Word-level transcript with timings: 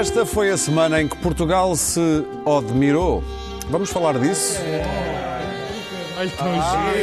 Esta 0.00 0.24
foi 0.24 0.48
a 0.48 0.56
semana 0.56 0.98
em 1.02 1.06
que 1.06 1.14
Portugal 1.18 1.76
se 1.76 2.00
admirou. 2.46 3.22
Vamos 3.68 3.90
falar 3.90 4.18
disso? 4.18 4.58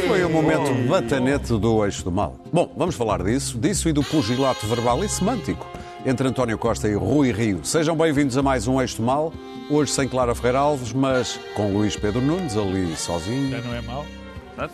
Foi 0.08 0.24
o 0.24 0.28
momento 0.28 0.74
batanete 0.88 1.56
do 1.56 1.84
eixo 1.84 2.02
do 2.02 2.10
mal. 2.10 2.34
Bom, 2.52 2.72
vamos 2.76 2.96
falar 2.96 3.22
disso, 3.22 3.56
disso 3.56 3.88
e 3.88 3.92
do 3.92 4.02
pugilato 4.02 4.66
verbal 4.66 5.04
e 5.04 5.08
semântico 5.08 5.64
entre 6.04 6.26
António 6.26 6.58
Costa 6.58 6.88
e 6.88 6.94
Rui 6.94 7.30
Rio. 7.30 7.60
Sejam 7.62 7.94
bem-vindos 7.94 8.36
a 8.36 8.42
mais 8.42 8.66
um 8.66 8.80
eixo 8.80 8.96
do 8.96 9.04
mal, 9.04 9.32
hoje 9.70 9.92
sem 9.92 10.08
Clara 10.08 10.34
Ferreira 10.34 10.58
Alves, 10.58 10.92
mas 10.92 11.38
com 11.54 11.72
Luís 11.72 11.94
Pedro 11.94 12.20
Nunes 12.20 12.56
ali 12.56 12.96
sozinho. 12.96 13.52
Já 13.52 13.60
não 13.60 13.74
é 13.76 13.80
mau? 13.80 14.04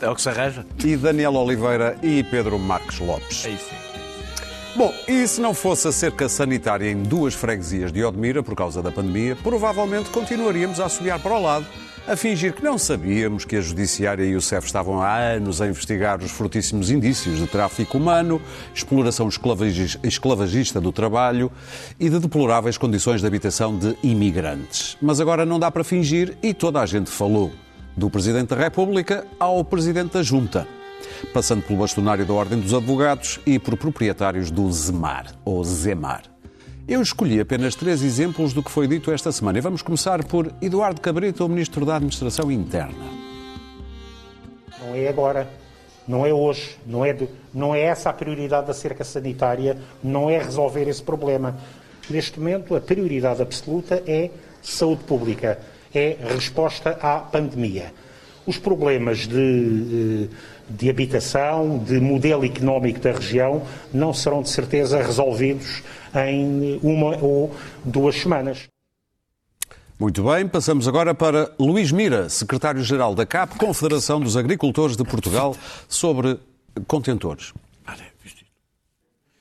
É 0.00 0.08
o 0.08 0.14
que 0.14 0.22
se 0.22 0.30
arranja. 0.30 0.64
E 0.82 0.96
Daniel 0.96 1.34
Oliveira 1.34 1.98
e 2.02 2.22
Pedro 2.22 2.58
Marques 2.58 3.00
Lopes. 3.00 3.44
É 3.44 3.50
isso 3.50 3.66
sim. 3.68 3.93
Bom, 4.76 4.92
e 5.06 5.26
se 5.28 5.40
não 5.40 5.54
fosse 5.54 5.86
a 5.86 5.92
cerca 5.92 6.28
sanitária 6.28 6.90
em 6.90 7.00
duas 7.00 7.32
freguesias 7.32 7.92
de 7.92 8.02
Odmira 8.02 8.42
por 8.42 8.56
causa 8.56 8.82
da 8.82 8.90
pandemia, 8.90 9.36
provavelmente 9.36 10.10
continuaríamos 10.10 10.80
a 10.80 10.86
assobiar 10.86 11.20
para 11.20 11.32
o 11.32 11.40
lado, 11.40 11.64
a 12.08 12.16
fingir 12.16 12.52
que 12.52 12.62
não 12.62 12.76
sabíamos 12.76 13.44
que 13.44 13.54
a 13.54 13.60
Judiciária 13.60 14.24
e 14.24 14.34
o 14.34 14.40
CEF 14.40 14.66
estavam 14.66 15.00
há 15.00 15.16
anos 15.16 15.62
a 15.62 15.68
investigar 15.68 16.20
os 16.20 16.32
fortíssimos 16.32 16.90
indícios 16.90 17.38
de 17.38 17.46
tráfico 17.46 17.98
humano, 17.98 18.42
exploração 18.74 19.28
esclavagis- 19.28 19.96
esclavagista 20.02 20.80
do 20.80 20.90
trabalho 20.90 21.52
e 21.98 22.10
de 22.10 22.18
deploráveis 22.18 22.76
condições 22.76 23.20
de 23.20 23.26
habitação 23.28 23.78
de 23.78 23.96
imigrantes. 24.02 24.96
Mas 25.00 25.20
agora 25.20 25.46
não 25.46 25.60
dá 25.60 25.70
para 25.70 25.84
fingir 25.84 26.36
e 26.42 26.52
toda 26.52 26.80
a 26.80 26.86
gente 26.86 27.10
falou, 27.10 27.52
do 27.96 28.10
Presidente 28.10 28.48
da 28.48 28.56
República 28.56 29.24
ao 29.38 29.64
Presidente 29.64 30.14
da 30.14 30.22
Junta 30.22 30.66
passando 31.32 31.62
pelo 31.62 31.78
bastonário 31.80 32.24
da 32.26 32.32
Ordem 32.32 32.60
dos 32.60 32.72
Advogados 32.74 33.40
e 33.46 33.58
por 33.58 33.76
proprietários 33.76 34.50
do 34.50 34.70
ZEMAR, 34.72 35.34
ou 35.44 35.62
ZEMAR. 35.64 36.22
Eu 36.86 37.00
escolhi 37.00 37.40
apenas 37.40 37.74
três 37.74 38.02
exemplos 38.02 38.52
do 38.52 38.62
que 38.62 38.70
foi 38.70 38.86
dito 38.86 39.10
esta 39.10 39.32
semana 39.32 39.56
e 39.58 39.60
vamos 39.60 39.80
começar 39.80 40.22
por 40.24 40.52
Eduardo 40.60 41.00
Cabrita, 41.00 41.44
o 41.44 41.48
Ministro 41.48 41.86
da 41.86 41.96
Administração 41.96 42.50
Interna. 42.50 43.04
Não 44.80 44.94
é 44.94 45.08
agora, 45.08 45.48
não 46.06 46.26
é 46.26 46.32
hoje, 46.32 46.76
não 46.86 47.04
é, 47.04 47.12
de- 47.14 47.28
não 47.54 47.74
é 47.74 47.80
essa 47.80 48.10
a 48.10 48.12
prioridade 48.12 48.66
da 48.66 48.74
cerca 48.74 49.02
sanitária, 49.02 49.78
não 50.02 50.28
é 50.28 50.38
resolver 50.38 50.86
esse 50.88 51.02
problema. 51.02 51.56
Neste 52.10 52.38
momento, 52.38 52.76
a 52.76 52.80
prioridade 52.82 53.40
absoluta 53.40 54.02
é 54.06 54.28
saúde 54.62 55.04
pública, 55.04 55.58
é 55.94 56.18
resposta 56.34 56.98
à 57.00 57.18
pandemia. 57.20 57.94
Os 58.46 58.58
problemas 58.58 59.26
de, 59.26 60.28
de 60.68 60.90
habitação, 60.90 61.78
de 61.78 61.98
modelo 62.00 62.44
económico 62.44 63.00
da 63.00 63.12
região, 63.12 63.62
não 63.92 64.12
serão 64.12 64.42
de 64.42 64.50
certeza 64.50 65.02
resolvidos 65.02 65.82
em 66.14 66.78
uma 66.82 67.16
ou 67.22 67.54
duas 67.84 68.16
semanas. 68.16 68.68
Muito 69.98 70.24
bem, 70.24 70.46
passamos 70.48 70.88
agora 70.88 71.14
para 71.14 71.52
Luís 71.58 71.92
Mira, 71.92 72.28
Secretário-Geral 72.28 73.14
da 73.14 73.24
CAP, 73.24 73.56
Confederação 73.56 74.20
dos 74.20 74.36
Agricultores 74.36 74.96
de 74.96 75.04
Portugal, 75.04 75.56
sobre 75.88 76.38
contentores. 76.86 77.52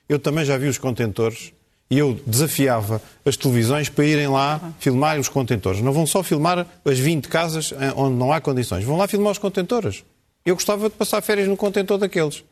Eu 0.08 0.20
também 0.20 0.46
já 0.46 0.58
vi 0.58 0.68
os 0.68 0.78
contentores 0.78 1.54
e 1.90 1.98
eu 2.00 2.20
desafiava 2.26 3.02
as 3.26 3.38
televisões 3.38 3.90
para 3.90 4.06
irem 4.06 4.28
lá 4.28 4.60
filmar 4.80 5.20
os 5.20 5.30
contentores. 5.30 5.82
Não 5.82 5.92
vão 5.92 6.08
só 6.08 6.24
filmar 6.24 6.66
as 6.86 7.00
20 7.00 7.28
casas 7.28 7.74
eh, 7.78 7.94
onde 7.96 8.16
não 8.16 8.32
há 8.32 8.42
condições, 8.42 8.84
vão 8.84 8.98
lá 8.98 9.08
filmar 9.08 9.32
os 9.32 9.38
contentores. 9.38 10.04
Eu 10.46 10.56
gostava 10.56 10.90
de 10.90 10.96
passar 10.96 11.22
férias 11.22 11.48
no 11.48 11.56
contentor 11.56 11.98
daqueles. 11.98 12.44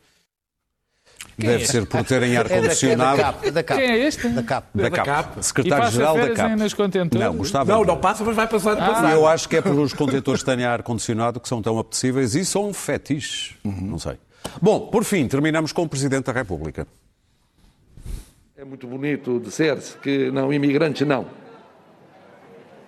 Deve 1.36 1.66
ser 1.66 1.86
por 1.86 2.04
terem 2.04 2.36
ar-condicionado. 2.36 3.20
É 3.42 3.50
da 3.50 3.62
CAP. 3.62 3.80
Quem 3.80 3.90
é 3.90 3.98
este? 4.06 4.28
Da 4.28 4.42
CAP. 4.42 4.66
Da 4.74 4.82
da 4.82 4.90
CAP. 4.90 5.06
CAP. 5.06 5.42
Secretário-Geral 5.42 6.16
da 6.16 6.30
CAP. 6.30 6.56
nos 6.56 6.74
contentores? 6.74 7.26
Não, 7.26 7.36
gostava. 7.36 7.72
Não, 7.72 7.84
não 7.84 7.96
passa, 7.96 8.22
mas 8.24 8.36
vai 8.36 8.46
passar. 8.46 8.76
passar. 8.76 9.12
Eu 9.12 9.26
acho 9.26 9.48
que 9.48 9.56
é 9.56 9.62
por 9.62 9.72
os 9.78 9.92
contentores 9.92 10.42
terem 10.42 10.64
ar-condicionado 10.64 11.40
que 11.40 11.48
são 11.48 11.62
tão 11.62 11.78
apetecíveis 11.78 12.34
e 12.34 12.44
são 12.44 12.72
fetiches. 12.72 13.54
Não 13.64 13.98
sei. 13.98 14.18
Bom, 14.60 14.88
por 14.88 15.04
fim, 15.04 15.26
terminamos 15.26 15.72
com 15.72 15.82
o 15.82 15.88
Presidente 15.88 16.26
da 16.26 16.32
República. 16.32 16.86
É 18.62 18.64
muito 18.64 18.86
bonito 18.86 19.40
dizer-se 19.40 19.96
que 19.96 20.30
não, 20.30 20.52
imigrantes 20.52 21.04
não. 21.04 21.26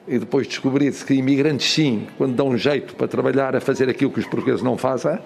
E 0.07 0.21
depois 0.21 0.47
descobrir-se 0.47 1.05
que 1.05 1.15
imigrantes 1.15 1.69
sim, 1.69 2.07
quando 2.17 2.37
dão 2.37 2.51
um 2.51 2.57
jeito 2.57 2.95
para 2.95 3.09
trabalhar 3.09 3.57
a 3.57 3.61
fazer 3.61 3.89
aquilo 3.89 4.13
que 4.13 4.21
os 4.21 4.25
portugueses 4.25 4.63
não 4.63 4.79
fazem, 4.79 5.19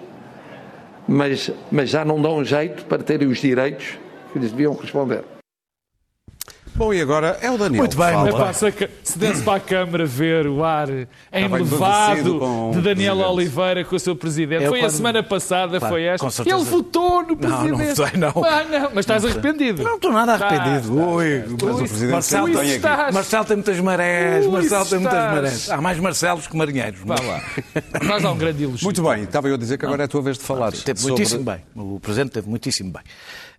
mas, 1.07 1.51
mas 1.71 1.91
já 1.91 2.03
não 2.03 2.19
dão 2.19 2.37
um 2.37 2.43
jeito 2.43 2.83
para 2.85 3.03
terem 3.03 3.27
os 3.27 3.37
direitos 3.37 3.99
que 4.33 4.39
lhes 4.39 4.49
deviam 4.49 4.73
corresponder. 4.73 5.23
Bom, 6.75 6.93
e 6.93 7.01
agora 7.01 7.37
é 7.41 7.51
o 7.51 7.57
Daniel. 7.57 7.81
Muito 7.83 7.97
bem, 7.97 8.15
muito 8.15 8.53
se, 8.53 8.65
a 8.67 9.17
desse 9.19 9.41
para 9.43 9.57
a 9.57 9.59
Câmara 9.59 10.05
ver 10.05 10.47
o 10.47 10.63
ar 10.63 10.87
enlevado 11.33 12.39
com 12.39 12.71
de 12.71 12.81
Daniel. 12.81 13.17
Oliveira 13.17 13.83
com 13.83 13.95
o 13.95 13.99
seu 13.99 14.15
Presidente. 14.15 14.63
Eu 14.63 14.69
foi 14.69 14.79
a 14.79 14.83
quando- 14.83 14.91
semana 14.91 15.23
passada, 15.23 15.77
Claro, 15.79 15.93
foi 15.93 16.03
esta. 16.03 16.29
certeza. 16.29 16.55
Ele 16.55 16.65
votou 16.65 17.21
no 17.23 17.29
Não, 17.29 17.35
Presidente. 17.35 17.69
não 17.69 17.95
votei, 17.95 18.19
não. 18.19 18.29
Ah, 18.45 18.63
não, 18.63 18.81
mas 18.93 18.99
estás 18.99 19.25
arrependido. 19.25 19.83
Não 19.83 19.95
estou 19.95 20.11
nada 20.13 20.33
arrependido. 20.35 20.79
Estás, 20.79 20.89
Ui, 20.89 21.43
Mas 21.49 21.75
o 21.75 21.77
Presidente 21.79 22.11
Marcelo, 22.11 22.45
Ui, 22.45 22.51
tem 22.55 22.73
aqui. 22.75 23.13
Marcelo 23.13 23.45
tem 23.45 23.55
muitas 23.57 23.79
marés, 23.81 24.45
Ui, 24.45 24.51
Marcelo 24.51 24.85
tem 24.85 24.99
muitas 24.99 25.19
marés. 25.33 25.69
Há 25.69 25.81
mais 25.81 25.99
Marcelos 25.99 26.47
que 26.47 26.55
marinheiros. 26.57 26.99
Vá 27.03 27.15
lá. 27.21 27.41
Nós 28.05 28.23
há 28.23 28.31
um 28.31 28.37
grande 28.37 28.63
elogio. 28.63 28.85
Muito 28.85 29.03
bem, 29.03 29.23
estava 29.23 29.47
eu 29.49 29.55
a 29.55 29.57
dizer 29.57 29.77
que 29.77 29.85
agora 29.85 30.03
é 30.03 30.05
a 30.05 30.07
tua 30.07 30.21
vez 30.21 30.37
de 30.37 30.43
falar. 30.43 30.71
Teve 30.71 30.97
sobre- 30.99 31.13
muitíssimo 31.13 31.43
bem. 31.43 31.57
O 31.75 31.99
Presidente 31.99 32.31
teve 32.31 32.49
muitíssimo 32.49 32.91
bem. 32.93 33.01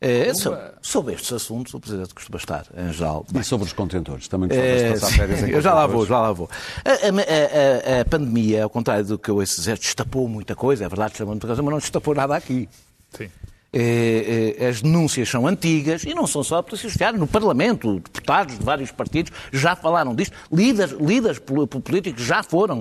Eh, 0.03 0.33
sobre, 0.33 0.61
sobre 0.81 1.15
estes 1.15 1.31
assuntos, 1.33 1.75
o 1.75 1.81
Presidente 1.81 2.15
costuma 2.15 2.39
estar, 2.39 2.65
em 2.75 2.91
geral, 2.93 3.27
E 3.35 3.45
sobre 3.45 3.67
os 3.67 3.73
contentores. 3.75 4.29
Também 4.29 4.49
gostavas 4.49 4.83
de 4.83 4.89
passar 5.01 5.17
férias 5.17 5.43
em 5.43 5.51
eu 5.51 5.61
já 5.63 5.75
lá 5.75 5.87
vou, 5.87 6.07
já 6.07 6.19
lá 6.19 6.33
vou. 6.33 6.49
A, 6.85 6.91
a- 6.91 7.99
a- 7.99 8.01
a 8.01 8.05
pandemia, 8.07 8.65
ao 8.65 8.71
contrário 8.71 9.05
do 9.05 9.19
que 9.19 9.29
eu 9.29 9.37
ouço 9.37 9.57
dizer, 9.57 9.77
destapou 9.79 10.27
muita 10.27 10.57
coisa, 10.57 10.85
é 10.87 10.89
verdade, 10.89 11.11
destapou 11.11 11.35
muita 11.35 11.47
coisa, 11.47 11.63
mas 11.63 11.71
não 11.71 11.79
destapou 11.79 12.15
nada 12.15 12.35
aqui. 12.35 12.67
Sim. 13.13 13.29
Eh, 13.73 14.57
eh, 14.59 14.67
As 14.69 14.81
denúncias 14.81 15.29
são 15.29 15.47
antigas 15.47 16.03
e 16.05 16.15
não 16.15 16.27
são 16.27 16.43
só 16.43 16.63
para 16.63 16.77
Judiciário. 16.77 17.19
No 17.19 17.27
Parlamento, 17.27 18.01
deputados 18.01 18.59
de 18.59 18.65
vários 18.65 18.91
partidos 18.91 19.31
já 19.53 19.77
falaram 19.77 20.15
disto, 20.15 20.35
líderes, 20.51 20.93
líderes 20.99 21.39
pol- 21.39 21.67
políticos 21.67 22.23
já 22.25 22.43
foram, 22.43 22.81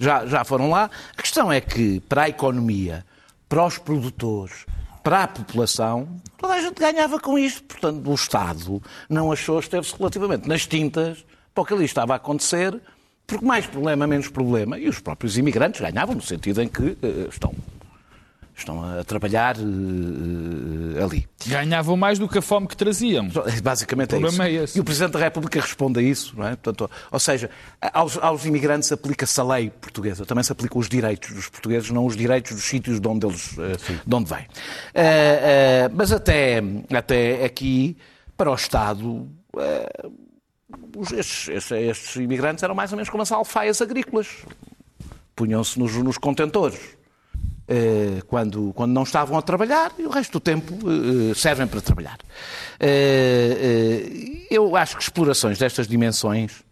já, 0.00 0.26
já 0.26 0.44
foram 0.44 0.68
lá. 0.68 0.90
A 1.16 1.22
questão 1.22 1.50
é 1.52 1.60
que, 1.60 2.00
para 2.00 2.24
a 2.24 2.28
economia, 2.28 3.04
para 3.48 3.64
os 3.64 3.78
produtores, 3.78 4.66
para 5.06 5.22
a 5.22 5.28
população, 5.28 6.08
toda 6.36 6.54
a 6.54 6.60
gente 6.60 6.80
ganhava 6.80 7.20
com 7.20 7.38
isto. 7.38 7.62
Portanto, 7.62 8.10
o 8.10 8.14
Estado 8.16 8.82
não 9.08 9.30
achou, 9.30 9.60
esteve-se 9.60 9.94
relativamente 9.96 10.48
nas 10.48 10.66
tintas 10.66 11.24
para 11.54 11.62
o 11.62 11.64
que 11.64 11.72
ali 11.72 11.84
estava 11.84 12.14
a 12.14 12.16
acontecer, 12.16 12.76
porque 13.24 13.44
mais 13.44 13.68
problema, 13.68 14.04
menos 14.04 14.26
problema. 14.26 14.76
E 14.76 14.88
os 14.88 14.98
próprios 14.98 15.38
imigrantes 15.38 15.80
ganhavam, 15.80 16.16
no 16.16 16.20
sentido 16.20 16.60
em 16.60 16.66
que 16.66 16.98
eh, 17.00 17.28
estão, 17.30 17.54
estão 18.56 18.82
a 18.82 19.04
trabalhar 19.04 19.56
eh, 19.58 21.02
ali. 21.02 21.28
Ganhavam 21.46 21.96
mais 21.96 22.18
do 22.18 22.26
que 22.28 22.38
a 22.38 22.42
fome 22.42 22.66
que 22.66 22.76
traziam. 22.76 23.28
Basicamente 23.62 24.14
é 24.14 24.18
O 24.18 24.20
isso. 24.20 24.28
problema 24.28 24.48
é 24.48 24.64
esse. 24.64 24.78
E 24.78 24.80
o 24.80 24.84
Presidente 24.84 25.12
da 25.12 25.18
República 25.18 25.60
responde 25.60 26.00
a 26.00 26.02
isso, 26.02 26.34
não 26.36 26.46
é? 26.46 26.56
Portanto, 26.56 26.90
ou 27.10 27.20
seja, 27.20 27.50
aos, 27.92 28.16
aos 28.18 28.44
imigrantes 28.46 28.90
aplica-se 28.90 29.38
a 29.40 29.44
lei 29.44 29.70
portuguesa, 29.70 30.24
também 30.24 30.42
se 30.42 30.50
aplicam 30.52 30.80
os 30.80 30.88
direitos 30.88 31.32
dos 31.34 31.48
portugueses, 31.48 31.90
não 31.90 32.06
os 32.06 32.16
direitos 32.16 32.52
dos 32.52 32.64
sítios 32.64 32.98
de 32.98 33.06
onde 33.08 33.26
eles 33.26 33.56
eh, 33.58 33.76
de 34.06 34.14
onde 34.14 34.28
vêm. 34.28 34.46
Eh, 34.94 35.84
eh, 35.84 35.90
mas 35.92 36.10
até, 36.10 36.62
até 36.96 37.44
aqui, 37.44 37.96
para 38.36 38.50
o 38.50 38.54
Estado, 38.54 39.28
estes, 41.16 41.48
estes, 41.48 41.70
estes 41.72 42.16
imigrantes 42.16 42.62
eram 42.62 42.74
mais 42.74 42.90
ou 42.90 42.96
menos 42.96 43.10
como 43.10 43.22
as 43.22 43.30
alfaias 43.30 43.80
agrícolas. 43.82 44.28
Punham-se 45.34 45.78
nos, 45.78 45.94
nos 45.96 46.16
contentores 46.16 46.95
quando, 48.28 48.72
quando 48.74 48.92
não 48.92 49.02
estavam 49.02 49.36
a 49.36 49.42
trabalhar 49.42 49.92
e 49.98 50.04
o 50.04 50.10
resto 50.10 50.32
do 50.32 50.40
tempo 50.40 50.72
eh, 50.88 51.34
servem 51.34 51.66
para 51.66 51.80
trabalhar. 51.80 52.18
Eh, 52.78 54.06
eh, 54.10 54.46
eu 54.50 54.76
acho 54.76 54.96
que 54.96 55.02
explorações 55.02 55.58
destas 55.58 55.88
dimensões, 55.88 56.62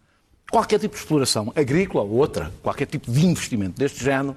qualquer 0.49 0.79
tipo 0.79 0.93
de 0.95 1.01
exploração, 1.01 1.51
agrícola 1.55 2.03
ou 2.03 2.11
outra, 2.11 2.51
qualquer 2.63 2.85
tipo 2.85 3.11
de 3.11 3.25
investimento 3.25 3.77
deste 3.77 4.03
género, 4.03 4.35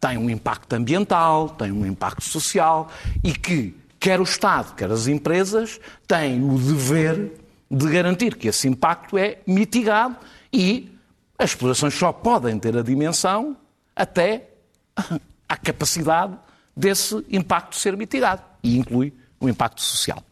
tem 0.00 0.16
um 0.16 0.30
impacto 0.30 0.72
ambiental, 0.72 1.50
tem 1.50 1.70
um 1.70 1.86
impacto 1.86 2.24
social 2.24 2.90
e 3.22 3.32
que 3.32 3.76
quer 3.98 4.18
o 4.18 4.24
Estado, 4.24 4.74
quer 4.74 4.90
as 4.90 5.06
empresas 5.06 5.78
têm 6.08 6.42
o 6.42 6.58
dever 6.58 7.32
de 7.70 7.88
garantir 7.88 8.34
que 8.34 8.48
esse 8.48 8.66
impacto 8.66 9.16
é 9.16 9.38
mitigado 9.46 10.16
e 10.52 10.90
as 11.38 11.50
explorações 11.50 11.94
só 11.94 12.12
podem 12.12 12.58
ter 12.58 12.76
a 12.76 12.82
dimensão 12.82 13.56
até 13.94 14.48
à 15.50 15.56
capacidade 15.56 16.38
desse 16.76 17.26
impacto 17.28 17.74
ser 17.74 17.96
mitigado. 17.96 18.40
E 18.62 18.78
inclui 18.78 19.12
o 19.40 19.48
impacto 19.48 19.82
social. 19.82 20.22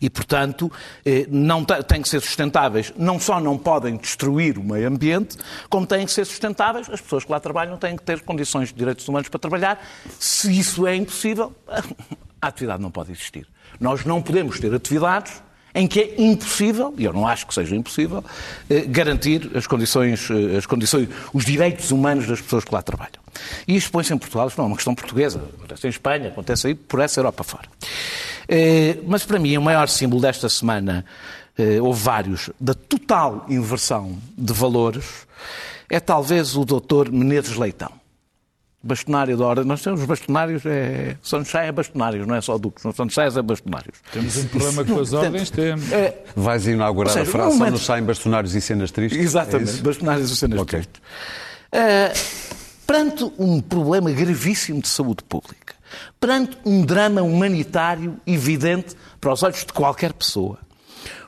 E, 0.00 0.08
portanto, 0.08 0.72
eh, 1.04 1.26
não 1.28 1.64
têm 1.64 2.02
que 2.02 2.08
ser 2.08 2.20
sustentáveis. 2.20 2.92
Não 2.96 3.20
só 3.20 3.38
não 3.38 3.58
podem 3.58 3.96
destruir 3.96 4.58
o 4.58 4.64
meio 4.64 4.88
ambiente, 4.88 5.36
como 5.68 5.86
têm 5.86 6.06
que 6.06 6.12
ser 6.12 6.24
sustentáveis. 6.24 6.88
As 6.90 7.00
pessoas 7.00 7.24
que 7.24 7.30
lá 7.30 7.40
trabalham 7.40 7.76
têm 7.76 7.96
que 7.96 8.02
ter 8.02 8.20
condições 8.20 8.68
de 8.68 8.74
direitos 8.74 9.06
humanos 9.06 9.28
para 9.28 9.38
trabalhar. 9.38 9.84
Se 10.18 10.58
isso 10.58 10.86
é 10.86 10.96
impossível, 10.96 11.54
a 12.40 12.46
atividade 12.48 12.82
não 12.82 12.90
pode 12.90 13.12
existir. 13.12 13.46
Nós 13.78 14.04
não 14.04 14.20
podemos 14.20 14.58
ter 14.58 14.74
atividades 14.74 15.42
em 15.74 15.86
que 15.86 16.00
é 16.00 16.14
impossível, 16.18 16.94
e 16.98 17.04
eu 17.04 17.12
não 17.12 17.26
acho 17.26 17.46
que 17.46 17.54
seja 17.54 17.74
impossível, 17.74 18.24
eh, 18.68 18.80
garantir 18.86 19.50
as 19.54 19.66
condições, 19.66 20.28
eh, 20.30 20.56
as 20.56 20.66
condições, 20.66 21.08
os 21.32 21.44
direitos 21.44 21.90
humanos 21.90 22.26
das 22.26 22.40
pessoas 22.40 22.64
que 22.64 22.74
lá 22.74 22.82
trabalham. 22.82 23.22
E 23.66 23.76
isto 23.76 23.90
põe-se 23.90 24.12
em 24.12 24.18
Portugal, 24.18 24.48
isto 24.48 24.58
não 24.58 24.64
é 24.64 24.68
uma 24.68 24.76
questão 24.76 24.94
portuguesa, 24.94 25.42
acontece 25.56 25.86
em 25.86 25.90
Espanha, 25.90 26.28
acontece 26.28 26.66
aí 26.66 26.74
por 26.74 27.00
essa 27.00 27.20
Europa 27.20 27.42
fora. 27.44 27.68
Eh, 28.48 28.98
Mas 29.06 29.24
para 29.24 29.38
mim 29.38 29.56
o 29.56 29.62
maior 29.62 29.88
símbolo 29.88 30.20
desta 30.20 30.48
semana, 30.48 31.04
houve 31.82 32.02
vários, 32.02 32.48
da 32.58 32.72
total 32.72 33.44
inversão 33.48 34.18
de 34.38 34.54
valores, 34.54 35.04
é 35.88 36.00
talvez 36.00 36.56
o 36.56 36.64
doutor 36.64 37.12
Menezes 37.12 37.56
Leitão 37.56 38.01
bastonário 38.82 39.36
da 39.36 39.44
ordem. 39.46 39.64
Nós 39.64 39.80
temos 39.82 40.00
os 40.00 40.06
bastonários, 40.06 40.64
é... 40.66 41.16
Sunshine 41.22 41.64
é 41.66 41.72
bastonários, 41.72 42.26
não 42.26 42.34
é 42.34 42.40
só 42.40 42.58
duques, 42.58 42.84
não 42.84 42.92
Sunshine 42.92 43.26
é 43.38 43.42
bastonários. 43.42 43.96
Temos 44.12 44.36
um 44.36 44.46
problema 44.48 44.84
com 44.84 44.98
as 45.00 45.12
ordens, 45.12 45.50
temos. 45.50 45.92
É, 45.92 46.24
Vais 46.34 46.66
inaugurar 46.66 47.12
seja, 47.12 47.28
a 47.28 47.32
frase, 47.32 47.52
só 47.52 47.58
metro- 47.58 47.72
nos 47.72 47.84
saem 47.86 48.04
bastonários 48.04 48.54
e 48.54 48.60
cenas 48.60 48.90
tristes? 48.90 49.18
É 49.20 49.22
exatamente, 49.22 49.70
isso? 49.70 49.82
bastonários 49.82 50.30
e 50.30 50.36
cenas 50.36 50.60
Ok. 50.60 50.80
tristes. 50.80 51.02
Eh, 51.72 52.12
perante 52.86 53.24
um 53.38 53.60
problema 53.60 54.10
gravíssimo 54.10 54.80
de 54.80 54.88
saúde 54.88 55.22
pública, 55.24 55.74
perante 56.20 56.58
um 56.64 56.82
drama 56.84 57.22
humanitário 57.22 58.16
evidente 58.26 58.94
para 59.20 59.32
os 59.32 59.42
olhos 59.42 59.64
de 59.64 59.72
qualquer 59.72 60.12
pessoa, 60.12 60.58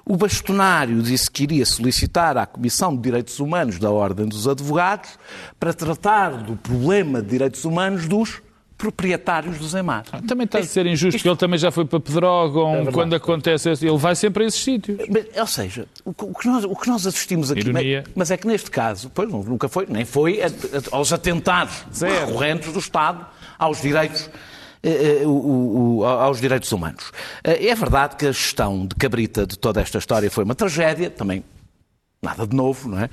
o 0.06 0.16
bastonário 0.16 1.02
disse 1.02 1.30
que 1.30 1.42
iria 1.44 1.64
solicitar 1.64 2.36
à 2.36 2.44
Comissão 2.46 2.94
de 2.94 3.02
Direitos 3.02 3.40
Humanos 3.40 3.78
da 3.78 3.90
Ordem 3.90 4.26
dos 4.26 4.46
Advogados 4.46 5.10
para 5.58 5.72
tratar 5.72 6.30
do 6.42 6.56
problema 6.56 7.22
de 7.22 7.28
direitos 7.28 7.64
humanos 7.64 8.06
dos 8.06 8.42
proprietários 8.76 9.56
dos 9.56 9.72
EMAR. 9.72 10.04
Também 10.26 10.44
está 10.44 10.58
a 10.58 10.62
ser 10.64 10.84
injusto, 10.84 11.16
porque 11.18 11.28
ele 11.28 11.36
também 11.36 11.58
já 11.58 11.70
foi 11.70 11.84
para 11.84 12.00
Pedrógão, 12.00 12.72
verdade. 12.72 12.92
quando 12.92 13.14
acontece 13.14 13.70
isso, 13.70 13.86
ele 13.86 13.96
vai 13.96 14.14
sempre 14.16 14.44
a 14.44 14.46
esses 14.48 14.60
sítios. 14.62 14.98
Mas, 15.08 15.26
Ou 15.38 15.46
seja, 15.46 15.86
o 16.04 16.12
que, 16.12 16.46
nós, 16.48 16.64
o 16.64 16.74
que 16.76 16.88
nós 16.88 17.06
assistimos 17.06 17.50
aqui. 17.50 17.72
Mas, 17.72 17.84
mas 18.14 18.30
é 18.30 18.36
que 18.36 18.46
neste 18.46 18.70
caso, 18.70 19.10
pois 19.14 19.30
nunca 19.30 19.68
foi, 19.68 19.86
nem 19.88 20.04
foi 20.04 20.42
a- 20.42 20.48
a- 20.48 20.96
aos 20.96 21.12
atentados 21.12 21.84
recorrentes 21.98 22.72
do 22.72 22.78
Estado 22.78 23.24
aos 23.58 23.80
direitos. 23.80 24.28
O- 25.24 25.28
o- 25.30 25.98
o- 25.98 26.04
aos 26.04 26.40
direitos 26.40 26.70
humanos. 26.72 27.10
Eh, 27.42 27.68
É 27.68 27.74
verdade 27.74 28.16
que 28.16 28.26
a 28.26 28.32
gestão 28.32 28.86
de 28.86 28.94
cabrita 28.94 29.46
de 29.46 29.58
toda 29.58 29.80
esta 29.80 29.98
história 29.98 30.30
foi 30.30 30.44
uma 30.44 30.54
tragédia, 30.54 31.10
também 31.10 31.42
nada 32.22 32.46
de 32.46 32.54
novo, 32.56 32.88
não 32.88 32.98
é? 33.00 33.10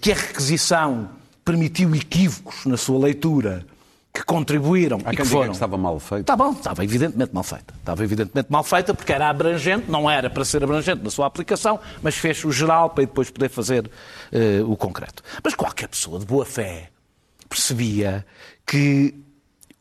Que 0.00 0.12
a 0.12 0.14
requisição 0.14 1.08
permitiu 1.44 1.94
equívocos 1.94 2.64
na 2.66 2.76
sua 2.76 2.98
leitura 2.98 3.64
que 4.12 4.22
contribuíram 4.24 4.98
Há 5.04 5.12
e 5.12 5.16
que 5.16 5.24
foram. 5.24 5.48
que 5.50 5.52
estava 5.54 5.76
mal 5.78 5.98
feito. 6.00 6.20
Está 6.22 6.36
bom, 6.36 6.50
estava 6.52 6.82
evidentemente 6.84 7.32
mal 7.32 7.42
feita. 7.44 7.72
Estava 7.78 8.02
evidentemente 8.04 8.50
mal 8.50 8.64
feita 8.64 8.92
porque 8.94 9.12
era 9.12 9.28
abrangente, 9.28 9.90
não 9.90 10.10
era 10.10 10.28
para 10.28 10.44
ser 10.44 10.62
abrangente 10.64 11.02
na 11.04 11.10
sua 11.10 11.26
aplicação, 11.26 11.78
mas 12.02 12.16
fez 12.16 12.44
o 12.44 12.50
geral 12.50 12.90
para 12.90 13.04
depois 13.04 13.30
poder 13.30 13.48
fazer 13.48 13.88
eh, 14.32 14.60
o 14.66 14.76
concreto. 14.76 15.22
Mas 15.44 15.54
qualquer 15.54 15.88
pessoa 15.88 16.18
de 16.18 16.26
boa 16.26 16.44
fé 16.44 16.90
percebia 17.48 18.24
que 18.66 19.14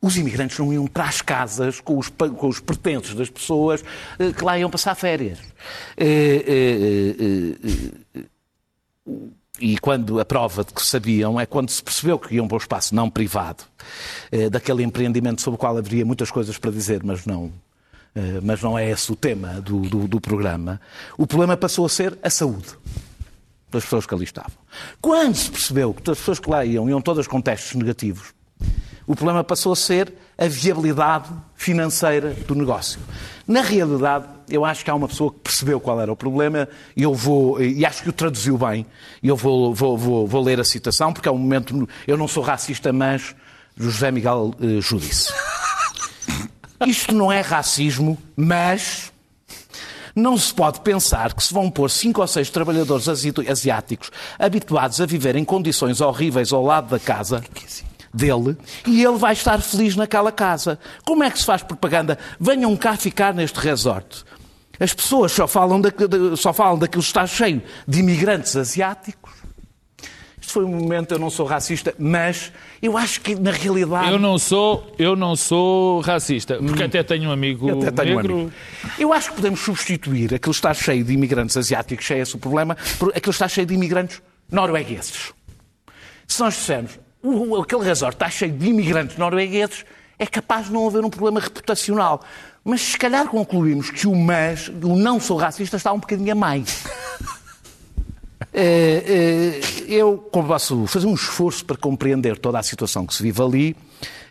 os 0.08 0.18
imigrantes 0.18 0.58
não 0.58 0.74
iam 0.74 0.88
para 0.88 1.04
as 1.06 1.22
casas 1.22 1.80
com 1.80 1.98
os, 1.98 2.10
com 2.10 2.48
os 2.48 2.60
pertences 2.60 3.14
das 3.14 3.30
pessoas 3.30 3.84
eh, 4.18 4.32
que 4.32 4.44
lá 4.44 4.58
iam 4.58 4.70
passar 4.70 4.96
férias. 4.96 5.40
Eh, 5.96 7.56
eh, 8.16 8.24
e 9.60 9.78
quando 9.80 10.20
a 10.20 10.26
prova 10.26 10.64
de 10.64 10.74
que 10.74 10.82
sabiam 10.82 11.40
é 11.40 11.46
quando 11.46 11.70
se 11.70 11.82
percebeu 11.82 12.18
que 12.18 12.36
iam 12.36 12.48
para 12.48 12.56
o 12.56 12.60
espaço 12.60 12.94
não 12.94 13.10
privado, 13.10 13.64
daquele 14.52 14.84
empreendimento 14.84 15.42
sobre 15.42 15.56
o 15.56 15.58
qual 15.58 15.76
haveria 15.76 16.06
muitas 16.06 16.30
coisas 16.30 16.60
para 16.60 16.70
dizer, 16.70 17.04
mas 17.04 17.26
não, 17.26 17.52
mas 18.44 18.62
não 18.62 18.78
é 18.78 18.88
esse 18.88 19.12
o 19.12 19.16
tema 19.16 19.60
do, 19.62 19.80
do, 19.82 20.08
do 20.08 20.22
programa. 20.22 20.80
O 21.18 21.26
problema 21.26 21.58
passou 21.58 21.88
a 21.88 21.90
ser 21.90 22.16
a 22.22 22.30
saúde 22.30 22.68
das 23.72 23.84
pessoas 23.84 24.06
que 24.06 24.14
ali 24.14 24.26
estavam. 24.26 24.58
Quando 25.02 25.36
se 25.36 25.50
percebeu 25.50 25.92
que 25.92 26.12
as 26.12 26.20
pessoas 26.20 26.40
que 26.40 26.50
lá 26.50 26.64
iam 26.64 26.88
iam 26.88 27.02
todas 27.02 27.26
com 27.28 27.42
testes 27.42 27.74
negativos, 27.74 28.34
o 29.06 29.16
problema 29.16 29.44
passou 29.44 29.72
a 29.72 29.76
ser 29.76 30.14
a 30.38 30.48
viabilidade 30.48 31.30
financeira 31.56 32.36
do 32.48 32.54
negócio. 32.54 33.00
Na 33.48 33.62
realidade, 33.62 34.26
eu 34.50 34.66
acho 34.66 34.84
que 34.84 34.92
há 34.92 34.96
uma 34.96 35.08
pessoa 35.08 35.32
que 35.32 35.40
percebeu 35.40 35.80
qual 35.80 36.00
era 36.02 36.12
o 36.12 36.16
problema 36.16 36.68
e 36.96 37.04
eu 37.04 37.14
vou, 37.14 37.62
e 37.62 37.86
acho 37.86 38.04
que 38.04 38.10
o 38.10 38.14
traduziu 38.14 38.58
bem, 38.58 38.86
eu 39.24 39.36
vou, 39.36 39.74
vou, 39.74 39.98
vou, 39.98 40.28
vou 40.28 40.44
ler 40.44 40.60
a 40.60 40.64
citação, 40.64 41.14
porque 41.14 41.30
é 41.30 41.32
um 41.32 41.38
momento, 41.38 41.88
eu 42.06 42.18
não 42.18 42.28
sou 42.28 42.44
racista, 42.44 42.92
mas 42.92 43.34
José 43.78 44.12
Miguel 44.12 44.54
eh, 44.62 44.82
Judice. 44.82 45.32
Isto 46.86 47.16
não 47.16 47.32
é 47.32 47.42
racismo, 47.42 48.18
mas 48.36 49.12
não 50.14 50.38
se 50.38 50.54
pode 50.54 50.82
pensar 50.82 51.34
que 51.34 51.44
se 51.44 51.54
vão 51.54 51.72
pôr 51.72 51.90
cinco 51.90 52.22
ou 52.22 52.28
seis 52.28 52.50
trabalhadores 52.50 53.08
asi- 53.08 53.34
asiáticos 53.50 54.12
habituados 54.38 55.00
a 55.00 55.06
viver 55.06 55.36
em 55.36 55.46
condições 55.46 56.02
horríveis 56.02 56.52
ao 56.52 56.64
lado 56.64 56.90
da 56.90 57.00
casa 57.00 57.44
dele 58.18 58.58
e 58.86 59.04
ele 59.04 59.18
vai 59.18 59.34
estar 59.34 59.62
feliz 59.62 59.96
naquela 59.96 60.32
casa. 60.32 60.80
Como 61.06 61.24
é 61.24 61.30
que 61.32 61.40
se 61.40 61.46
faz 61.46 61.64
propaganda? 61.64 62.18
Venham 62.40 62.76
cá 62.76 62.98
ficar 62.98 63.34
neste 63.34 63.60
resort. 63.60 64.26
As 64.80 64.94
pessoas 64.94 65.32
só 65.32 65.48
falam, 65.48 65.82
da, 65.82 65.90
só 66.36 66.54
falam 66.54 66.78
daquilo 66.78 67.02
que 67.02 67.08
está 67.08 67.26
cheio 67.26 67.62
de 67.88 68.00
imigrantes 68.00 68.56
asiáticos. 68.56 69.32
Isto 70.40 70.54
foi 70.54 70.64
um 70.64 70.78
momento, 70.78 71.12
eu 71.12 71.20
não 71.20 71.30
sou 71.30 71.46
racista, 71.46 71.94
mas 72.00 72.54
eu 72.82 72.98
acho 72.98 73.20
que 73.20 73.36
na 73.36 73.52
realidade. 73.52 74.10
Eu 74.12 74.20
não 74.20 74.38
sou, 74.38 74.94
eu 74.98 75.16
não 75.16 75.36
sou 75.36 76.00
racista, 76.00 76.58
porque 76.58 76.84
até 76.84 77.04
tenho 77.04 77.30
um 77.30 77.32
amigo 77.34 77.68
Eu 77.68 77.80
até 77.80 77.92
tenho 77.92 78.14
um 78.14 78.22
negro. 78.22 78.34
amigo. 78.34 78.54
Eu 78.98 79.12
acho 79.12 79.32
que 79.32 79.36
podemos 79.36 79.60
substituir 79.60 80.34
aquilo 80.36 80.54
que 80.54 80.58
está 80.58 80.74
cheio 80.74 81.04
de 81.04 81.12
imigrantes 81.12 81.58
asiáticos, 81.58 82.10
é 82.12 82.20
esse 82.20 82.36
o 82.36 82.38
problema, 82.38 82.78
por 82.98 83.10
aquilo 83.10 83.24
que 83.24 83.30
está 83.30 83.48
cheio 83.48 83.68
de 83.68 83.74
imigrantes 83.74 84.22
noruegueses. 84.50 85.34
Se 86.28 86.40
nós 86.40 86.54
dissermos 86.54 86.98
"O- 87.28 87.62
aquele 87.62 87.84
resort 87.84 88.16
está 88.16 88.30
cheio 88.30 88.52
de 88.52 88.68
imigrantes 88.70 89.18
noruegueses, 89.18 89.86
é 90.20 90.26
capaz 90.26 90.66
de 90.68 90.74
não 90.74 90.88
haver 90.88 91.04
um 91.06 91.10
problema 91.10 91.40
reputacional. 91.40 92.22
Mas 92.64 92.82
se 92.82 92.98
calhar 92.98 93.28
concluímos 93.28 93.90
que 93.90 94.08
o 94.08 94.16
mas, 94.16 94.68
o 94.68 94.96
não 94.96 95.20
sou 95.20 95.38
racista, 95.38 95.78
está 95.78 95.94
um 95.94 96.00
bocadinho 96.00 96.32
a 96.32 96.36
mais. 96.36 96.84
Eh, 98.54 99.60
eh, 99.88 99.94
Eu 99.94 100.18
posso 100.18 100.86
fazer 100.88 101.08
um 101.08 101.14
esforço 101.14 101.64
para 101.66 101.78
compreender 101.78 102.38
toda 102.38 102.60
a 102.60 102.64
situação 102.64 103.06
que 103.06 103.14
se 103.16 103.24
vive 103.24 103.42
ali, 103.42 103.76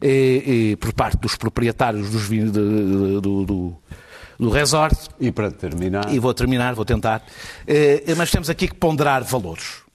eh, 0.02 0.76
por 0.78 0.92
parte 0.92 1.16
dos 1.18 1.34
proprietários 1.36 2.10
dos 2.10 2.22
vin- 2.28 2.44
de- 2.46 2.50
de- 2.52 3.20
do, 3.20 3.44
do, 3.44 3.76
do 4.38 4.50
resort, 4.50 4.96
E 5.18 5.32
para 5.32 5.50
terminar, 5.50 6.12
e 6.12 6.18
vou 6.18 6.34
terminar, 6.34 6.74
vou 6.74 6.84
tentar, 6.84 7.24
mas 8.16 8.30
temos 8.30 8.50
aqui 8.50 8.68
que 8.68 8.74
ponderar 8.74 9.24
valores. 9.24 9.85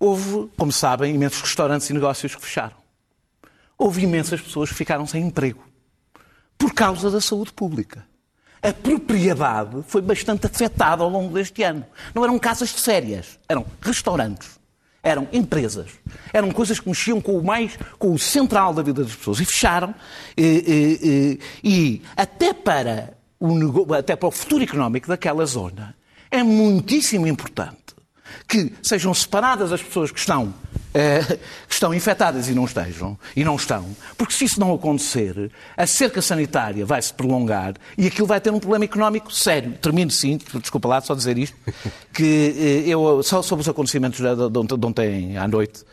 Houve, 0.00 0.48
como 0.56 0.72
sabem, 0.72 1.14
imensos 1.14 1.42
restaurantes 1.42 1.88
e 1.90 1.92
negócios 1.92 2.34
que 2.34 2.40
fecharam. 2.42 2.76
Houve 3.78 4.02
imensas 4.02 4.40
pessoas 4.40 4.70
que 4.70 4.74
ficaram 4.74 5.06
sem 5.06 5.22
emprego 5.22 5.62
por 6.58 6.72
causa 6.74 7.10
da 7.10 7.20
saúde 7.20 7.52
pública. 7.52 8.04
A 8.62 8.72
propriedade 8.72 9.82
foi 9.86 10.02
bastante 10.02 10.46
afetada 10.46 11.02
ao 11.02 11.08
longo 11.08 11.32
deste 11.34 11.62
ano. 11.62 11.84
Não 12.14 12.24
eram 12.24 12.38
casas 12.38 12.70
de 12.70 12.80
férias, 12.80 13.38
eram 13.48 13.64
restaurantes, 13.80 14.58
eram 15.02 15.26
empresas, 15.32 15.88
eram 16.32 16.50
coisas 16.50 16.78
que 16.78 16.86
mexiam 16.88 17.20
com 17.22 17.38
o 17.38 17.44
mais, 17.44 17.78
com 17.98 18.12
o 18.12 18.18
central 18.18 18.74
da 18.74 18.82
vida 18.82 19.02
das 19.02 19.14
pessoas 19.14 19.40
e 19.40 19.44
fecharam. 19.46 19.94
E, 20.36 20.42
e- 20.44 21.08
e- 21.64 21.70
e 21.70 22.02
até 22.16 22.52
para 22.52 23.14
o 23.38 23.94
até 23.94 24.14
para 24.16 24.28
o 24.28 24.30
futuro 24.30 24.62
económico 24.62 25.08
daquela 25.08 25.46
zona 25.46 25.96
é 26.30 26.42
muitíssimo 26.42 27.26
importante 27.26 27.79
que 28.48 28.72
sejam 28.82 29.12
separadas 29.14 29.72
as 29.72 29.82
pessoas 29.82 30.10
que 30.10 30.18
estão, 30.18 30.54
eh, 30.92 31.22
que 31.68 31.74
estão 31.74 31.94
infectadas 31.94 32.48
e 32.48 32.52
não 32.52 32.64
estejam, 32.64 33.18
e 33.34 33.44
não 33.44 33.56
estão, 33.56 33.94
porque 34.16 34.34
se 34.34 34.44
isso 34.44 34.60
não 34.60 34.74
acontecer, 34.74 35.50
a 35.76 35.86
cerca 35.86 36.20
sanitária 36.20 36.84
vai 36.84 37.00
se 37.00 37.12
prolongar 37.12 37.74
e 37.96 38.06
aquilo 38.06 38.26
vai 38.26 38.40
ter 38.40 38.50
um 38.50 38.58
problema 38.58 38.84
económico 38.84 39.32
sério. 39.32 39.72
Termino 39.80 40.10
sim, 40.10 40.38
desculpa 40.60 40.88
lá 40.88 41.00
só 41.00 41.14
dizer 41.14 41.38
isto, 41.38 41.56
que 42.12 42.84
eh, 42.86 42.88
eu, 42.88 43.22
só 43.22 43.42
sobre 43.42 43.62
os 43.62 43.68
acontecimentos 43.68 44.20
de, 44.20 44.48
de, 44.48 44.78
de, 44.78 44.86
ontem 44.86 45.36
à 45.36 45.46
noite, 45.46 45.84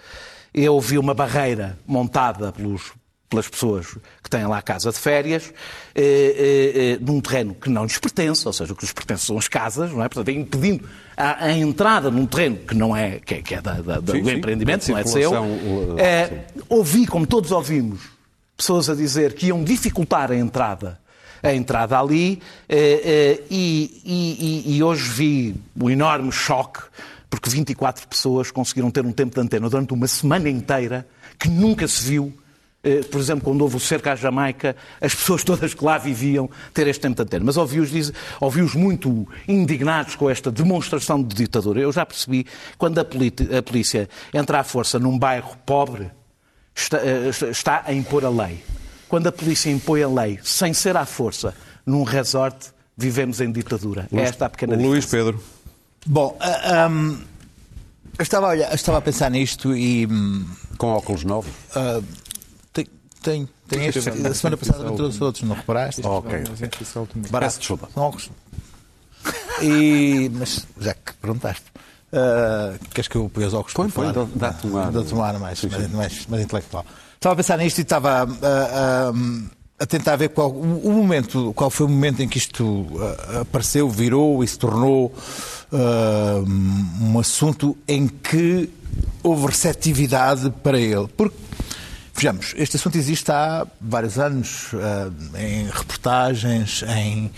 eu 0.53 0.79
vi 0.79 0.97
uma 0.97 1.13
barreira 1.13 1.77
montada 1.85 2.51
pelos 2.51 2.96
pelas 3.29 3.47
pessoas 3.49 3.87
que 4.23 4.29
têm 4.29 4.45
lá 4.47 4.57
a 4.59 4.61
casa 4.61 4.89
de 4.91 4.97
férias, 4.97 5.51
eh, 5.93 6.01
eh, 6.01 6.81
eh, 6.93 6.97
num 7.01 7.19
terreno 7.19 7.53
que 7.55 7.69
não 7.69 7.83
lhes 7.83 7.97
pertence, 7.97 8.47
ou 8.47 8.53
seja, 8.53 8.71
o 8.71 8.75
que 8.75 8.83
lhes 8.85 8.93
pertence 8.93 9.25
são 9.25 9.37
as 9.37 9.47
casas, 9.49 9.91
não 9.91 10.01
é? 10.03 10.07
Portanto, 10.07 10.29
é 10.29 10.39
impedindo 10.39 10.87
a, 11.17 11.45
a 11.45 11.51
entrada 11.51 12.09
num 12.09 12.25
terreno 12.25 12.55
que 12.57 12.73
não 12.73 12.95
é, 12.95 13.19
que 13.19 13.35
é, 13.35 13.41
que 13.41 13.55
é 13.55 13.61
da, 13.61 13.73
da- 13.81 13.95
Sim, 13.95 14.21
do 14.21 14.29
sim, 14.29 14.35
empreendimento, 14.37 14.89
não 14.89 14.97
é 14.97 15.03
seu. 15.03 15.31
uh, 15.33 15.95
Eh, 15.99 16.45
ouvi, 16.69 17.05
como 17.05 17.27
todos 17.27 17.51
ouvimos, 17.51 18.01
pessoas 18.55 18.89
a 18.89 18.95
dizer 18.95 19.33
que 19.33 19.47
iam 19.47 19.63
dificultar 19.63 20.31
a 20.31 20.35
entrada 20.35 20.99
a 21.43 21.53
entrada 21.53 21.99
ali 21.99 22.41
eh, 22.67 23.01
eh, 23.39 23.43
e, 23.51 24.01
e- 24.03 24.77
e- 24.77 24.83
hoje 24.83 25.07
vi 25.07 25.55
o 25.79 25.87
enorme 25.89 26.31
choque 26.31 26.79
porque 27.29 27.47
24 27.47 28.07
pessoas 28.07 28.49
conseguiram 28.49 28.89
ter 28.89 29.05
um 29.05 29.11
tempo 29.11 29.35
de 29.35 29.41
antena 29.41 29.69
durante 29.69 29.93
uma 29.93 30.07
semana 30.07 30.49
inteira 30.49 31.05
que 31.37 31.47
nunca 31.47 31.87
se 31.87 32.03
viu 32.03 32.33
eh, 32.33 32.37
por 33.09 33.19
exemplo, 33.19 33.43
quando 33.43 33.61
houve 33.61 33.75
o 33.77 33.79
cerco 33.79 34.09
à 34.09 34.15
Jamaica, 34.15 34.75
as 35.01 35.13
pessoas 35.13 35.43
todas 35.43 35.73
que 35.73 35.83
lá 35.83 35.97
viviam 35.97 36.49
ter 36.73 36.87
este 36.87 37.01
tempo 37.01 37.15
de 37.15 37.23
antena. 37.23 37.45
Mas 37.45 37.57
ouvi-os 37.57 38.11
ouvi 38.39 38.61
muito 38.77 39.27
indignados 39.47 40.15
com 40.15 40.29
esta 40.29 40.51
demonstração 40.51 41.21
de 41.21 41.35
ditadura. 41.35 41.79
Eu 41.79 41.91
já 41.91 42.05
percebi, 42.05 42.45
quando 42.77 42.99
a, 42.99 43.01
a 43.01 43.61
polícia 43.61 44.09
entra 44.33 44.59
à 44.59 44.63
força 44.63 44.99
num 44.99 45.17
bairro 45.17 45.55
pobre, 45.65 46.09
está, 46.75 46.97
eh, 46.97 47.29
está 47.49 47.83
a 47.85 47.93
impor 47.93 48.23
a 48.25 48.29
lei. 48.29 48.63
Quando 49.07 49.27
a 49.27 49.31
polícia 49.31 49.69
impõe 49.69 50.03
a 50.03 50.07
lei 50.09 50.39
sem 50.43 50.73
ser 50.73 50.97
à 50.97 51.05
força 51.05 51.53
num 51.85 52.03
resort, 52.03 52.67
vivemos 52.97 53.39
em 53.39 53.51
ditadura. 53.51 54.07
Luís, 54.11 54.25
é 54.25 54.29
esta 54.29 54.45
a 54.45 54.49
pequena 54.49 54.75
Luís 54.75 55.05
diferença. 55.05 55.31
Pedro. 55.31 55.43
Bom, 56.05 56.37
ah, 56.39 56.87
um, 56.89 57.17
eu, 58.17 58.23
estava, 58.23 58.47
olha, 58.47 58.67
eu 58.69 58.75
estava 58.75 58.97
a 58.97 59.01
pensar 59.01 59.29
nisto 59.31 59.75
e. 59.75 60.05
hum, 60.07 60.45
Com 60.77 60.87
óculos 60.87 61.23
novos. 61.23 61.51
ah, 61.75 62.01
tem, 63.21 63.47
tem, 63.67 63.85
este, 63.87 64.09
a 64.09 64.33
semana 64.33 64.57
passada 64.57 64.83
não 64.83 64.95
trouxe 64.95 65.23
outros, 65.23 65.43
não 65.43 65.55
reparaste? 65.55 66.05
Ok. 66.05 66.43
Peço 67.39 67.59
desculpa. 67.59 67.89
São 67.93 68.03
óculos. 68.03 68.29
E, 69.61 70.29
mas 70.33 70.65
já 70.79 70.93
que 70.93 71.13
perguntaste, 71.13 71.65
ah, 72.13 72.75
queres 72.93 73.07
que 73.07 73.15
eu 73.15 73.29
ponha 73.29 73.47
os 73.47 73.53
óculos 73.53 73.73
Põe, 73.73 73.89
para 73.89 74.13
põe, 74.13 74.31
dá-te 74.35 74.67
um 74.67 74.77
ar. 74.77 74.91
Dá-te 74.91 75.13
um 75.13 75.23
ar 75.23 75.39
mais, 75.39 75.63
mais, 75.63 75.91
mais, 75.91 76.27
mais 76.27 76.43
intelectual. 76.43 76.85
Estava 77.15 77.33
a 77.33 77.35
pensar 77.35 77.57
nisto 77.57 77.79
e 77.79 77.81
estava 77.81 78.23
ah, 78.23 78.27
ah, 78.43 79.13
a 79.79 79.85
tentar 79.85 80.15
ver 80.15 80.29
qual, 80.29 80.51
o, 80.51 80.87
o 80.87 80.91
momento, 80.91 81.53
qual 81.53 81.69
foi 81.69 81.85
o 81.85 81.89
momento 81.89 82.21
em 82.21 82.27
que 82.27 82.37
isto 82.37 82.87
apareceu, 83.41 83.89
virou 83.89 84.43
e 84.43 84.47
se 84.47 84.57
tornou 84.57 85.13
um 87.01 87.19
assunto 87.19 87.77
em 87.87 88.07
que 88.07 88.69
houve 89.21 89.47
receptividade 89.47 90.49
para 90.63 90.79
ele. 90.79 91.07
Porque 91.15 91.35
Vejamos, 92.17 92.55
este 92.57 92.77
assunto 92.77 92.97
existe 92.97 93.31
há 93.31 93.65
vários 93.79 94.17
anos, 94.17 94.69
eh, 95.35 95.39
em 95.47 95.65
reportagens, 95.67 96.83
em, 96.87 97.29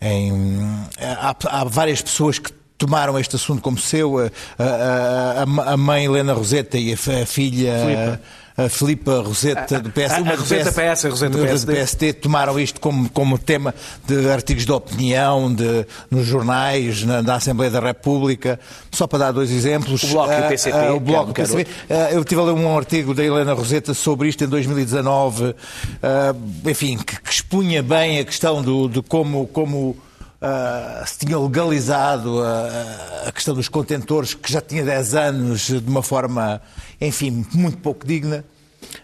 em- 0.00 0.86
há, 0.98 1.36
há 1.60 1.64
várias 1.64 2.00
pessoas 2.00 2.38
que 2.38 2.50
tomaram 2.78 3.18
este 3.18 3.36
assunto 3.36 3.60
como 3.60 3.76
seu, 3.76 4.18
a, 4.18 4.30
a- 4.58 5.42
a- 5.42 5.72
a 5.74 5.76
mãe 5.76 6.06
Helena 6.06 6.32
Roseta 6.32 6.78
e 6.78 6.94
a 6.94 7.26
filha 7.26 8.18
a 8.56 8.68
Filipa 8.68 9.20
Roseta 9.20 9.80
do 9.80 9.90
PS, 9.90 10.10
a- 10.12 10.16
a 10.16 10.20
uma 10.20 10.32
do 10.36 10.40
Roseta 10.40 10.72
PS, 10.72 11.04
a 11.06 11.08
Roseta 11.10 11.38
do 11.38 11.44
PSD. 11.44 11.72
PSD, 11.74 12.12
tomaram 12.12 12.58
isto 12.60 12.80
como, 12.80 13.08
como 13.10 13.38
tema 13.38 13.74
de 14.06 14.30
artigos 14.30 14.64
de 14.66 14.72
opinião, 14.72 15.52
de, 15.54 15.86
nos 16.10 16.26
jornais, 16.26 17.02
na, 17.04 17.22
na 17.22 17.36
Assembleia 17.36 17.70
da 17.70 17.80
República. 17.80 18.60
Só 18.90 19.06
para 19.06 19.18
dar 19.20 19.32
dois 19.32 19.50
exemplos. 19.50 20.02
O 20.02 20.08
Bloco 20.08 20.32
e 20.32 20.34
o 20.34 20.44
Ah, 20.44 20.48
PCP, 20.48 20.76
ah, 20.78 20.92
o 20.94 21.00
que 21.00 21.06
Bloco 21.06 21.28
e 21.28 21.30
o 21.30 21.32
é 21.32 21.34
PCP. 21.34 21.66
Ah, 21.90 22.12
Eu 22.12 22.20
estive 22.20 22.40
a 22.40 22.44
ler 22.44 22.52
um 22.52 22.76
artigo 22.76 23.14
da 23.14 23.24
Helena 23.24 23.52
Roseta 23.54 23.94
sobre 23.94 24.28
isto 24.28 24.44
em 24.44 24.48
2019, 24.48 25.54
ah, 26.02 26.34
enfim, 26.68 26.98
que, 26.98 27.20
que 27.20 27.30
expunha 27.30 27.82
bem 27.82 28.18
a 28.20 28.24
questão 28.24 28.60
do, 28.62 28.88
de 28.88 29.00
como, 29.02 29.46
como 29.46 29.96
ah, 30.42 31.04
se 31.06 31.18
tinha 31.20 31.38
legalizado 31.38 32.42
a, 32.42 33.28
a 33.28 33.32
questão 33.32 33.54
dos 33.54 33.68
contentores, 33.68 34.34
que 34.34 34.52
já 34.52 34.60
tinha 34.60 34.84
10 34.84 35.14
anos, 35.14 35.60
de 35.68 35.88
uma 35.88 36.02
forma, 36.02 36.60
enfim, 37.00 37.46
muito 37.54 37.78
pouco 37.78 38.06
digna. 38.06 38.44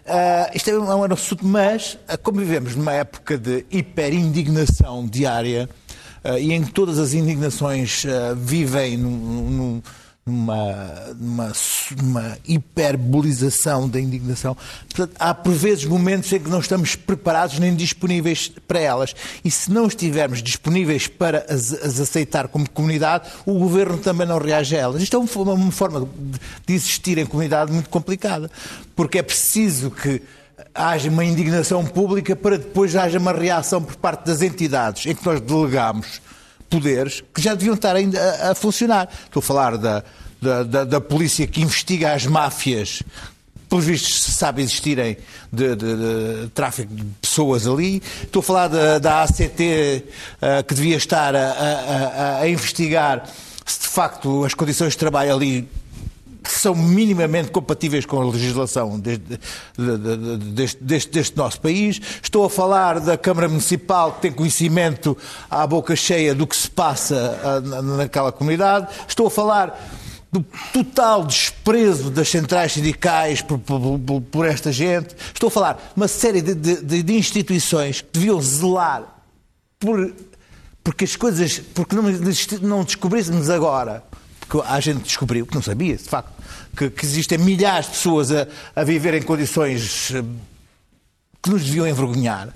Ah, 0.05 0.51
isto 0.53 0.69
é 0.69 0.77
um, 0.77 1.05
é 1.05 1.13
assunto, 1.13 1.45
mas 1.45 1.97
ah, 2.07 2.17
como 2.17 2.39
vivemos 2.39 2.75
numa 2.75 2.91
época 2.93 3.37
de 3.37 3.65
hiperindignação 3.71 5.07
diária 5.07 5.69
ah, 6.23 6.37
e 6.37 6.51
em 6.53 6.61
que 6.63 6.71
todas 6.71 6.99
as 6.99 7.13
indignações 7.13 8.03
vivem 8.37 8.97
num- 8.97 9.09
num- 9.49 9.81
numa, 10.29 11.13
numa, 11.19 11.51
numa 12.01 12.37
hiperbolização 12.47 13.89
da 13.89 13.99
indignação. 13.99 14.55
Portanto, 14.87 15.15
há 15.19 15.33
por 15.33 15.53
vezes 15.53 15.85
momentos 15.85 16.31
em 16.31 16.39
que 16.39 16.49
não 16.49 16.59
estamos 16.59 16.95
preparados 16.95 17.59
nem 17.59 17.75
disponíveis 17.75 18.51
para 18.67 18.79
elas. 18.79 19.15
E 19.43 19.51
se 19.51 19.71
não 19.71 19.87
estivermos 19.87 20.41
disponíveis 20.41 21.07
para 21.07 21.45
as, 21.49 21.73
as 21.73 21.99
aceitar 21.99 22.47
como 22.47 22.69
comunidade, 22.69 23.29
o 23.45 23.57
governo 23.57 23.97
também 23.97 24.27
não 24.27 24.37
reage 24.37 24.75
a 24.75 24.79
elas. 24.79 25.01
Isto 25.01 25.17
é 25.17 25.19
uma, 25.19 25.53
uma 25.53 25.71
forma 25.71 26.07
de, 26.65 26.73
existir 26.73 27.17
em 27.17 27.25
comunidade 27.25 27.71
muito 27.71 27.89
complicada, 27.89 28.49
porque 28.95 29.19
é 29.19 29.23
preciso 29.23 29.91
que 29.91 30.21
haja 30.73 31.09
uma 31.09 31.25
indignação 31.25 31.85
pública 31.85 32.35
para 32.35 32.57
depois 32.57 32.95
haja 32.95 33.17
uma 33.17 33.33
reação 33.33 33.81
por 33.81 33.95
parte 33.95 34.25
das 34.25 34.41
entidades 34.41 35.05
em 35.05 35.15
que 35.15 35.25
nós 35.25 35.41
delegamos 35.41 36.21
poderes 36.69 37.23
que 37.33 37.41
já 37.41 37.55
deviam 37.55 37.73
estar 37.75 37.95
ainda 37.95 38.19
a, 38.19 38.51
a 38.51 38.55
funcionar. 38.55 39.09
Estou 39.25 39.39
a 39.39 39.43
falar 39.43 39.77
da, 39.77 40.03
da, 40.41 40.63
da- 40.63 40.83
da 40.85 41.01
polícia 41.01 41.45
que 41.47 41.61
investiga 41.61 42.13
as 42.13 42.25
máfias, 42.25 43.03
pelos 43.69 43.85
vistos 43.85 44.23
se 44.23 44.31
sabe 44.31 44.61
existirem 44.63 45.17
de, 45.53 45.75
de- 45.75 45.95
de 46.43 46.47
tráfico 46.55 46.93
de 46.93 47.03
pessoas 47.21 47.67
ali. 47.67 48.01
Estou 48.23 48.39
a 48.39 48.43
falar 48.43 48.67
da, 48.67 48.97
da 48.99 49.21
ACT 49.23 49.59
eh, 49.61 50.03
que 50.67 50.73
devia 50.73 50.97
estar 50.97 51.35
a, 51.35 51.49
a- 51.51 52.39
a- 52.41 52.49
investigar 52.49 53.23
se 53.65 53.81
de 53.81 53.87
facto 53.87 54.43
as 54.43 54.55
condições 54.55 54.93
de 54.93 54.97
trabalho 54.97 55.35
ali 55.35 55.69
são 56.47 56.73
minimamente 56.73 57.51
compatíveis 57.51 58.05
com 58.07 58.19
a 58.19 58.25
legislação 58.31 58.99
deste, 58.99 59.23
de- 59.77 59.97
de- 59.97 60.17
de- 60.17 60.37
deste- 60.51 60.83
deste- 60.83 61.11
deste 61.11 61.37
nosso 61.37 61.61
país. 61.61 62.01
Estou 62.23 62.45
a 62.45 62.49
falar 62.49 62.99
da 62.99 63.15
Câmara 63.17 63.47
Municipal, 63.47 64.13
que 64.13 64.21
tem 64.21 64.31
conhecimento 64.31 65.15
à 65.47 65.67
boca 65.67 65.95
cheia 65.95 66.33
do 66.33 66.47
que 66.47 66.57
se 66.57 66.67
passa 66.71 67.61
na- 67.63 67.81
naquela 67.83 68.31
comunidade. 68.31 68.87
Estou 69.07 69.27
a 69.27 69.29
falar 69.29 69.79
do 70.31 70.45
total 70.71 71.25
desprezo 71.25 72.09
das 72.11 72.29
centrais 72.29 72.73
sindicais 72.73 73.41
por, 73.41 73.57
por- 73.57 73.99
por- 74.21 74.45
esta 74.45 74.71
gente. 74.71 75.15
Estou 75.33 75.47
a 75.47 75.51
falar 75.51 75.73
de 75.73 75.81
uma 75.97 76.07
série 76.07 76.41
de, 76.41 76.53
de- 76.53 77.01
de 77.03 77.13
instituições 77.17 78.01
que 78.01 78.07
deviam 78.13 78.39
zelar 78.41 79.03
por, 79.79 80.13
porque 80.83 81.03
as 81.05 81.15
coisas, 81.15 81.59
porque 81.73 81.95
não, 81.95 82.03
não 82.61 82.83
descobríssemos 82.83 83.49
agora, 83.49 84.03
porque 84.39 84.65
a 84.67 84.79
gente 84.79 85.01
descobriu, 85.03 85.45
que 85.47 85.55
não 85.55 85.61
sabia, 85.63 85.97
de 85.97 86.03
facto, 86.03 86.31
que, 86.77 86.89
que 86.91 87.05
existem 87.05 87.37
milhares 87.39 87.85
de 87.87 87.91
pessoas 87.93 88.31
a, 88.31 88.47
a 88.75 88.83
viver 88.83 89.13
em 89.15 89.21
condições 89.23 90.11
eh, 90.13 90.23
que 91.41 91.49
nos 91.49 91.63
deviam 91.65 91.87
envergonhar, 91.87 92.49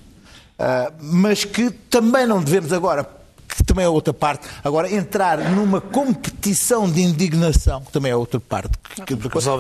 ah, 0.60 0.92
mas 1.02 1.44
que 1.44 1.72
também 1.72 2.28
não 2.28 2.42
devemos 2.44 2.72
agora, 2.72 3.08
que 3.56 3.64
também 3.64 3.86
é 3.86 3.90
outra 3.90 4.14
parte, 4.14 4.48
agora 4.64 4.92
entrar 4.92 5.38
numa 5.52 5.80
competição 5.80 6.90
de 6.90 7.02
indignação, 7.02 7.82
que 7.82 7.92
também 7.92 8.12
é 8.12 8.16
outra 8.16 8.40
parte. 8.40 8.78
Que, 8.80 9.02
que- 9.06 9.16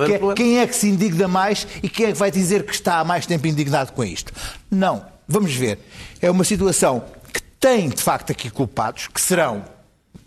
que 0.07 0.13
é- 0.13 0.19
quem 0.35 0.59
é 0.59 0.67
que 0.67 0.75
se 0.75 0.88
indigna 0.89 1.27
mais 1.27 1.67
e 1.81 1.89
quem 1.89 2.07
é 2.07 2.12
que 2.12 2.17
vai 2.17 2.31
dizer 2.31 2.65
que 2.65 2.73
está 2.73 3.00
há 3.00 3.03
mais 3.03 3.25
tempo 3.25 3.47
indignado 3.47 3.91
com 3.93 4.03
isto? 4.03 4.31
Não. 4.69 5.05
Vamos 5.27 5.53
ver. 5.55 5.79
É 6.21 6.29
uma 6.29 6.43
situação 6.43 7.03
que 7.33 7.41
tem, 7.59 7.89
de 7.89 8.01
facto, 8.01 8.31
aqui 8.31 8.50
culpados, 8.50 9.07
que 9.07 9.21
serão 9.21 9.63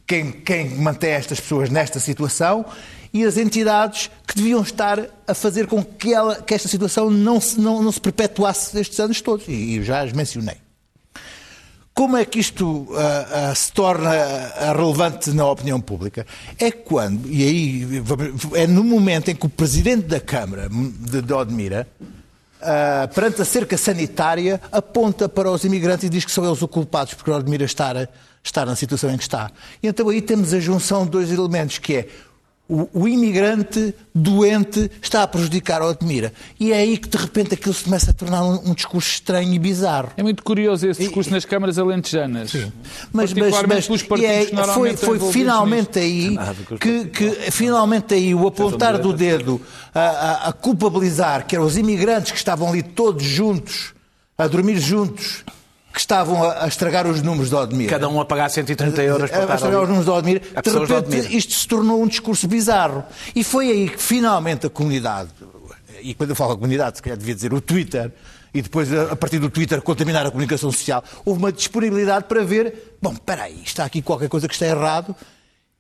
quem, 0.07 0.31
quem 0.33 0.71
mantém 0.71 1.11
estas 1.11 1.39
pessoas 1.41 1.69
nesta 1.69 2.01
situação 2.01 2.65
e 3.13 3.25
as 3.25 3.37
entidades 3.37 4.11
que 4.27 4.35
deviam 4.37 4.63
estar 4.63 4.99
a 5.27 5.35
fazer 5.35 5.67
com 5.67 5.83
que, 5.85 6.13
ela, 6.15 6.37
que 6.43 6.55
esta 6.55 6.69
situação 6.69 7.11
não 7.11 7.41
se, 7.41 7.61
não, 7.61 7.83
não 7.83 7.93
se 7.93 8.01
perpetuasse 8.01 8.79
estes 8.79 8.99
anos 9.01 9.21
todos. 9.21 9.47
E 9.49 9.77
eu 9.77 9.83
já 9.83 10.03
as 10.03 10.13
mencionei. 10.13 10.57
Como 11.97 12.15
é 12.15 12.27
que 12.27 12.39
isto 12.39 12.87
ah, 12.95 13.49
ah, 13.49 13.55
se 13.55 13.73
torna 13.73 14.11
ah, 14.11 14.75
relevante 14.77 15.31
na 15.31 15.47
opinião 15.47 15.81
pública? 15.81 16.27
É 16.59 16.71
quando, 16.71 17.27
e 17.27 17.43
aí 17.43 18.03
é 18.53 18.67
no 18.67 18.85
momento 18.85 19.31
em 19.31 19.35
que 19.35 19.47
o 19.47 19.49
Presidente 19.49 20.03
da 20.03 20.21
Câmara 20.21 20.69
de, 20.69 21.23
de 21.23 21.33
Odmira, 21.33 21.89
ah, 22.61 23.09
perante 23.15 23.41
a 23.41 23.47
cerca 23.47 23.79
sanitária, 23.79 24.61
aponta 24.71 25.27
para 25.27 25.51
os 25.51 25.65
imigrantes 25.65 26.05
e 26.05 26.11
diz 26.11 26.23
que 26.23 26.31
são 26.31 26.45
eles 26.45 26.61
os 26.61 26.69
culpados 26.69 27.15
por 27.15 27.33
Odmira 27.33 27.65
estar, 27.65 28.11
estar 28.45 28.67
na 28.67 28.77
situação 28.77 29.11
em 29.11 29.17
que 29.17 29.23
está. 29.23 29.51
E 29.83 29.89
então 29.89 30.07
aí 30.11 30.21
temos 30.21 30.53
a 30.53 30.61
junção 30.61 31.07
de 31.07 31.13
dois 31.13 31.33
elementos, 31.33 31.79
que 31.79 31.95
é 31.95 32.09
o, 32.69 32.89
o 32.93 33.07
imigrante 33.09 33.95
doente 34.15 34.91
está 35.01 35.23
a 35.23 35.27
prejudicar 35.29 35.83
a 35.83 35.87
Odmira. 35.87 36.33
E 36.59 36.73
é 36.73 36.79
aí 36.79 36.99
que 36.99 37.09
de 37.09 37.17
repente 37.17 37.55
aquilo 37.55 37.73
se 37.75 37.85
começa 37.85 38.11
a 38.11 38.15
tornar 38.15 38.43
um, 38.45 38.71
um 38.71 38.75
discurso 38.75 39.09
estranho 39.09 39.53
e 39.55 39.59
bizarro. 39.59 40.11
É 40.17 40.23
muito 40.23 40.43
curioso 40.43 40.87
esse 40.89 41.01
discurso 41.03 41.31
nas 41.31 41.45
câmaras 41.45 41.79
alentejanas. 41.79 42.53
Mas, 43.13 43.33
mas, 43.33 43.53
mas 43.67 43.87
pelos 43.87 44.01
e 44.01 44.05
partidos 44.05 44.31
é- 44.59 44.75
foi, 44.75 44.97
foi 44.97 45.33
finalmente 45.33 45.99
envolvidos 46.01 46.03
aí 46.03 46.39
que, 46.81 47.05
que 47.07 47.31
finalmente 47.53 48.15
aí 48.15 48.35
o 48.35 48.47
apontar 48.47 48.99
do 48.99 49.13
dedo 49.13 49.61
a, 49.95 50.01
a- 50.01 50.49
a 50.49 50.53
culpabilizar 50.53 51.47
que 51.47 51.55
eram 51.55 51.65
os 51.67 51.77
imigrantes 51.77 52.33
que 52.33 52.39
estavam 52.39 52.69
ali 52.69 52.83
todos 52.83 53.23
juntos, 53.25 53.95
a 54.37 54.47
dormir 54.47 54.79
juntos, 54.79 55.45
que 55.97 56.01
estavam 56.01 56.45
a, 56.45 56.65
a 56.65 56.69
estragar 56.69 57.07
os 57.07 57.23
números 57.23 57.49
de 57.49 57.55
Odmira. 57.55 57.91
Cada 57.91 58.07
um 58.07 58.21
a 58.21 58.25
pagar 58.27 58.51
130 58.51 59.03
euros 59.03 59.31
para 59.31 59.39
a 59.39 59.43
estar 59.45 59.55
estragar 59.55 59.81
os 59.81 59.89
números 59.89 60.05
de 60.05 60.11
Odmira. 60.11 60.43
A 60.55 60.61
De 60.61 60.71
de 60.71 60.79
repente, 60.79 60.93
Odmira. 60.93 61.29
isto 61.35 61.55
se 61.55 61.67
tornou 61.67 62.03
um 62.03 62.07
discurso 62.07 62.47
bizarro. 62.47 63.03
E 63.35 63.43
foi 63.43 63.71
aí 63.71 63.89
que 63.89 64.03
finalmente 64.03 64.67
a 64.67 64.69
comunidade, 64.69 65.31
e 66.03 66.13
quando 66.13 66.31
eu 66.31 66.37
falo 66.37 66.53
a 66.53 66.55
comunidade, 66.55 66.99
se 66.99 67.03
calhar 67.03 67.17
devia 67.17 67.35
dizer 67.35 67.55
o 67.55 67.63
Twitter, 67.63 68.13
e 68.53 68.61
depois 68.61 68.93
a 68.93 69.13
a 69.13 69.17
partir 69.17 69.39
do 69.39 69.49
Twitter 69.49 69.81
contaminar 69.81 70.27
a 70.27 70.31
comunicação 70.31 70.71
social, 70.71 71.03
houve 71.25 71.39
uma 71.39 71.51
disponibilidade 71.51 72.27
para 72.27 72.45
ver, 72.45 72.99
bom, 73.01 73.15
espera 73.15 73.45
aí, 73.45 73.63
está 73.65 73.87
aqui 73.87 74.03
qualquer 74.03 74.29
coisa 74.29 74.47
que 74.47 74.53
está 74.53 74.67
errado, 74.67 75.17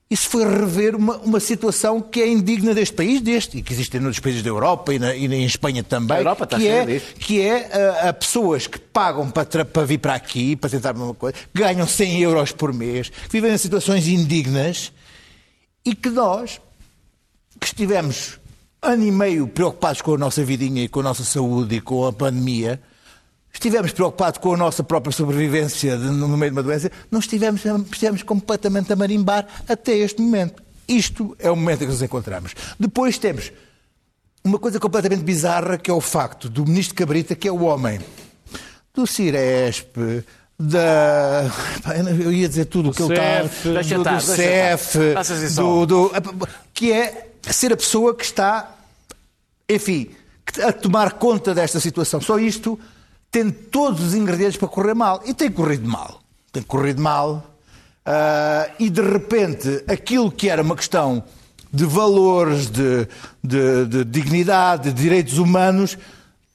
isso 0.08 0.28
foi 0.28 0.44
rever 0.44 0.94
uma, 0.94 1.16
uma 1.18 1.40
situação 1.40 2.00
que 2.00 2.20
é 2.22 2.28
indigna 2.28 2.72
deste 2.72 2.94
país, 2.94 3.20
deste, 3.20 3.58
e 3.58 3.62
que 3.62 3.72
existe 3.72 3.96
em 3.96 4.00
outros 4.00 4.20
países 4.20 4.42
da 4.42 4.48
Europa 4.48 4.94
e, 4.94 4.98
na, 5.00 5.14
e 5.14 5.26
em 5.26 5.44
Espanha 5.44 5.82
também, 5.82 6.18
está 6.44 6.56
que, 6.58 6.68
é, 6.68 6.84
que 7.18 7.40
é 7.40 7.76
a, 8.04 8.08
a 8.10 8.12
pessoas 8.12 8.66
que 8.68 8.78
pagam 8.78 9.28
para, 9.30 9.44
tra- 9.44 9.64
para 9.64 9.84
vir 9.84 9.98
para 9.98 10.14
aqui, 10.14 10.54
para 10.54 10.70
tentar 10.70 10.94
uma 10.94 11.12
coisa, 11.14 11.36
ganham 11.52 11.86
100 11.86 12.20
euros 12.22 12.52
por 12.52 12.72
mês, 12.72 13.08
que 13.08 13.28
vivem 13.32 13.52
em 13.52 13.58
situações 13.58 14.06
indignas 14.06 14.92
e 15.84 15.92
que 15.94 16.08
nós, 16.08 16.60
que 17.58 17.66
estivemos 17.66 18.38
ano 18.80 19.04
e 19.04 19.10
meio 19.10 19.48
preocupados 19.48 20.00
com 20.02 20.14
a 20.14 20.18
nossa 20.18 20.44
vidinha 20.44 20.84
e 20.84 20.88
com 20.88 21.00
a 21.00 21.02
nossa 21.02 21.24
saúde 21.24 21.76
e 21.76 21.80
com 21.80 22.06
a 22.06 22.12
pandemia, 22.12 22.80
estivemos 23.56 23.90
preocupados 23.92 24.38
com 24.38 24.52
a 24.52 24.56
nossa 24.56 24.84
própria 24.84 25.12
sobrevivência 25.12 25.96
no 25.96 26.28
meio 26.36 26.52
de 26.52 26.56
uma 26.58 26.62
doença, 26.62 26.90
não 27.10 27.20
estivemos, 27.20 27.62
estivemos 27.90 28.22
completamente 28.22 28.92
a 28.92 28.96
marimbar 28.96 29.46
até 29.66 29.96
este 29.96 30.20
momento. 30.20 30.62
Isto 30.86 31.34
é 31.38 31.50
o 31.50 31.56
momento 31.56 31.82
em 31.82 31.86
que 31.86 31.92
nos 31.92 32.02
encontramos. 32.02 32.52
Depois 32.78 33.18
temos 33.18 33.50
uma 34.44 34.58
coisa 34.58 34.78
completamente 34.78 35.22
bizarra, 35.24 35.78
que 35.78 35.90
é 35.90 35.94
o 35.94 36.00
facto 36.00 36.48
do 36.48 36.64
ministro 36.66 36.94
Cabrita, 36.94 37.34
que 37.34 37.48
é 37.48 37.50
o 37.50 37.62
homem 37.64 37.98
do 38.94 39.06
Ciresp, 39.06 39.96
da. 40.58 41.50
Eu 42.20 42.30
ia 42.32 42.48
dizer 42.48 42.66
tudo 42.66 42.90
o 42.90 42.92
que 42.94 43.02
ele 43.02 43.14
está. 43.14 43.42
Do, 43.62 44.04
do 44.04 44.20
CEF, 44.36 44.98
do, 45.48 45.50
só. 45.50 45.86
do- 45.86 46.12
que 46.72 46.92
é 46.92 47.30
ser 47.50 47.72
a 47.72 47.76
pessoa 47.76 48.14
que 48.14 48.24
está, 48.24 48.70
enfim, 49.68 50.10
a 50.62 50.72
tomar 50.72 51.14
conta 51.14 51.54
desta 51.54 51.80
situação. 51.80 52.20
Só 52.20 52.38
isto 52.38 52.78
tem 53.36 53.50
todos 53.50 54.00
os 54.02 54.14
ingredientes 54.14 54.56
para 54.56 54.66
correr 54.66 54.94
mal. 54.94 55.20
E 55.26 55.34
tem 55.34 55.50
corrido 55.50 55.86
mal. 55.86 56.22
Tem 56.50 56.62
corrido 56.62 57.02
mal. 57.02 57.54
Ah, 58.02 58.70
e 58.78 58.88
de 58.88 59.02
repente, 59.02 59.84
aquilo 59.86 60.30
que 60.32 60.48
era 60.48 60.62
uma 60.62 60.74
questão 60.74 61.22
de 61.70 61.84
valores, 61.84 62.70
de, 62.70 63.06
de- 63.44 63.84
de 63.84 64.04
dignidade, 64.06 64.90
de 64.90 65.02
direitos 65.02 65.36
humanos, 65.36 65.98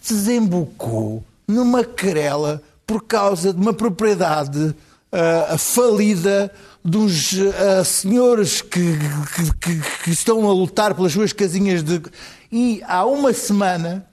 desembocou 0.04 1.24
numa 1.48 1.84
querela 1.84 2.64
por 2.88 3.04
causa 3.04 3.54
de 3.54 3.62
uma 3.62 3.74
propriedade 3.74 4.74
ah, 5.12 5.56
falida 5.60 6.52
dos 6.84 7.32
ah, 7.80 7.84
senhores 7.84 8.60
que- 8.60 8.98
que- 9.62 9.82
que 10.04 10.10
estão 10.10 10.50
a 10.50 10.52
lutar 10.54 10.96
pelas 10.96 11.12
suas 11.12 11.32
casinhas 11.32 11.84
de. 11.84 12.02
E 12.52 12.82
há 12.88 13.06
uma 13.06 13.34
semana 13.34 14.04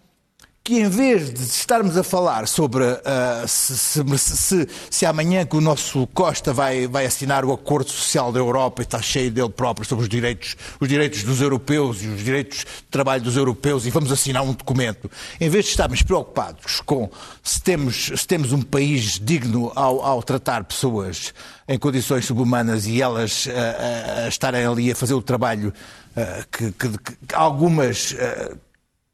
que 0.68 0.80
em 0.80 0.88
vez 0.90 1.32
de 1.32 1.42
estarmos 1.44 1.96
a 1.96 2.02
falar 2.02 2.46
sobre 2.46 2.84
ah, 2.84 3.42
se, 3.48 3.74
se- 3.78 4.18
se- 4.18 4.68
se 4.90 5.06
amanhã 5.06 5.46
que 5.46 5.56
o 5.56 5.62
nosso 5.62 6.06
Costa 6.08 6.52
vai, 6.52 6.86
vai 6.86 7.06
assinar 7.06 7.42
o 7.42 7.54
Acordo 7.54 7.88
Social 7.90 8.30
da 8.30 8.38
Europa 8.38 8.82
e 8.82 8.84
está 8.84 9.00
cheio 9.00 9.30
dele 9.30 9.48
próprio 9.48 9.86
sobre 9.86 10.02
os 10.02 10.10
direitos, 10.10 10.56
os 10.78 10.86
direitos 10.86 11.22
dos 11.22 11.40
europeus 11.40 12.02
e 12.02 12.08
os 12.08 12.22
direitos 12.22 12.58
de 12.58 12.82
trabalho 12.90 13.22
dos 13.22 13.34
europeus 13.34 13.86
e 13.86 13.90
vamos 13.90 14.12
assinar 14.12 14.42
um 14.42 14.52
documento, 14.52 15.10
em 15.40 15.48
vez 15.48 15.64
de 15.64 15.70
estarmos 15.70 16.02
preocupados 16.02 16.82
com 16.82 17.08
se 17.42 17.62
temos, 17.62 18.12
se 18.14 18.26
temos 18.26 18.52
um 18.52 18.60
país 18.60 19.18
digno 19.18 19.72
ao, 19.74 20.04
ao 20.04 20.22
tratar 20.22 20.64
pessoas 20.64 21.32
em 21.66 21.78
condições 21.78 22.26
subhumanas 22.26 22.84
e 22.86 23.00
elas 23.00 23.48
ah, 23.50 24.24
a 24.26 24.28
estarem 24.28 24.66
ali 24.66 24.90
a 24.90 24.94
fazer 24.94 25.14
o 25.14 25.22
trabalho 25.22 25.72
ah, 26.14 26.44
que, 26.52 26.70
que- 26.72 26.98
que 26.98 27.34
algumas 27.34 27.96
se- 28.10 28.67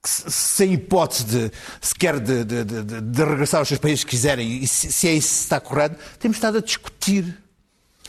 sem 0.09 0.73
hipótese 0.75 1.25
de 1.25 1.51
sequer 1.81 2.21
de, 2.21 2.45
de, 2.45 2.65
de- 2.65 3.01
de- 3.01 3.25
regressar 3.25 3.61
aos 3.61 3.69
seus 3.69 3.81
países 3.81 4.05
que 4.05 4.11
quiserem, 4.11 4.63
e 4.63 4.69
se, 4.69 4.93
se 4.93 5.09
é 5.09 5.13
isso 5.15 5.29
que 5.29 5.41
está 5.43 5.61
correto, 5.61 5.97
temos 6.19 6.37
estado 6.37 6.59
a 6.59 6.61
discutir. 6.61 7.39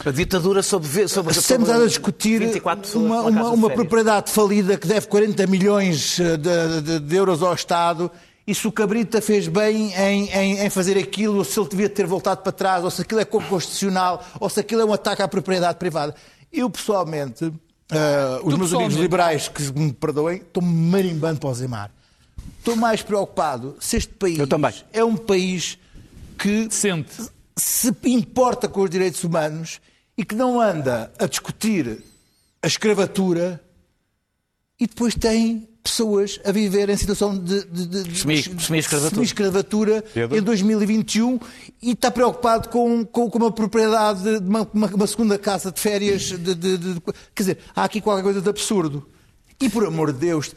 A 0.06 0.12
ditadura 0.12 0.62
sobre, 0.62 1.08
sobre, 1.08 1.32
Estamos 1.32 1.68
sobre 1.70 1.84
a 1.86 1.88
discutir 1.88 2.40
24 2.42 2.82
pessoas 2.82 3.06
uma, 3.06 3.22
uma, 3.22 3.50
uma 3.52 3.70
propriedade 3.70 4.30
falida 4.30 4.78
que 4.78 4.86
deve 4.86 5.08
40 5.08 5.48
milhões 5.48 6.20
eh, 6.20 6.36
de, 6.36 6.82
de- 6.82 7.00
de 7.00 7.16
euros 7.16 7.42
ao 7.42 7.54
Estado. 7.54 8.12
E 8.46 8.54
se 8.54 8.68
o 8.68 8.72
Cabrita 8.74 9.22
fez 9.22 9.48
bem 9.48 9.94
em, 9.94 10.30
em- 10.32 10.60
em 10.66 10.70
fazer 10.70 10.98
aquilo, 10.98 11.38
ou 11.38 11.44
se 11.46 11.58
ele 11.58 11.70
devia 11.70 11.88
ter 11.90 12.06
voltado 12.06 12.42
para 12.42 12.52
trás, 12.52 12.84
ou 12.84 12.92
se 12.92 13.04
aquilo 13.04 13.22
é 13.22 13.26
constitucional, 13.26 14.22
ou 14.38 14.50
se 14.50 14.60
aquilo 14.60 14.82
é 14.82 14.86
um 14.86 14.92
ataque 14.94 15.22
à 15.22 15.28
propriedade 15.30 15.80
privada. 15.80 16.14
Eu, 16.52 16.70
pessoalmente, 16.70 17.52
eh, 17.92 18.40
os 18.44 18.58
meus 18.58 18.74
amigos 18.74 18.96
liberais, 18.96 19.48
que 19.48 19.62
me 19.74 19.94
perdoem, 19.94 20.38
estão 20.38 20.62
marimbando 20.62 21.40
para 21.40 21.50
o 21.50 21.54
Zemar. 21.54 21.92
Estou 22.58 22.76
mais 22.76 23.02
preocupado 23.02 23.76
se 23.80 23.98
este 23.98 24.14
país 24.14 24.40
é 24.92 25.04
um 25.04 25.16
país 25.16 25.78
que 26.38 26.68
Sente. 26.72 27.30
se 27.56 27.96
importa 28.06 28.68
com 28.68 28.82
os 28.82 28.90
direitos 28.90 29.24
humanos 29.24 29.80
e 30.18 30.26
que 30.26 30.36
não 30.36 30.60
anda 30.60 31.12
a 31.20 31.28
discutir 31.28 32.04
a 32.62 32.68
escravatura 32.68 33.62
e 34.80 34.88
depois 34.88 35.14
tem 35.14 35.68
pessoas 35.86 36.40
a 36.44 36.52
viver 36.52 36.90
em 36.90 36.98
situação 36.98 37.38
de, 37.38 37.64
de, 37.66 37.86
de- 37.86 38.04
de- 38.06 38.20
Semi- 38.20 38.42
semi-escravatura. 38.60 39.14
semi-escravatura 39.14 40.04
em 40.36 40.42
2021 40.42 41.40
e 41.80 41.92
está 41.92 42.10
preocupado 42.10 42.70
com, 42.70 43.06
com, 43.06 43.30
com 43.30 43.38
uma 43.38 43.52
propriedade, 43.52 44.24
de 44.40 44.50
uma, 44.50 44.68
uma- 44.74 44.88
uma 44.88 45.08
segunda 45.08 45.38
casa 45.38 45.72
de 45.72 45.80
férias. 45.80 46.24
De, 46.24 46.56
de- 46.56 46.78
de- 46.78 47.02
quer 47.36 47.44
dizer, 47.44 47.58
há 47.76 47.84
aqui 47.84 48.02
qualquer 48.02 48.24
coisa 48.24 48.42
de 48.42 48.50
absurdo. 48.50 49.08
E 49.62 49.70
por 49.70 49.86
amor 49.86 50.12
de 50.12 50.20
Deus, 50.20 50.54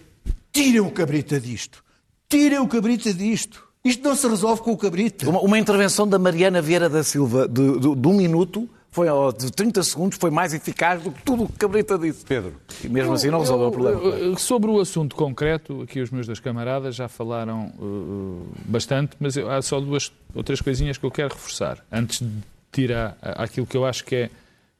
tirem 0.51 0.81
o 0.81 0.91
cabrita 0.91 1.39
disto. 1.39 1.85
Tirem 2.29 2.59
o 2.59 2.67
cabrita 2.67 3.13
disto. 3.13 3.63
Isto 3.85 4.03
não 4.09 4.17
se 4.17 4.27
resolve 4.27 4.63
com 4.63 4.73
o 4.73 4.77
cabrita. 4.79 5.29
Uma, 5.29 5.41
uma 5.41 5.59
intervenção 5.59 6.09
da 6.09 6.19
Mariana 6.19 6.61
Vieira 6.63 6.89
da 6.89 7.03
Silva 7.05 7.47
de, 7.47 7.79
de- 7.79 7.95
de 7.97 8.09
um 8.09 8.15
minuto, 8.17 8.69
foi, 8.91 9.07
de 9.39 9.53
30 9.53 9.83
segundos, 9.83 10.19
foi 10.19 10.31
mais 10.31 10.53
eficaz 10.55 11.03
do 11.03 11.13
que 11.13 11.23
tudo 11.23 11.45
o 11.45 11.47
que 11.49 11.53
Cabrita 11.59 11.99
disse. 11.99 12.25
Pedro. 12.25 12.55
E 12.83 12.89
mesmo 12.89 13.13
assim 13.13 13.29
não 13.31 13.41
resolveu 13.41 13.69
o 13.69 13.71
problema. 13.71 14.01
Eu- 14.01 14.19
eu- 14.31 14.39
Sobre 14.39 14.71
o 14.71 14.81
assunto 14.81 15.15
concreto, 15.15 15.83
aqui 15.83 16.01
os 16.01 16.11
meus 16.11 16.27
dois 16.27 16.41
camaradas 16.41 16.95
já 16.97 17.09
falaram 17.09 17.73
uh, 17.79 18.47
bastante, 18.65 19.13
mas 19.21 19.37
eu- 19.37 19.51
há 19.51 19.61
só 19.63 19.81
duas 19.81 20.11
ou 20.35 20.43
três 20.43 20.61
coisinhas 20.61 20.97
que 20.99 21.05
eu 21.05 21.11
quero 21.11 21.35
reforçar, 21.35 21.79
antes 21.93 22.21
de 22.21 22.31
tirar 22.73 23.17
aquilo 23.23 23.67
que 23.67 23.77
eu 23.77 23.85
acho 23.87 24.05
que 24.05 24.15
é, 24.17 24.31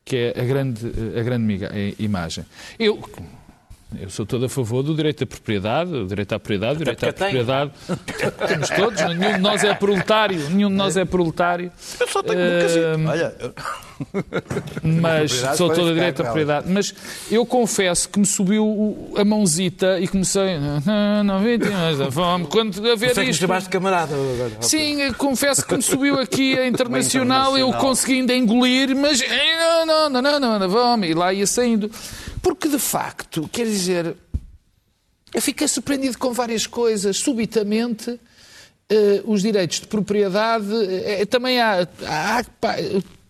que 0.05 0.17
é 0.35 0.41
a 0.41 0.45
grande, 0.45 0.87
a 1.19 1.23
grande 1.23 1.45
miga- 1.45 1.71
eh, 1.73 1.95
imagem. 1.99 2.45
Eu, 2.79 2.99
eu 4.01 4.11
sou 4.11 4.27
todo 4.27 4.45
a 4.45 4.49
favor 4.49 4.83
do 4.83 4.95
direito 4.95 5.25
à 5.25 5.27
propriedade, 5.27 5.93
o 5.95 6.07
direito 6.07 6.33
à 6.35 6.39
propriedade, 6.39 6.75
o 6.75 6.79
direito 6.79 7.05
à 7.09 7.13
propriedade. 7.13 7.71
Temos 8.47 8.69
todos, 8.71 9.01
nenhum 9.17 9.33
de 9.35 9.39
nós 9.41 9.65
é 9.65 9.73
proletário, 9.75 10.51
nenhum 10.51 10.69
de 10.69 10.75
nós 10.77 10.97
é 10.97 11.05
proletário. 11.07 11.73
Eu 11.99 12.07
só 12.09 12.23
tenho 12.23 12.39
um 12.39 12.43
Eh, 12.43 12.61
casito. 12.63 13.09
Olha, 13.09 13.35
eu- 13.41 13.55
mas 14.83 15.33
sou 15.57 15.71
todo 15.73 15.89
a 15.89 15.93
direito 15.95 16.21
à 16.21 16.25
ela. 16.25 16.33
propriedade. 16.33 16.71
Mas 16.71 16.95
eu 17.31 17.45
confesso 17.47 18.09
que 18.09 18.19
me 18.19 18.27
subiu 18.27 19.11
a 19.17 19.25
mãozita 19.25 19.99
e 19.99 20.07
comecei. 20.07 20.59
Não, 21.25 21.41
vítimas 21.43 21.99
da 21.99 22.11
fome. 22.11 22.47
Quando 22.47 22.79
a 22.91 22.95
ver 22.95 23.19
isto. 23.29 23.47
de 23.47 23.69
camarada 23.71 24.15
agora. 24.15 24.53
Sim, 24.61 25.13
confesso 25.15 25.67
que 25.67 25.75
me 25.75 25.83
subiu 25.83 26.19
aqui 26.21 26.59
a 26.59 26.67
internacional, 26.67 27.57
eu 27.57 27.73
consegui 27.73 28.15
ainda 28.21 28.35
engolir, 28.35 28.95
mas 28.95 29.21
não, 29.21 29.87
não, 29.87 30.11
não, 30.11 30.23
não, 30.23 30.41
não, 30.41 30.59
não, 30.59 30.69
vamos, 30.69 31.09
e 31.09 31.15
lá 31.15 31.33
ia 31.33 31.47
saindo. 31.47 31.91
Porque 32.43 32.69
de 32.69 32.79
facto, 32.79 33.49
quer 33.53 33.65
dizer, 33.67 34.17
eu 35.35 35.43
fiquei 35.43 35.67
surpreendido 35.69 36.19
com 36.19 36.33
várias 36.33 36.67
coisas. 36.67 37.17
Subitamente, 37.19 38.19
eh, 38.89 39.23
os 39.25 39.43
direitos 39.43 39.81
de 39.81 39.87
propriedade 39.87 40.67
eh, 41.05 41.27
também 41.27 41.61
há. 41.61 41.87
há- 42.07 42.45
pá, 42.61 42.77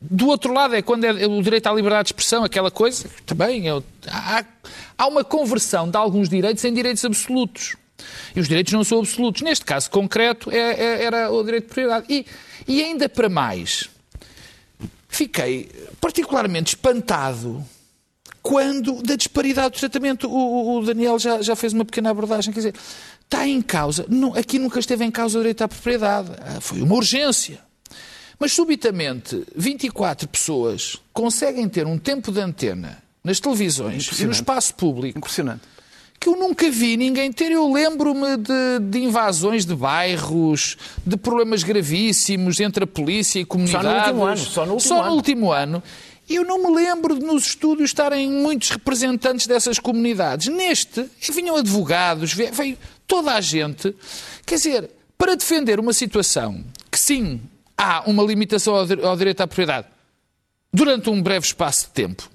do 0.00 0.28
outro 0.28 0.52
lado 0.52 0.76
é 0.76 0.80
quando 0.82 1.02
é 1.04 1.26
o 1.26 1.42
direito 1.42 1.66
à 1.66 1.72
liberdade 1.72 2.04
de 2.04 2.08
expressão, 2.12 2.44
aquela 2.44 2.70
coisa, 2.70 3.10
também 3.26 3.68
é, 3.68 3.82
há, 4.06 4.44
há 4.96 5.06
uma 5.08 5.24
conversão 5.24 5.90
de 5.90 5.96
alguns 5.96 6.28
direitos 6.28 6.64
em 6.64 6.72
direitos 6.72 7.04
absolutos. 7.04 7.74
E 8.36 8.38
os 8.38 8.46
direitos 8.46 8.72
não 8.72 8.84
são 8.84 9.00
absolutos. 9.00 9.42
Neste 9.42 9.64
caso 9.64 9.90
concreto, 9.90 10.52
é- 10.52 10.56
é- 10.56 11.04
era 11.04 11.32
o 11.32 11.42
direito 11.42 11.64
de 11.64 11.68
propriedade. 11.74 12.06
E, 12.08 12.24
e 12.68 12.80
ainda 12.80 13.08
para 13.08 13.28
mais, 13.28 13.88
fiquei 15.08 15.68
particularmente 16.00 16.76
espantado 16.76 17.64
quando 18.48 19.02
da 19.02 19.14
disparidade 19.14 19.74
do 19.74 19.78
tratamento. 19.78 20.26
O, 20.26 20.78
o- 20.78 20.82
Daniel 20.84 21.18
já, 21.18 21.42
já 21.42 21.54
fez 21.54 21.74
uma 21.74 21.84
pequena 21.84 22.08
abordagem. 22.10 22.50
Quer 22.52 22.60
dizer, 22.60 22.74
está 23.24 23.46
em 23.46 23.60
causa. 23.60 24.06
não- 24.08 24.34
aqui 24.34 24.58
nunca 24.58 24.80
esteve 24.80 25.04
em 25.04 25.10
causa 25.10 25.36
o 25.38 25.42
direito 25.42 25.62
à 25.62 25.68
propriedade. 25.68 26.30
Ah, 26.40 26.58
Foi 26.60 26.80
uma 26.80 26.94
urgência. 26.94 27.58
Mas 28.38 28.52
subitamente, 28.52 29.44
24 29.54 30.26
pessoas 30.28 30.96
conseguem 31.12 31.68
ter 31.68 31.86
um 31.86 31.98
tempo 31.98 32.32
de 32.32 32.40
antena 32.40 33.02
nas 33.22 33.38
televisões 33.38 34.18
e 34.18 34.24
no 34.24 34.32
espaço 34.32 34.74
público 34.76 35.18
Impressionante. 35.18 35.60
que 36.18 36.28
eu 36.28 36.36
nunca 36.36 36.70
vi 36.70 36.96
ninguém 36.96 37.30
ter. 37.32 37.50
Eu 37.52 37.70
lembro-me 37.70 38.36
de, 38.38 38.78
de 38.90 38.98
invasões 39.00 39.66
de 39.66 39.74
bairros, 39.74 40.76
de 41.04 41.16
problemas 41.18 41.62
gravíssimos 41.64 42.60
entre 42.60 42.84
a 42.84 42.86
polícia 42.86 43.40
e 43.40 43.44
comunidades. 43.44 44.06
último 44.06 44.24
ano, 44.24 44.36
só 44.38 44.64
no 44.64 44.72
último 44.74 44.88
Só 44.88 45.00
ano. 45.00 45.10
no 45.10 45.16
último 45.16 45.52
ano. 45.52 45.82
Eu 46.36 46.44
não 46.44 46.58
me 46.58 46.74
lembro 46.74 47.18
de 47.18 47.24
nos 47.24 47.46
estúdios 47.48 47.90
estarem 47.90 48.30
muitos 48.30 48.70
representantes 48.70 49.46
dessas 49.46 49.78
comunidades. 49.78 50.48
Neste, 50.48 51.08
vinham 51.32 51.56
advogados, 51.56 52.32
ve- 52.32 52.50
veio 52.50 52.78
toda 53.06 53.32
a 53.34 53.40
gente. 53.40 53.94
Quer 54.44 54.56
dizer, 54.56 54.90
para 55.16 55.34
defender 55.34 55.80
uma 55.80 55.92
situação 55.92 56.64
que 56.90 56.98
sim, 56.98 57.40
há 57.76 58.02
uma 58.08 58.22
limitação 58.22 58.74
ao 58.74 59.16
direito 59.16 59.40
à 59.40 59.46
propriedade 59.46 59.86
durante 60.72 61.08
um 61.08 61.22
breve 61.22 61.46
espaço 61.46 61.86
de 61.86 61.90
tempo, 61.92 62.30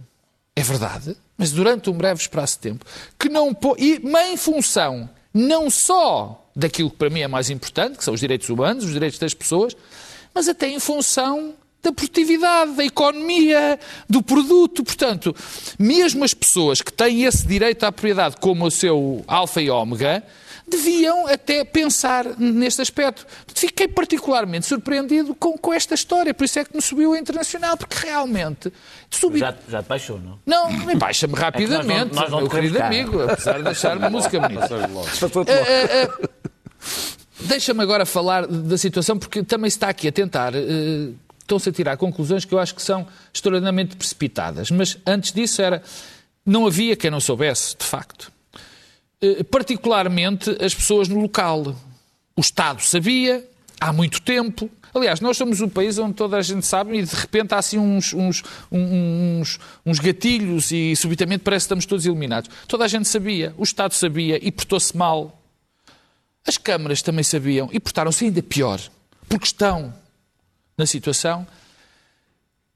é 0.55 0.61
verdade, 0.61 1.15
mas 1.37 1.51
durante 1.51 1.89
um 1.89 1.93
breve 1.93 2.21
espaço 2.21 2.55
de 2.55 2.59
tempo, 2.61 2.85
que 3.19 3.29
não 3.29 3.53
pô... 3.53 3.75
e 3.77 4.01
em 4.31 4.37
função 4.37 5.09
não 5.33 5.69
só 5.69 6.47
daquilo 6.55 6.89
que 6.91 6.97
para 6.97 7.09
mim 7.09 7.21
é 7.21 7.27
mais 7.27 7.49
importante, 7.49 7.97
que 7.97 8.03
são 8.03 8.13
os 8.13 8.19
direitos 8.19 8.49
humanos, 8.49 8.85
os 8.85 8.91
direitos 8.93 9.17
das 9.19 9.33
pessoas, 9.33 9.75
mas 10.33 10.47
até 10.47 10.67
em 10.67 10.79
função 10.79 11.55
da 11.83 11.91
produtividade, 11.91 12.71
da 12.71 12.85
economia, 12.85 13.77
do 14.09 14.23
produto. 14.23 14.83
Portanto, 14.83 15.35
mesmo 15.77 16.23
as 16.23 16.33
pessoas 16.33 16.81
que 16.81 16.91
têm 16.91 17.25
esse 17.25 17.45
direito 17.45 17.83
à 17.83 17.91
propriedade 17.91 18.37
como 18.37 18.65
o 18.65 18.71
seu 18.71 19.23
alfa 19.27 19.61
e 19.61 19.69
ômega, 19.69 20.23
deviam 20.65 21.27
até 21.27 21.65
pensar 21.65 22.25
neste 22.39 22.81
aspecto. 22.81 23.27
Fiquei 23.53 23.87
particularmente 23.87 24.65
surpreendido 24.65 25.35
com, 25.35 25.57
com 25.57 25.73
esta 25.73 25.93
história, 25.93 26.33
por 26.33 26.45
isso 26.45 26.57
é 26.57 26.63
que 26.63 26.73
me 26.73 26.81
subiu 26.81 27.13
a 27.13 27.19
internacional, 27.19 27.75
porque 27.75 28.07
realmente. 28.07 28.71
Subi... 29.09 29.39
Já, 29.39 29.53
já 29.67 29.83
te 29.83 29.87
baixou, 29.87 30.19
não? 30.19 30.39
Não, 30.45 30.97
baixa-me 30.97 31.35
rapidamente, 31.35 32.13
é 32.13 32.15
nós 32.15 32.15
não, 32.15 32.21
nós 32.21 32.31
não 32.31 32.39
meu 32.39 32.49
querido 32.49 32.81
amigo, 32.81 33.21
apesar 33.21 33.57
de 33.57 33.63
deixar-me 33.63 34.09
música 34.09 34.39
bonita. 34.39 34.69
Uh, 34.73 36.23
uh, 36.23 36.29
Deixa-me 37.41 37.81
agora 37.81 38.05
falar 38.05 38.47
da 38.47 38.77
situação, 38.77 39.17
porque 39.19 39.43
também 39.43 39.69
se 39.69 39.75
está 39.75 39.89
aqui 39.89 40.07
a 40.07 40.11
tentar. 40.11 40.53
Uh, 40.55 41.13
Estão-se 41.43 41.69
a 41.69 41.71
tirar 41.71 41.97
conclusões 41.97 42.45
que 42.45 42.53
eu 42.53 42.59
acho 42.59 42.73
que 42.73 42.81
são 42.81 43.05
extraordinariamente 43.33 43.95
precipitadas. 43.95 44.71
Mas 44.71 44.97
antes 45.05 45.31
disso 45.31 45.61
era. 45.61 45.83
Não 46.45 46.65
havia 46.65 46.95
quem 46.95 47.11
não 47.11 47.21
soubesse, 47.21 47.77
de 47.77 47.85
facto. 47.85 48.31
Eh, 49.21 49.43
particularmente 49.43 50.49
as 50.61 50.73
pessoas 50.73 51.07
no 51.07 51.21
local. 51.21 51.75
O 52.35 52.41
Estado 52.41 52.81
sabia, 52.81 53.47
há 53.79 53.93
muito 53.93 54.21
tempo. 54.21 54.69
Aliás, 54.93 55.19
nós 55.21 55.37
somos 55.37 55.59
um 55.61 55.69
país 55.69 55.97
onde 55.97 56.13
toda 56.13 56.37
a 56.37 56.41
gente 56.41 56.65
sabe 56.65 56.97
e 56.97 57.03
de 57.03 57.15
repente 57.15 57.53
há 57.53 57.57
assim 57.57 57.77
uns, 57.77 58.13
uns, 58.13 58.43
uns, 58.71 59.59
uns 59.85 59.99
gatilhos 59.99 60.71
e 60.71 60.95
subitamente 60.95 61.43
parece 61.43 61.63
que 61.63 61.67
estamos 61.67 61.85
todos 61.85 62.05
iluminados. 62.05 62.49
Toda 62.67 62.85
a 62.85 62.87
gente 62.87 63.07
sabia, 63.07 63.53
o 63.57 63.63
Estado 63.63 63.93
sabia 63.93 64.39
e 64.41 64.51
portou-se 64.51 64.95
mal. 64.95 65.41
As 66.45 66.57
câmaras 66.57 67.01
também 67.01 67.23
sabiam 67.23 67.69
e 67.71 67.79
portaram-se 67.79 68.25
ainda 68.25 68.43
pior, 68.43 68.79
porque 69.27 69.45
estão 69.45 69.93
na 70.77 70.85
situação. 70.85 71.45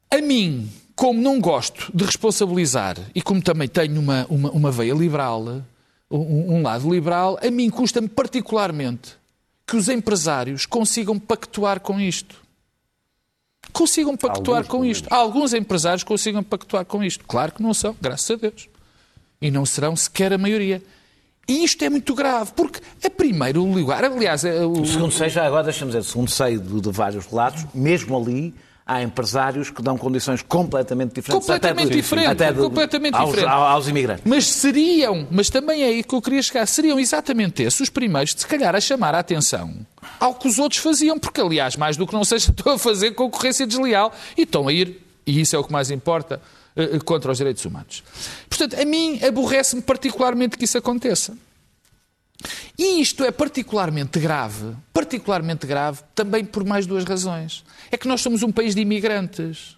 A 0.09 0.21
mim, 0.21 0.69
como 0.95 1.21
não 1.21 1.39
gosto 1.39 1.91
de 1.93 2.03
responsabilizar 2.03 2.97
e 3.13 3.21
como 3.21 3.41
também 3.41 3.67
tenho 3.67 3.99
uma, 3.99 4.25
uma, 4.29 4.51
uma 4.51 4.71
veia 4.71 4.93
liberal, 4.93 5.63
um, 6.09 6.55
um 6.55 6.61
lado 6.61 6.89
liberal, 6.89 7.37
a 7.41 7.51
mim 7.51 7.69
custa-me 7.69 8.07
particularmente 8.07 9.15
que 9.65 9.75
os 9.75 9.89
empresários 9.89 10.65
consigam 10.65 11.19
pactuar 11.19 11.81
com 11.81 11.99
isto. 11.99 12.41
Consigam 13.73 14.15
pactuar 14.15 14.59
Alguns, 14.59 14.71
com 14.71 14.85
isto. 14.85 15.13
Alguns 15.13 15.53
empresários 15.53 16.03
consigam 16.03 16.41
pactuar 16.41 16.85
com 16.85 17.03
isto. 17.03 17.25
Claro 17.25 17.51
que 17.51 17.61
não 17.61 17.73
são, 17.73 17.95
graças 18.01 18.31
a 18.31 18.35
Deus. 18.35 18.69
E 19.41 19.51
não 19.51 19.65
serão 19.65 19.95
sequer 19.95 20.31
a 20.31 20.37
maioria. 20.37 20.81
E 21.47 21.63
isto 21.63 21.81
é 21.83 21.89
muito 21.89 22.13
grave, 22.13 22.51
porque 22.55 22.81
a 23.03 23.09
primeiro 23.09 23.63
lugar, 23.63 24.03
aliás... 24.03 24.43
O, 24.43 24.85
segundo 24.85 25.11
sei, 25.11 25.29
já 25.29 25.45
agora 25.45 25.63
deixa-me 25.63 25.91
dizer, 25.91 26.03
segundo 26.03 26.29
sei 26.29 26.57
de, 26.57 26.81
de 26.81 26.91
vários 26.91 27.25
relatos, 27.25 27.65
mesmo 27.73 28.17
ali 28.17 28.53
há 28.87 29.03
empresários 29.03 29.69
que 29.69 29.81
dão 29.81 29.97
condições 29.97 30.41
completamente 30.41 31.13
diferentes. 31.13 31.45
Completamente 31.45 31.91
diferentes. 31.93 32.47
De, 32.47 32.53
completamente 32.53 33.15
aos, 33.15 33.29
diferente. 33.29 33.49
aos 33.49 33.87
imigrantes. 33.87 34.23
Mas 34.25 34.47
seriam, 34.47 35.27
mas 35.29 35.49
também 35.49 35.83
é 35.83 35.87
aí 35.87 36.03
que 36.03 36.15
eu 36.15 36.21
queria 36.21 36.41
chegar, 36.41 36.65
seriam 36.65 36.97
exatamente 36.97 37.61
esses 37.61 37.81
os 37.81 37.89
primeiros, 37.89 38.33
se 38.37 38.47
calhar, 38.47 38.73
a 38.73 38.79
chamar 38.79 39.13
a 39.13 39.19
atenção 39.19 39.73
ao 40.19 40.33
que 40.33 40.47
os 40.47 40.57
outros 40.57 40.81
faziam, 40.81 41.19
porque, 41.19 41.41
aliás, 41.41 41.75
mais 41.75 41.97
do 41.97 42.07
que 42.07 42.13
não 42.13 42.23
seja, 42.23 42.49
estão 42.51 42.73
a 42.73 42.79
fazer 42.79 43.11
concorrência 43.11 43.67
desleal 43.67 44.13
e 44.37 44.43
estão 44.43 44.67
a 44.67 44.73
ir, 44.73 45.01
e 45.25 45.41
isso 45.41 45.55
é 45.55 45.59
o 45.59 45.63
que 45.63 45.71
mais 45.71 45.91
importa, 45.91 46.41
eh, 46.77 46.95
eh, 46.95 46.99
contra 46.99 47.31
os 47.31 47.37
direitos 47.39 47.65
humanos. 47.65 48.03
Portanto, 48.47 48.79
a 48.79 48.85
mim 48.85 49.19
aborrece-me 49.25 49.81
particularmente 49.81 50.57
que 50.57 50.65
isso 50.65 50.77
aconteça. 50.77 51.35
E 52.77 53.01
isto 53.01 53.23
é 53.23 53.31
particularmente 53.31 54.19
grave, 54.19 54.75
particularmente 54.93 55.65
grave, 55.65 56.01
também 56.13 56.45
por 56.45 56.63
mais 56.63 56.85
duas 56.85 57.03
razões. 57.03 57.63
É 57.91 57.97
que 57.97 58.07
nós 58.07 58.21
somos 58.21 58.43
um 58.43 58.51
país 58.51 58.75
de 58.75 58.81
imigrantes. 58.81 59.75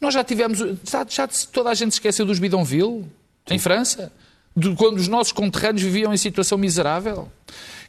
Nós 0.00 0.14
já 0.14 0.24
tivemos. 0.24 0.58
Já, 0.58 1.06
já 1.06 1.28
toda 1.52 1.68
a 1.68 1.74
gente 1.74 1.92
esqueceu 1.92 2.24
dos 2.24 2.38
bidonville, 2.38 3.04
em 3.50 3.58
França? 3.58 4.10
De, 4.56 4.74
quando 4.74 4.96
os 4.96 5.08
nossos 5.08 5.32
conterrâneos 5.32 5.82
viviam 5.82 6.14
em 6.14 6.16
situação 6.16 6.56
miserável? 6.56 7.30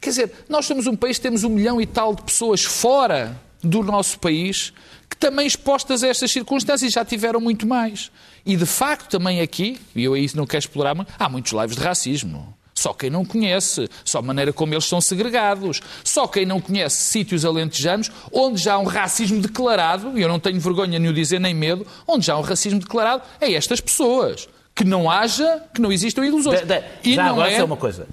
Quer 0.02 0.10
dizer, 0.10 0.32
nós 0.50 0.66
somos 0.66 0.86
um 0.86 0.98
país 0.98 1.18
que 1.18 1.24
temos 1.24 1.46
um 1.46 1.50
milhão 1.50 1.80
e 1.80 1.86
tal 1.86 2.14
de 2.14 2.24
pessoas 2.24 2.64
fora 2.64 3.40
do 3.64 3.82
nosso 3.82 4.20
país 4.20 4.74
que 5.10 5.16
também 5.16 5.46
expostas 5.46 6.04
a 6.04 6.08
estas 6.08 6.32
circunstâncias 6.32 6.92
já 6.92 7.06
tiveram 7.06 7.40
muito 7.40 7.68
mais. 7.68 8.12
E 8.46 8.56
de 8.56 8.66
facto, 8.66 9.10
também 9.10 9.42
aqui, 9.42 9.80
e 9.96 10.04
eu 10.04 10.14
aí 10.14 10.30
não 10.36 10.46
quero 10.46 10.60
explorar, 10.60 10.96
há 11.18 11.30
muitos 11.30 11.54
lives 11.54 11.76
de 11.76 11.82
racismo. 11.82 12.54
Só 12.74 12.94
quem 12.94 13.10
não 13.10 13.24
conhece, 13.24 13.88
só 14.04 14.20
a 14.20 14.22
maneira 14.22 14.52
como 14.52 14.74
eles 14.74 14.86
são 14.86 15.00
segregados. 15.00 15.82
Só 16.04 16.28
quem 16.28 16.46
não 16.46 16.60
conhece 16.60 17.04
sítios 17.04 17.46
alentejanos 17.46 18.12
onde 18.32 18.62
já 18.62 18.74
há 18.74 18.80
um 18.80 18.86
racismo 18.86 19.40
declarado, 19.40 20.18
e 20.18 20.22
eu 20.22 20.28
não 20.28 20.40
tenho 20.40 20.60
vergonha 20.60 21.00
nem 21.00 21.10
o 21.10 21.14
dizer 21.14 21.40
nem 21.40 21.54
medo, 21.54 21.86
onde 22.08 22.26
já 22.26 22.34
há 22.34 22.40
um 22.40 22.42
racismo 22.42 22.80
declarado 22.80 23.24
a 23.40 23.50
estas 23.50 23.80
pessoas. 23.80 24.50
Que 24.76 24.84
não 24.84 25.10
haja, 25.10 25.64
que 25.74 25.80
não 25.80 25.92
existam 25.92 26.26
ilusões. 26.26 26.62
De, 26.62 26.66
de, 26.66 26.84
e 27.04 27.14
já 27.14 27.26
não 27.26 27.34
agora 27.34 27.52
é... 27.52 27.64
uma 27.64 27.78
coisa. 27.78 28.08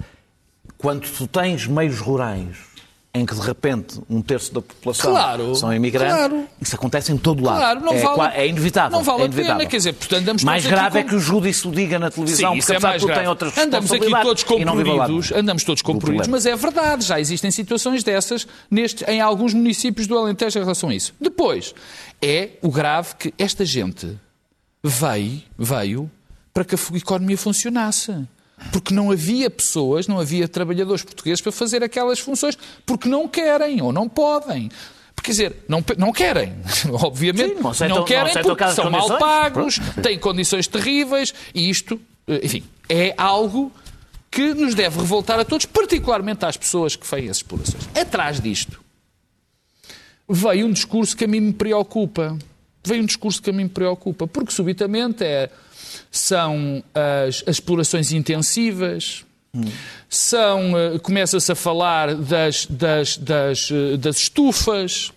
Quando 0.76 1.08
tu 1.10 1.26
tens 1.26 1.66
meios 1.66 1.98
rurais 1.98 2.56
em 3.12 3.26
que 3.26 3.34
de 3.34 3.40
repente 3.40 4.00
um 4.08 4.22
terço 4.22 4.54
da 4.54 4.62
população 4.62 5.10
claro, 5.10 5.54
são 5.56 5.74
imigrantes, 5.74 6.14
claro. 6.14 6.46
isso 6.60 6.76
acontece 6.76 7.12
em 7.12 7.16
todo 7.16 7.42
lado. 7.42 7.58
Claro, 7.58 7.80
não 7.80 7.92
é, 7.92 8.02
vale, 8.02 8.36
é 8.36 8.46
inevitável. 8.46 8.96
Não 8.96 9.04
vale 9.04 9.22
é 9.22 9.24
inevitável. 9.24 9.54
a 9.54 9.58
pena, 9.58 9.70
quer 9.70 9.76
dizer, 9.78 9.92
portanto 9.94 10.22
andamos 10.22 10.44
Mais 10.44 10.64
grave 10.64 10.98
é 11.00 11.02
que 11.02 11.14
o 11.16 11.18
júdice 11.18 11.66
o 11.66 11.72
diga 11.72 11.98
na 11.98 12.08
televisão, 12.08 12.52
Sim, 12.52 12.58
porque 12.60 12.72
é 12.72 12.78
mais 12.78 13.02
grave. 13.02 13.20
tem 13.20 13.28
outras 13.28 13.58
Andamos 13.58 13.92
aqui 13.92 14.10
todos 14.22 14.44
comprimidos, 14.44 15.32
andamos 15.32 15.64
todos 15.64 15.82
comprimidos, 15.82 16.28
mas 16.28 16.46
é 16.46 16.54
verdade, 16.54 17.04
já 17.04 17.18
existem 17.18 17.50
situações 17.50 18.04
dessas 18.04 18.46
neste, 18.70 19.04
em 19.04 19.20
alguns 19.20 19.54
municípios 19.54 20.06
do 20.06 20.16
Alentejo 20.16 20.58
em 20.58 20.62
relação 20.62 20.88
a 20.88 20.94
isso. 20.94 21.12
Depois, 21.20 21.74
é 22.22 22.50
o 22.62 22.70
grave 22.70 23.16
que 23.16 23.34
esta 23.36 23.64
gente 23.64 24.16
veio, 24.84 25.42
veio 25.58 26.10
para 26.54 26.64
que 26.64 26.76
a 26.76 26.96
economia 26.96 27.36
funcionasse 27.36 28.14
porque 28.72 28.94
não 28.94 29.10
havia 29.10 29.50
pessoas, 29.50 30.06
não 30.06 30.20
havia 30.20 30.48
trabalhadores 30.48 31.02
portugueses 31.02 31.40
para 31.40 31.52
fazer 31.52 31.82
aquelas 31.82 32.18
funções, 32.18 32.56
porque 32.86 33.08
não 33.08 33.28
querem 33.28 33.80
ou 33.82 33.92
não 33.92 34.08
podem. 34.08 34.70
Quer 35.22 35.30
dizer, 35.32 35.56
não, 35.68 35.84
não 35.98 36.12
querem, 36.12 36.54
obviamente. 36.92 37.56
Sim, 37.56 37.62
não, 37.62 37.70
aceitam, 37.70 37.98
não 37.98 38.04
querem 38.04 38.34
não 38.34 38.42
porque 38.42 38.68
são 38.72 38.90
mal 38.90 39.18
pagos, 39.18 39.78
têm 40.02 40.18
condições 40.18 40.66
terríveis 40.66 41.34
e 41.54 41.68
isto, 41.68 42.00
eh, 42.26 42.40
enfim, 42.42 42.64
é 42.88 43.14
algo 43.18 43.70
que 44.30 44.54
nos 44.54 44.74
deve 44.74 44.98
revoltar 44.98 45.38
a 45.38 45.44
todos, 45.44 45.66
particularmente 45.66 46.44
às 46.46 46.56
pessoas 46.56 46.96
que 46.96 47.06
fazem 47.06 47.28
as 47.28 47.38
explorações. 47.38 47.88
Atrás 47.94 48.40
disto 48.40 48.80
veio 50.30 50.66
um 50.66 50.72
discurso 50.72 51.16
que 51.16 51.24
a 51.24 51.28
mim 51.28 51.40
me 51.40 51.52
preocupa. 51.52 52.38
Veio 52.84 53.02
um 53.02 53.06
discurso 53.06 53.42
que 53.42 53.50
a 53.50 53.52
mim 53.52 53.64
me 53.64 53.68
preocupa, 53.68 54.26
porque 54.26 54.52
subitamente 54.52 55.24
é 55.24 55.50
são 56.10 56.82
as, 56.94 57.42
as 57.46 57.56
explorações 57.56 58.12
intensivas, 58.12 59.24
hum. 59.54 59.64
são 60.08 60.78
eh, 60.78 60.98
começa-se 60.98 61.50
a 61.52 61.54
falar 61.54 62.14
das, 62.14 62.66
das, 62.66 63.16
das, 63.16 63.70
eh, 63.70 63.96
das 63.96 64.16
estufas. 64.16 65.12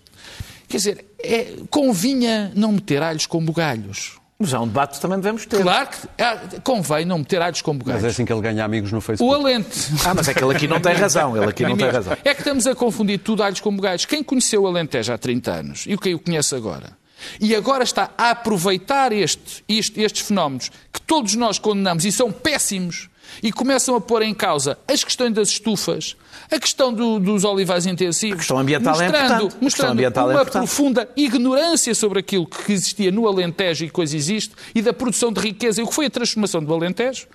Quer 0.68 0.76
dizer, 0.76 1.04
é, 1.22 1.56
convinha 1.70 2.52
não 2.54 2.72
meter 2.72 3.02
alhos 3.02 3.26
com 3.26 3.44
bugalhos. 3.44 4.18
Mas 4.38 4.52
há 4.52 4.60
um 4.60 4.66
debate 4.66 4.96
que 4.96 5.00
também 5.00 5.18
devemos 5.18 5.46
ter. 5.46 5.62
Claro 5.62 5.88
que 5.88 6.22
é, 6.22 6.60
convém 6.62 7.04
não 7.04 7.18
meter 7.18 7.40
alhos 7.40 7.62
com 7.62 7.76
bugalhos. 7.76 8.02
Mas 8.02 8.10
é 8.10 8.12
assim 8.12 8.24
que 8.24 8.32
ele 8.32 8.42
ganha 8.42 8.64
amigos 8.64 8.90
no 8.90 9.00
Facebook. 9.00 9.32
O 9.32 9.40
Alente. 9.40 9.78
Ah, 10.04 10.12
mas 10.12 10.28
é 10.28 10.34
que 10.34 10.42
ele 10.42 10.54
aqui 10.54 10.66
não 10.66 10.80
tem 10.80 10.92
razão. 10.92 11.36
Ele 11.36 11.46
aqui 11.46 11.62
não 11.62 11.76
tem 11.76 11.88
razão. 11.88 12.16
É 12.24 12.34
que 12.34 12.40
estamos 12.40 12.66
a 12.66 12.74
confundir 12.74 13.20
tudo 13.20 13.42
alhos 13.42 13.60
com 13.60 13.74
bugalhos. 13.74 14.04
Quem 14.04 14.22
conheceu 14.24 14.62
o 14.62 14.66
Alentejo 14.66 15.12
há 15.12 15.18
30 15.18 15.52
anos 15.52 15.84
e 15.86 15.94
o 15.94 15.98
quem 15.98 16.14
o 16.14 16.18
conhece 16.18 16.54
agora 16.54 17.03
e 17.40 17.54
agora 17.54 17.84
está 17.84 18.10
a 18.16 18.30
aproveitar 18.30 19.12
este, 19.12 19.64
este, 19.68 20.00
estes 20.00 20.26
fenómenos 20.26 20.70
que 20.92 21.00
todos 21.00 21.34
nós 21.34 21.58
condenamos 21.58 22.04
e 22.04 22.12
são 22.12 22.30
péssimos 22.30 23.08
e 23.42 23.52
começam 23.52 23.96
a 23.96 24.00
pôr 24.00 24.22
em 24.22 24.34
causa 24.34 24.78
as 24.86 25.02
questões 25.02 25.32
das 25.32 25.48
estufas, 25.48 26.16
a 26.50 26.58
questão 26.58 26.92
do, 26.92 27.18
dos 27.18 27.44
olivais 27.44 27.86
intensivos, 27.86 28.36
a 28.36 28.38
questão 28.38 28.58
ambiental 28.58 29.00
é 29.00 29.08
mostrando, 29.08 29.48
é 29.48 29.64
mostrando 29.64 29.92
ambiental 29.92 30.30
uma 30.30 30.40
é 30.42 30.44
profunda 30.44 31.08
ignorância 31.16 31.94
sobre 31.94 32.20
aquilo 32.20 32.46
que 32.46 32.72
existia 32.72 33.10
no 33.10 33.26
Alentejo 33.26 33.84
e 33.84 33.90
coisa 33.90 34.16
existe, 34.16 34.54
e 34.74 34.82
da 34.82 34.92
produção 34.92 35.32
de 35.32 35.40
riqueza 35.40 35.80
e 35.80 35.84
o 35.84 35.88
que 35.88 35.94
foi 35.94 36.06
a 36.06 36.10
transformação 36.10 36.62
do 36.62 36.72
Alentejo, 36.72 37.26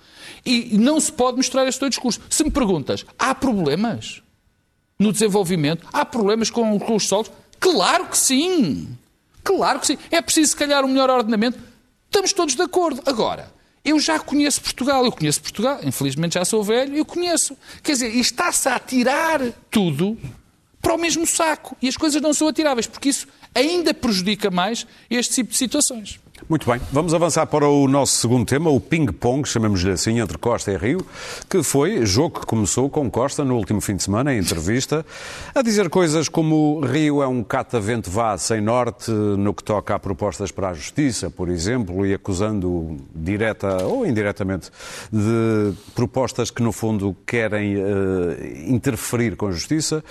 e 0.44 0.76
não 0.78 1.00
se 1.00 1.12
pode 1.12 1.36
mostrar 1.36 1.66
este 1.66 1.86
discurso. 1.88 2.20
Se 2.30 2.44
me 2.44 2.50
perguntas, 2.50 3.04
há 3.18 3.34
problemas 3.34 4.22
no 4.98 5.12
desenvolvimento? 5.12 5.86
Há 5.92 6.04
problemas 6.04 6.50
com, 6.50 6.78
com 6.78 6.94
os 6.94 7.08
solos? 7.08 7.30
Claro 7.58 8.06
que 8.06 8.16
sim! 8.16 8.88
Claro 9.42 9.80
que 9.80 9.86
sim. 9.86 9.98
É 10.10 10.20
preciso, 10.20 10.50
se 10.50 10.56
calhar, 10.56 10.84
um 10.84 10.88
melhor 10.88 11.10
ordenamento. 11.10 11.58
Estamos 12.06 12.32
todos 12.32 12.54
de 12.54 12.62
acordo. 12.62 13.02
Agora, 13.06 13.52
eu 13.84 13.98
já 13.98 14.18
conheço 14.18 14.60
Portugal. 14.60 15.04
Eu 15.04 15.12
conheço 15.12 15.40
Portugal. 15.40 15.80
Infelizmente 15.82 16.34
já 16.34 16.44
sou 16.44 16.62
velho. 16.62 16.96
Eu 16.96 17.04
conheço. 17.04 17.56
Quer 17.82 17.92
dizer, 17.92 18.16
está-se 18.16 18.68
a 18.68 18.76
atirar 18.76 19.40
tudo 19.70 20.18
para 20.82 20.94
o 20.94 20.98
mesmo 20.98 21.26
saco. 21.26 21.76
E 21.80 21.88
as 21.88 21.96
coisas 21.96 22.20
não 22.20 22.32
são 22.32 22.48
atiráveis, 22.48 22.86
porque 22.86 23.08
isso 23.08 23.26
ainda 23.54 23.92
prejudica 23.92 24.50
mais 24.50 24.86
este 25.08 25.36
tipo 25.36 25.50
de 25.50 25.56
situações. 25.56 26.18
Muito 26.48 26.68
bem, 26.68 26.80
vamos 26.90 27.14
avançar 27.14 27.46
para 27.46 27.68
o 27.68 27.86
nosso 27.86 28.16
segundo 28.16 28.44
tema, 28.46 28.70
o 28.70 28.80
ping-pong, 28.80 29.46
chamamos-lhe 29.46 29.92
assim, 29.92 30.18
entre 30.18 30.36
Costa 30.36 30.72
e 30.72 30.76
Rio, 30.76 31.06
que 31.48 31.62
foi 31.62 32.04
jogo 32.04 32.40
que 32.40 32.46
começou 32.46 32.88
com 32.90 33.08
Costa 33.10 33.44
no 33.44 33.56
último 33.56 33.80
fim 33.80 33.94
de 33.94 34.02
semana, 34.02 34.34
em 34.34 34.38
entrevista, 34.38 35.04
a 35.54 35.62
dizer 35.62 35.88
coisas 35.88 36.28
como 36.28 36.80
Rio 36.80 37.22
é 37.22 37.26
um 37.28 37.44
catavento 37.44 38.10
vá 38.10 38.36
sem 38.36 38.60
norte 38.60 39.10
no 39.10 39.54
que 39.54 39.62
toca 39.62 39.94
a 39.94 39.98
propostas 39.98 40.50
para 40.50 40.70
a 40.70 40.74
justiça, 40.74 41.30
por 41.30 41.48
exemplo, 41.48 42.04
e 42.04 42.14
acusando 42.14 42.96
direta 43.14 43.84
ou 43.84 44.04
indiretamente 44.04 44.70
de 45.12 45.72
propostas 45.94 46.50
que, 46.50 46.62
no 46.62 46.72
fundo, 46.72 47.14
querem 47.26 47.76
uh, 47.76 48.66
interferir 48.66 49.36
com 49.36 49.46
a 49.46 49.52
justiça. 49.52 50.02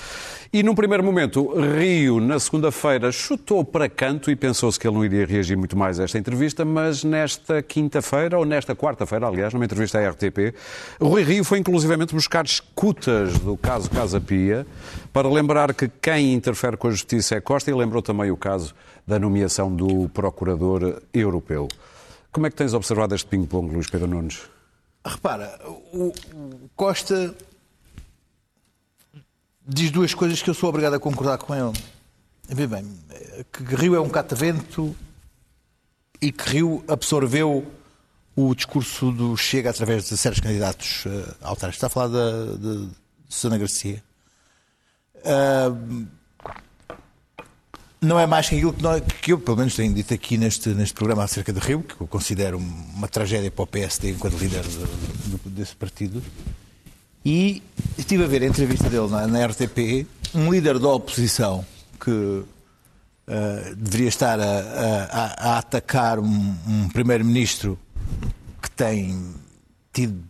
E 0.52 0.64
num 0.64 0.74
primeiro 0.74 1.04
momento, 1.04 1.54
Rio, 1.54 2.20
na 2.20 2.40
segunda-feira, 2.40 3.12
chutou 3.12 3.64
para 3.64 3.88
canto 3.88 4.32
e 4.32 4.36
pensou-se 4.36 4.80
que 4.80 4.88
ele 4.88 4.96
não 4.96 5.06
iria 5.06 5.24
reagir 5.24 5.56
muito 5.56 5.78
mais 5.78 6.00
a 6.00 6.06
esta 6.06 6.18
entrevista, 6.18 6.66
mas 6.66 7.04
nesta 7.04 7.62
quinta-feira, 7.62 8.36
ou 8.36 8.44
nesta 8.44 8.76
quarta-feira, 8.76 9.28
aliás, 9.28 9.54
numa 9.54 9.64
entrevista 9.64 10.00
à 10.00 10.10
RTP, 10.10 10.56
Rui 11.00 11.22
Rio 11.22 11.44
foi 11.44 11.60
inclusivamente 11.60 12.16
buscar 12.16 12.46
escutas 12.46 13.38
do 13.38 13.56
caso 13.58 13.92
Casa 13.92 14.20
Pia 14.20 14.66
para 15.14 15.30
lembrar 15.30 15.72
que 15.72 15.88
quem 15.88 16.34
interfere 16.34 16.76
com 16.78 16.88
a 16.88 16.92
justiça 16.92 17.36
é 17.36 17.40
Costa 17.40 17.70
e 17.70 17.74
lembrou 17.76 18.02
também 18.02 18.32
o 18.32 18.38
caso 18.38 18.74
da 19.06 19.20
nomeação 19.20 19.72
do 19.72 20.10
Procurador 20.10 21.00
Europeu. 21.14 21.68
Como 22.32 22.48
é 22.48 22.50
que 22.50 22.56
tens 22.56 22.74
observado 22.74 23.14
este 23.14 23.28
ping-pong, 23.28 23.72
Luís 23.72 23.88
Pedro 23.88 24.08
Nunes? 24.08 24.42
Repara, 25.06 25.60
o 25.94 26.12
Costa 26.76 27.36
diz 29.70 29.92
duas 29.92 30.14
coisas 30.14 30.42
que 30.42 30.50
eu 30.50 30.54
sou 30.54 30.70
obrigado 30.70 30.96
a 30.96 31.00
concordar 31.00 31.38
com 31.38 31.54
ele. 31.54 31.78
Vê 32.48 32.66
bem, 32.66 32.86
que 33.54 33.76
Rio 33.76 33.96
é 33.96 34.02
um 34.02 34.10
catavento 34.10 34.96
e 36.20 36.32
que 36.32 36.50
Rio 36.50 36.84
absorveu 36.88 37.66
o 38.36 38.56
discurso 38.56 39.12
do 39.12 39.38
Chega 39.38 39.70
através 39.70 40.10
de 40.10 40.18
certos 40.18 40.40
candidatos 40.40 41.06
uh, 41.06 41.36
autárquicos. 41.42 41.76
Está 41.76 41.88
a 41.88 41.90
falar 41.90 42.08
de, 42.08 42.58
de, 42.58 42.86
de 42.88 42.96
Susana 43.30 43.58
Garcia. 43.58 44.04
Uh, 45.18 46.08
não 48.02 48.18
é 48.18 48.26
mais 48.26 48.48
que 48.48 48.56
aquilo 48.56 48.74
que, 48.74 48.82
nós, 48.82 49.02
que, 49.22 49.34
eu, 49.34 49.40
pelo 49.40 49.58
menos, 49.58 49.76
tenho 49.76 49.94
dito 49.94 50.14
aqui 50.14 50.38
neste, 50.38 50.70
neste 50.70 50.94
programa 50.94 51.24
acerca 51.24 51.52
de 51.52 51.60
Rio, 51.60 51.84
que 51.84 52.00
eu 52.00 52.08
considero 52.08 52.58
uma 52.58 53.10
tragédia 53.10 53.52
para 53.52 53.64
o 53.64 53.68
PSD 53.68 54.12
enquanto 54.12 54.38
líder 54.38 54.64
de, 54.64 55.50
desse 55.50 55.76
partido. 55.76 56.24
E 57.26 57.62
estive 57.98 58.24
a 58.24 58.28
ver 58.28 58.44
a 58.44 58.46
entrevista 58.46 58.90
dele 58.90 59.08
na, 59.10 59.28
na 59.28 59.46
RTP, 59.46 60.08
um 60.34 60.52
líder 60.52 60.80
da 60.80 60.88
oposição 60.90 61.66
que 62.00 62.10
uh, 62.10 62.46
deveria 63.76 64.08
estar 64.08 64.40
a, 64.40 64.60
a, 65.12 65.52
a 65.52 65.58
atacar 65.58 66.20
um, 66.20 66.56
um 66.68 66.90
primeiro-ministro 66.90 67.78
que 68.62 68.72
tem 68.72 69.36
tido 69.92 70.24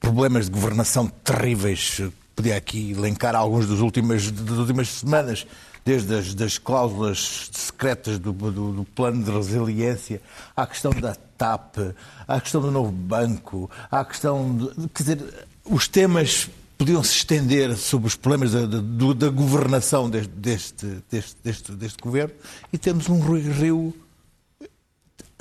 problemas 0.00 0.46
de 0.46 0.52
governação 0.52 1.06
terríveis. 1.06 2.00
Podia 2.34 2.56
aqui 2.56 2.92
elencar 2.92 3.34
alguns 3.34 3.66
dos 3.66 3.80
últimas, 3.80 4.30
das 4.30 4.58
últimas 4.58 4.88
semanas, 4.88 5.46
desde 5.84 6.14
as 6.14 6.34
das 6.34 6.56
cláusulas 6.56 7.50
secretas 7.52 8.18
do, 8.18 8.32
do, 8.32 8.72
do, 8.72 8.84
plano 8.84 9.24
de 9.24 9.30
resiliência, 9.30 10.20
à 10.56 10.66
questão 10.66 10.92
da 10.92 11.14
TAP, 11.36 11.78
à 12.26 12.40
questão 12.40 12.60
do 12.60 12.70
novo 12.70 12.92
banco, 12.92 13.70
à 13.90 14.04
questão. 14.04 14.56
De, 14.56 14.88
quer 14.88 15.02
dizer, 15.02 15.47
os 15.70 15.86
temas 15.86 16.48
podiam 16.76 17.02
se 17.02 17.16
estender 17.16 17.76
sobre 17.76 18.06
os 18.06 18.14
problemas 18.14 18.52
da, 18.52 18.66
da, 18.66 19.12
da 19.16 19.28
governação 19.28 20.08
deste, 20.08 20.32
deste, 20.32 21.36
deste, 21.42 21.72
deste, 21.72 22.02
governo 22.02 22.34
e 22.72 22.78
temos 22.78 23.08
um 23.08 23.18
Rui 23.18 23.40
Rio 23.40 23.94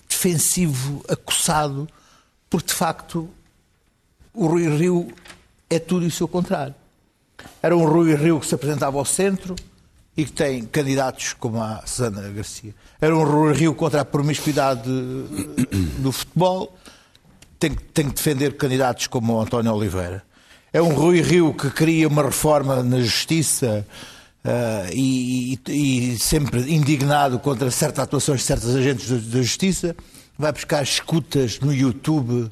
defensivo, 0.10 1.04
acossado, 1.08 1.88
porque 2.50 2.68
de 2.68 2.74
facto 2.74 3.30
o 4.34 4.48
Rui 4.48 4.68
Rio 4.68 5.14
é 5.70 5.78
tudo 5.78 6.06
e 6.06 6.08
o 6.08 6.12
seu 6.12 6.28
contrário. 6.28 6.76
Era 7.62 7.78
um 7.78 7.86
Rui 7.86 8.16
Rio 8.16 8.40
que 8.40 8.48
se 8.48 8.56
apresentava 8.56 8.98
ao 8.98 9.06
centro 9.06 9.56
e 10.16 10.26
que 10.26 10.32
tem 10.32 10.66
candidatos 10.66 11.34
como 11.34 11.62
a 11.62 11.86
Susana 11.86 12.28
Garcia. 12.30 12.74
Era 13.00 13.16
um 13.16 13.24
Rui 13.24 13.54
Rio 13.54 13.76
contra 13.76 14.02
a 14.02 14.06
promiscuidade 14.06 14.90
do 16.00 16.12
futebol 16.12 16.76
tem, 17.60 17.74
tem 17.74 18.10
que 18.10 18.16
defender 18.16 18.56
candidatos 18.56 19.08
como 19.08 19.34
o 19.34 19.42
António 19.42 19.74
Oliveira. 19.74 20.24
É 20.72 20.82
um 20.82 20.94
Rui 20.94 21.22
Rio 21.22 21.54
que 21.54 21.70
cria 21.70 22.08
uma 22.08 22.24
reforma 22.24 22.84
na 22.84 23.00
justiça 23.00 23.86
uh, 24.44 24.94
e, 24.94 25.60
e, 25.68 26.12
e, 26.14 26.20
sempre 26.20 26.74
indignado 26.74 27.40
contra 27.40 27.72
certas 27.72 28.04
atuações 28.04 28.42
de 28.42 28.46
certos 28.46 28.76
agentes 28.76 29.10
da 29.28 29.42
justiça, 29.42 29.96
vai 30.38 30.52
buscar 30.52 30.84
escutas 30.84 31.60
no 31.60 31.74
YouTube 31.74 32.52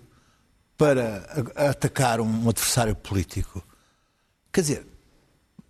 para 0.77 1.25
atacar 1.55 2.19
um 2.19 2.49
adversário 2.49 2.95
político. 2.95 3.63
Quer 4.51 4.61
dizer, 4.61 4.87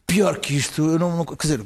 pior 0.08 0.38
que 0.38 0.56
isto, 0.56 0.82
eu 0.84 1.00
não, 1.00 1.18
não 1.18 1.26
quer 1.26 1.36
dizer, 1.42 1.66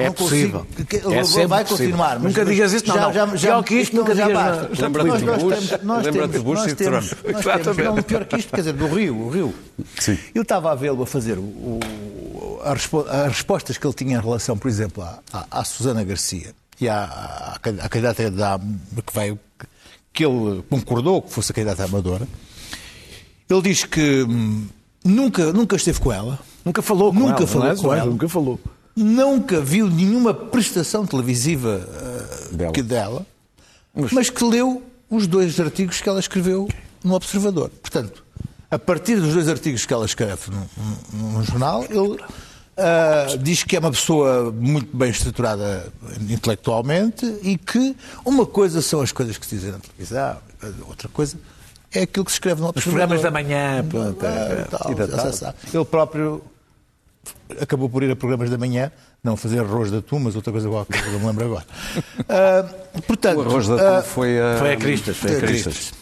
é 0.00 0.06
não 0.06 0.12
possível. 0.12 0.66
Consigo, 0.76 1.12
é 1.12 1.24
sempre 1.24 1.46
vai 1.46 1.64
possível. 1.64 1.86
continuar. 1.86 2.18
Mas 2.20 2.22
nunca 2.22 2.44
digas 2.44 2.72
isso, 2.72 2.88
não. 2.88 2.94
Já, 2.94 3.12
já, 3.12 3.36
já, 3.36 3.48
pior 3.48 3.62
que 3.64 3.74
isto, 3.74 3.96
nunca 3.96 4.14
já 4.14 4.26
digas 4.26 4.42
basta. 4.42 4.82
Lembra-te 4.82 5.18
de 5.18 5.24
Bush, 5.24 6.04
lembra 6.04 6.28
de 6.28 6.38
Bush 6.38 6.66
e 6.66 6.74
Trump. 6.74 7.12
Exatamente. 7.24 7.82
Não, 7.82 8.02
pior 8.02 8.24
que 8.24 8.36
isto, 8.36 8.50
quer 8.50 8.60
dizer, 8.60 8.72
do 8.72 8.86
Rio. 8.88 9.16
O 9.16 9.30
Rio. 9.30 9.54
Sim. 9.98 10.18
Eu 10.34 10.42
estava 10.42 10.72
a 10.72 10.74
vê-lo 10.74 11.02
a 11.02 11.06
fazer 11.06 11.38
o, 11.38 11.42
o, 11.42 12.60
as 12.62 12.88
respostas 13.28 13.78
que 13.78 13.86
ele 13.86 13.94
tinha 13.94 14.16
em 14.16 14.20
relação, 14.20 14.56
por 14.56 14.68
exemplo, 14.68 15.02
à, 15.02 15.18
à, 15.32 15.60
à 15.60 15.64
Susana 15.64 16.04
Garcia 16.04 16.54
e 16.80 16.88
à, 16.88 17.04
à, 17.04 17.54
à 17.54 17.88
candidata 17.88 18.30
da, 18.30 18.58
que 18.58 19.14
veio, 19.14 19.38
que 20.12 20.24
ele 20.24 20.62
concordou 20.68 21.22
que 21.22 21.32
fosse 21.32 21.52
a 21.52 21.54
candidata 21.54 21.84
amadora. 21.84 22.26
Ele 23.48 23.62
diz 23.62 23.84
que 23.84 24.22
hum, 24.22 24.66
nunca, 25.04 25.52
nunca 25.52 25.76
esteve 25.76 26.00
com 26.00 26.12
ela. 26.12 26.38
Nunca 26.64 26.82
falou 26.82 27.12
com 27.12 27.18
nunca 27.18 27.38
ela. 27.38 27.46
Falou 27.46 27.76
com 27.76 27.94
ela. 27.94 28.10
Nunca 28.10 28.28
falou 28.28 28.60
nunca 29.02 29.60
viu 29.60 29.88
nenhuma 29.88 30.32
prestação 30.32 31.06
televisiva 31.06 31.80
uh, 31.80 32.54
dela. 32.54 32.72
Que 32.72 32.82
dela, 32.82 33.26
mas... 33.94 34.12
mas 34.12 34.30
que 34.30 34.44
leu 34.44 34.82
os 35.08 35.26
dois 35.26 35.58
artigos 35.58 36.00
que 36.00 36.08
ela 36.08 36.20
escreveu 36.20 36.68
no 37.02 37.14
Observador. 37.14 37.70
Portanto, 37.80 38.24
a 38.70 38.78
partir 38.78 39.16
dos 39.16 39.34
dois 39.34 39.48
artigos 39.48 39.84
que 39.84 39.92
ela 39.92 40.06
escreve 40.06 40.52
no 41.12 41.42
jornal, 41.42 41.84
ele 41.84 41.98
uh, 41.98 43.38
diz 43.38 43.64
que 43.64 43.74
é 43.74 43.80
uma 43.80 43.90
pessoa 43.90 44.52
muito 44.52 44.96
bem 44.96 45.10
estruturada 45.10 45.92
intelectualmente 46.28 47.26
e 47.42 47.58
que 47.58 47.96
uma 48.24 48.46
coisa 48.46 48.80
são 48.80 49.00
as 49.00 49.10
coisas 49.10 49.36
que 49.36 49.44
se 49.44 49.56
dizem 49.56 49.72
na 49.72 49.78
televisão, 49.78 50.36
outra 50.86 51.08
coisa 51.08 51.36
é 51.92 52.02
aquilo 52.02 52.24
que 52.24 52.30
se 52.30 52.36
escreve 52.36 52.60
no 52.60 52.68
Observador. 52.68 53.08
Os 53.08 53.10
programas 53.10 53.22
da 53.22 53.30
manhã, 53.30 53.84
pronto, 53.88 54.24
é, 54.24 54.64
tal, 54.70 54.92
ele 55.72 55.84
próprio 55.84 56.42
acabou 57.60 57.88
por 57.88 58.02
ir 58.02 58.10
a 58.10 58.16
programas 58.16 58.50
da 58.50 58.58
manhã, 58.58 58.90
não 59.22 59.36
fazer 59.36 59.60
arroz 59.60 59.90
de 59.90 59.98
atum, 59.98 60.18
mas 60.18 60.36
outra 60.36 60.52
coisa 60.52 60.68
qualquer, 60.68 61.04
não 61.12 61.20
me 61.20 61.26
lembro 61.26 61.44
agora. 61.46 61.66
Uh, 62.20 63.00
portanto, 63.06 63.38
o 63.38 63.42
arroz 63.42 63.66
de 63.66 63.72
atum 63.74 63.98
uh, 63.98 64.02
foi 64.02 64.40
a... 64.40 64.56
Foi 64.58 64.72
a 64.72 64.76
Cristas. 64.76 65.16
Foi 65.16 65.36
a 65.36 65.40
Cristas. 65.40 65.92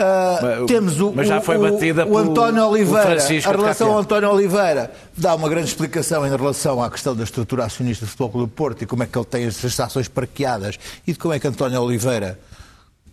Uh, 0.00 0.66
temos 0.66 1.00
o, 1.00 1.12
mas 1.12 1.26
já 1.26 1.40
foi 1.40 1.58
batida 1.58 2.06
o, 2.06 2.12
o 2.12 2.18
António 2.18 2.66
Oliveira, 2.66 3.22
a 3.22 3.50
relação 3.50 3.92
ao 3.92 3.98
António 3.98 4.30
Oliveira 4.30 4.90
dá 5.16 5.34
uma 5.34 5.48
grande 5.48 5.68
explicação 5.68 6.26
em 6.26 6.30
relação 6.30 6.82
à 6.82 6.90
questão 6.90 7.14
da 7.14 7.24
estrutura 7.24 7.64
acionista 7.64 8.06
do 8.06 8.08
Futebol 8.08 8.30
Clube 8.30 8.46
do 8.46 8.54
Porto 8.54 8.82
e 8.82 8.86
como 8.86 9.02
é 9.02 9.06
que 9.06 9.18
ele 9.18 9.26
tem 9.26 9.44
as 9.46 9.62
estações 9.62 10.06
parqueadas 10.06 10.78
e 11.06 11.12
de 11.12 11.18
como 11.18 11.34
é 11.34 11.40
que 11.40 11.46
António 11.46 11.82
Oliveira, 11.82 12.38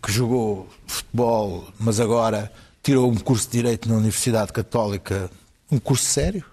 que 0.01 0.11
jogou 0.11 0.67
futebol, 0.85 1.65
mas 1.79 1.99
agora 1.99 2.51
tirou 2.83 3.11
um 3.11 3.15
curso 3.15 3.49
de 3.49 3.57
Direito 3.57 3.89
na 3.89 3.95
Universidade 3.95 4.53
Católica, 4.53 5.29
um 5.71 5.79
curso 5.79 6.05
sério, 6.05 6.45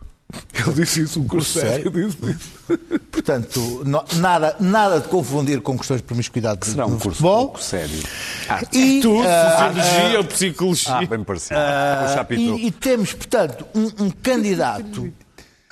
ele 0.54 0.74
disse 0.74 1.02
isso, 1.02 1.20
um 1.20 1.26
curso 1.26 1.58
sério. 1.60 1.90
Disse 1.90 2.16
isso. 2.30 2.78
Portanto, 3.10 3.84
nada, 4.16 4.56
nada 4.60 5.00
de 5.00 5.08
confundir 5.08 5.60
com 5.60 5.76
questões 5.76 6.00
de 6.00 6.06
promiscuidade 6.06 6.66
Será 6.66 6.86
um 6.86 6.90
curso 6.92 7.10
futebol. 7.10 7.46
pouco 7.46 7.62
sério. 7.62 8.02
Ah, 8.48 8.62
e, 8.72 9.00
tudo, 9.00 9.20
uh, 9.20 9.82
sociologia 9.82 10.14
uh, 10.14 10.18
ou 10.18 10.24
psicologia. 10.24 10.94
Ah, 10.94 11.06
bem 11.06 11.24
parecido. 11.24 11.60
Uh, 11.60 12.34
e, 12.34 12.66
e, 12.66 12.70
temos, 12.70 13.12
portanto, 13.12 13.66
um, 13.74 14.04
um, 14.04 14.10
candidato 14.10 15.12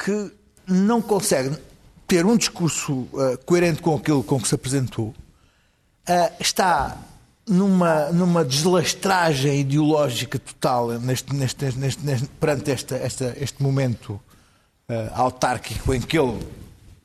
que 0.05 0.33
não 0.67 1.03
consegue 1.03 1.57
ter 2.07 2.27
um 2.27 2.37
discurso 2.37 2.93
uh, 2.93 3.39
coerente 3.45 3.81
com 3.81 3.97
aquilo 3.97 4.23
com 4.23 4.41
que 4.41 4.49
se 4.49 4.55
apresentou. 4.55 5.15
Uh, 6.09 6.33
está 6.41 6.99
numa, 7.47 8.11
numa 8.11 8.45
deslastragem 8.45 9.61
ideológica 9.61 10.39
total 10.39 10.93
neste, 11.01 11.35
neste, 11.35 11.65
neste, 11.77 12.05
neste 12.05 12.29
perante 12.41 12.71
esta, 12.71 12.97
esta, 12.97 13.37
este 13.39 13.63
momento 13.63 14.21
autárquico 15.15 15.95
em 15.95 16.01
que 16.01 16.19
ele 16.19 16.39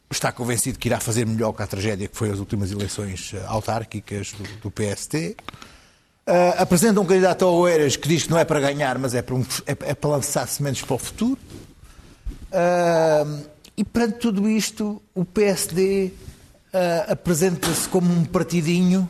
está 0.09 0.31
convencido 0.31 0.79
que 0.79 0.87
irá 0.87 0.99
fazer 0.99 1.25
melhor 1.25 1.51
que 1.53 1.61
a 1.61 1.67
tragédia 1.67 2.07
que 2.07 2.15
foi 2.15 2.31
as 2.31 2.39
últimas 2.39 2.71
eleições 2.71 3.33
uh, 3.33 3.43
autárquicas 3.47 4.33
do, 4.33 4.43
do 4.61 4.71
PST. 4.71 5.35
Uh, 6.25 6.31
eh, 6.31 6.55
apresenta 6.57 6.99
um 6.99 7.05
candidato 7.05 7.45
ao 7.45 7.53
Oeiras 7.55 7.95
que 7.95 8.07
diz 8.07 8.23
que 8.23 8.29
não 8.29 8.37
é 8.37 8.45
para 8.45 8.59
ganhar, 8.59 8.97
mas 8.97 9.13
é 9.13 9.21
para, 9.21 9.35
um, 9.35 9.45
é, 9.65 9.71
é 9.71 9.93
para 9.93 10.09
lançar 10.09 10.47
sementes 10.47 10.81
para 10.81 10.95
o 10.95 10.97
futuro. 10.97 11.39
Uh, 12.51 13.45
e 13.75 13.83
perante 13.83 14.19
tudo 14.19 14.49
isto, 14.49 15.01
o 15.13 15.23
PSD 15.23 16.11
uh, 16.73 17.11
apresenta-se 17.11 17.87
como 17.89 18.11
um 18.11 18.25
partidinho 18.25 19.07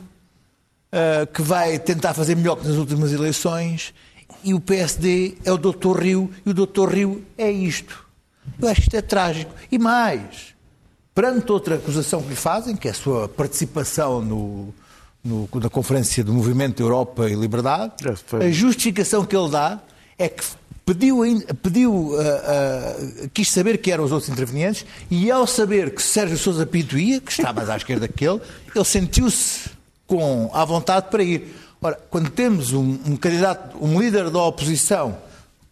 que 1.34 1.42
vai 1.42 1.78
tentar 1.78 2.14
fazer 2.14 2.34
melhor 2.34 2.56
que 2.56 2.66
nas 2.66 2.78
últimas 2.78 3.12
eleições, 3.12 3.94
e 4.44 4.54
o 4.54 4.60
PSD 4.60 5.38
é 5.44 5.52
o 5.52 5.58
Dr. 5.58 6.00
Rio, 6.00 6.32
e 6.46 6.50
o 6.50 6.54
Dr. 6.54 6.88
Rio 6.90 7.26
é 7.38 7.52
isto. 7.52 8.07
Eu 8.62 8.68
acho 8.68 8.82
que 8.82 8.88
isto 8.88 8.96
é 8.96 9.02
trágico. 9.02 9.52
E 9.72 9.78
mais, 9.78 10.54
perante 11.14 11.52
outra 11.52 11.76
acusação 11.76 12.22
que 12.22 12.30
lhe 12.30 12.36
fazem, 12.36 12.76
que 12.76 12.88
é 12.88 12.92
a 12.92 12.94
sua 12.94 13.28
participação 13.30 14.22
no, 14.22 14.74
no- 15.24 15.50
na 15.56 15.70
Conferência 15.70 16.24
do 16.24 16.34
Movimento 16.34 16.82
Europa 16.82 17.30
e 17.30 17.36
Liberdade, 17.36 17.94
a 18.48 18.50
justificação 18.52 19.26
que 19.26 19.36
ele 19.36 19.50
dá 19.50 19.80
é 20.18 20.28
que 20.30 20.44
pediu, 20.86 21.20
pediu 21.62 22.16
ah, 22.20 22.24
ah, 22.24 23.28
quis 23.34 23.52
saber 23.52 23.78
quem 23.80 23.94
eram 23.94 24.04
os 24.06 24.12
outros 24.12 24.30
intervenientes 24.32 24.86
e 25.12 25.30
ao 25.30 25.46
saber 25.46 25.94
que 25.94 26.02
Sérgio 26.02 26.38
Sousa 26.38 26.66
Pinto 26.66 26.98
ia, 26.98 27.20
que 27.22 27.32
está 27.32 27.52
mais 27.54 27.70
à 27.70 27.78
esquerda 27.78 28.08
que 28.08 28.26
ele, 28.28 28.42
ele 28.74 28.86
sentiu-se 28.86 29.70
com 30.08 30.50
à 30.54 30.64
vontade 30.66 31.08
para 31.12 31.22
ir. 31.22 31.54
Ora, 31.82 32.00
quando 32.10 32.30
temos 32.32 32.74
um, 32.74 32.98
um 33.06 33.16
candidato, 33.18 33.78
um 33.80 34.00
líder 34.00 34.30
da 34.32 34.42
oposição, 34.42 35.18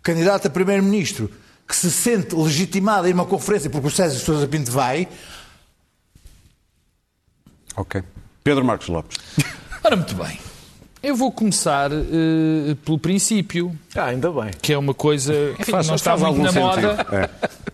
candidato 0.03 0.45
a 0.47 0.49
primeiro-ministro, 0.51 1.31
que 1.67 1.75
se 1.75 1.89
sente 1.91 2.35
legitimado 2.35 3.05
a 3.05 3.09
ir 3.09 3.13
a 3.13 3.15
uma 3.15 3.25
conferência 3.25 3.69
porque 3.69 3.87
o 3.87 3.91
Sérgio 3.91 4.19
Sousa 4.19 4.47
Pinto 4.47 4.71
vai, 4.71 5.07
Ok. 7.75 8.01
Pedro 8.43 8.63
Marcos 8.63 8.87
Lopes. 8.87 9.17
Ora, 9.83 9.95
muito 9.95 10.15
bem. 10.15 10.39
Eu 11.03 11.15
vou 11.15 11.31
começar 11.31 11.91
eh, 11.91 12.75
pelo 12.83 12.97
princípio, 12.97 13.77
Ah, 13.95 14.05
ainda 14.05 14.31
bem. 14.31 14.51
que 14.61 14.73
é 14.73 14.77
uma 14.77 14.93
coisa 14.93 15.33
enfim, 15.59 15.71
Faz- 15.71 15.87
não 15.87 15.95
está 15.95 16.17
faz 16.17 16.21
muito 16.35 16.41
na 16.41 16.47
algum 16.47 16.59
moda, 16.61 16.97
sentido. 16.97 17.15
É. 17.15 17.29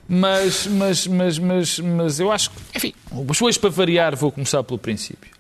mas, 0.10 0.68
mas, 0.68 1.08
mas, 1.08 1.40
mas, 1.40 1.80
mas 1.80 2.20
eu 2.20 2.30
acho 2.32 2.50
que, 2.52 2.58
enfim, 2.76 2.94
hoje 3.42 3.58
para 3.60 3.70
variar 3.70 4.16
vou 4.18 4.32
começar 4.32 4.62
pelo 4.64 4.78
princípio. 4.80 5.32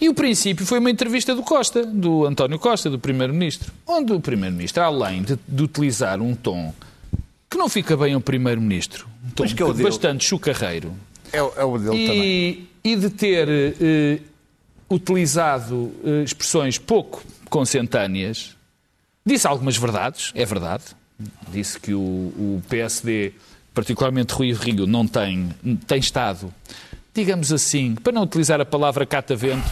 E 0.00 0.08
o 0.08 0.14
princípio 0.14 0.66
foi 0.66 0.78
uma 0.80 0.90
entrevista 0.90 1.34
do 1.34 1.42
Costa, 1.42 1.84
do 1.86 2.26
António 2.26 2.58
Costa, 2.58 2.90
do 2.90 2.98
Primeiro-Ministro, 2.98 3.72
onde 3.86 4.12
o 4.12 4.20
Primeiro-Ministro, 4.20 4.82
além 4.82 5.22
de, 5.22 5.38
de 5.48 5.62
utilizar 5.62 6.20
um 6.20 6.34
tom 6.34 6.74
que 7.50 7.58
não 7.58 7.68
fica 7.68 7.96
bem 7.96 8.14
ao 8.14 8.20
Primeiro-Ministro, 8.20 9.08
um 9.26 9.30
tom 9.30 9.42
Mas 9.42 9.52
que 9.52 9.62
é 9.62 9.72
bastante 9.72 10.24
chucarreiro, 10.24 10.94
é, 11.32 11.42
o- 11.42 11.52
é 11.56 11.64
o 11.64 11.78
dele 11.78 12.06
também. 12.06 12.22
e, 12.84 12.92
e 12.92 12.96
de 12.96 13.10
ter 13.10 13.48
eh, 13.48 14.18
utilizado 14.88 15.92
eh, 16.04 16.22
expressões 16.24 16.78
pouco 16.78 17.22
consentâneas, 17.48 18.56
disse 19.24 19.46
algumas 19.46 19.76
verdades, 19.76 20.32
é 20.34 20.44
verdade. 20.44 20.84
Disse 21.52 21.78
que 21.78 21.92
o, 21.92 22.00
o 22.00 22.62
PSD, 22.68 23.32
particularmente 23.74 24.32
Rui 24.32 24.52
Rio, 24.52 24.86
não 24.86 25.06
tem, 25.06 25.50
tem 25.86 25.98
estado, 25.98 26.52
digamos 27.14 27.52
assim, 27.52 27.94
para 27.94 28.12
não 28.12 28.22
utilizar 28.22 28.60
a 28.60 28.64
palavra 28.64 29.04
catavento, 29.04 29.68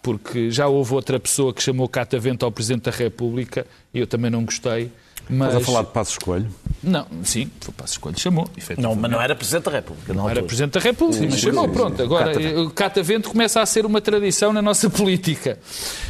porque 0.00 0.50
já 0.50 0.68
houve 0.68 0.94
outra 0.94 1.18
pessoa 1.18 1.52
que 1.52 1.62
chamou 1.62 1.88
catavento 1.88 2.44
ao 2.44 2.52
Presidente 2.52 2.84
da 2.84 2.90
República 2.92 3.66
e 3.92 3.98
eu 3.98 4.06
também 4.06 4.30
não 4.30 4.44
gostei. 4.44 4.90
Mas... 5.28 5.48
Estás 5.48 5.62
a 5.62 5.66
falar 5.66 5.82
de 5.82 5.90
Passos 5.90 6.18
Coelho? 6.18 6.48
Não, 6.82 7.06
sim, 7.22 7.50
foi 7.60 7.70
o 7.70 7.72
Passo 7.72 7.92
Escolho, 7.94 8.20
chamou. 8.20 8.46
Não, 8.76 8.94
mas 8.94 9.10
não 9.10 9.20
era 9.20 9.34
Presidente 9.34 9.64
da 9.64 9.70
República. 9.70 10.12
Não, 10.12 10.24
Não 10.24 10.30
era 10.30 10.42
Presidente 10.42 10.72
da 10.72 10.80
República, 10.80 11.26
mas 11.30 11.40
chamou, 11.40 11.66
pronto. 11.68 12.02
Agora, 12.02 12.60
o 12.60 12.68
catavento 12.70 13.30
começa 13.30 13.62
a 13.62 13.64
ser 13.66 13.86
uma 13.86 14.02
tradição 14.02 14.52
na 14.52 14.60
nossa 14.60 14.88
política. 14.90 15.58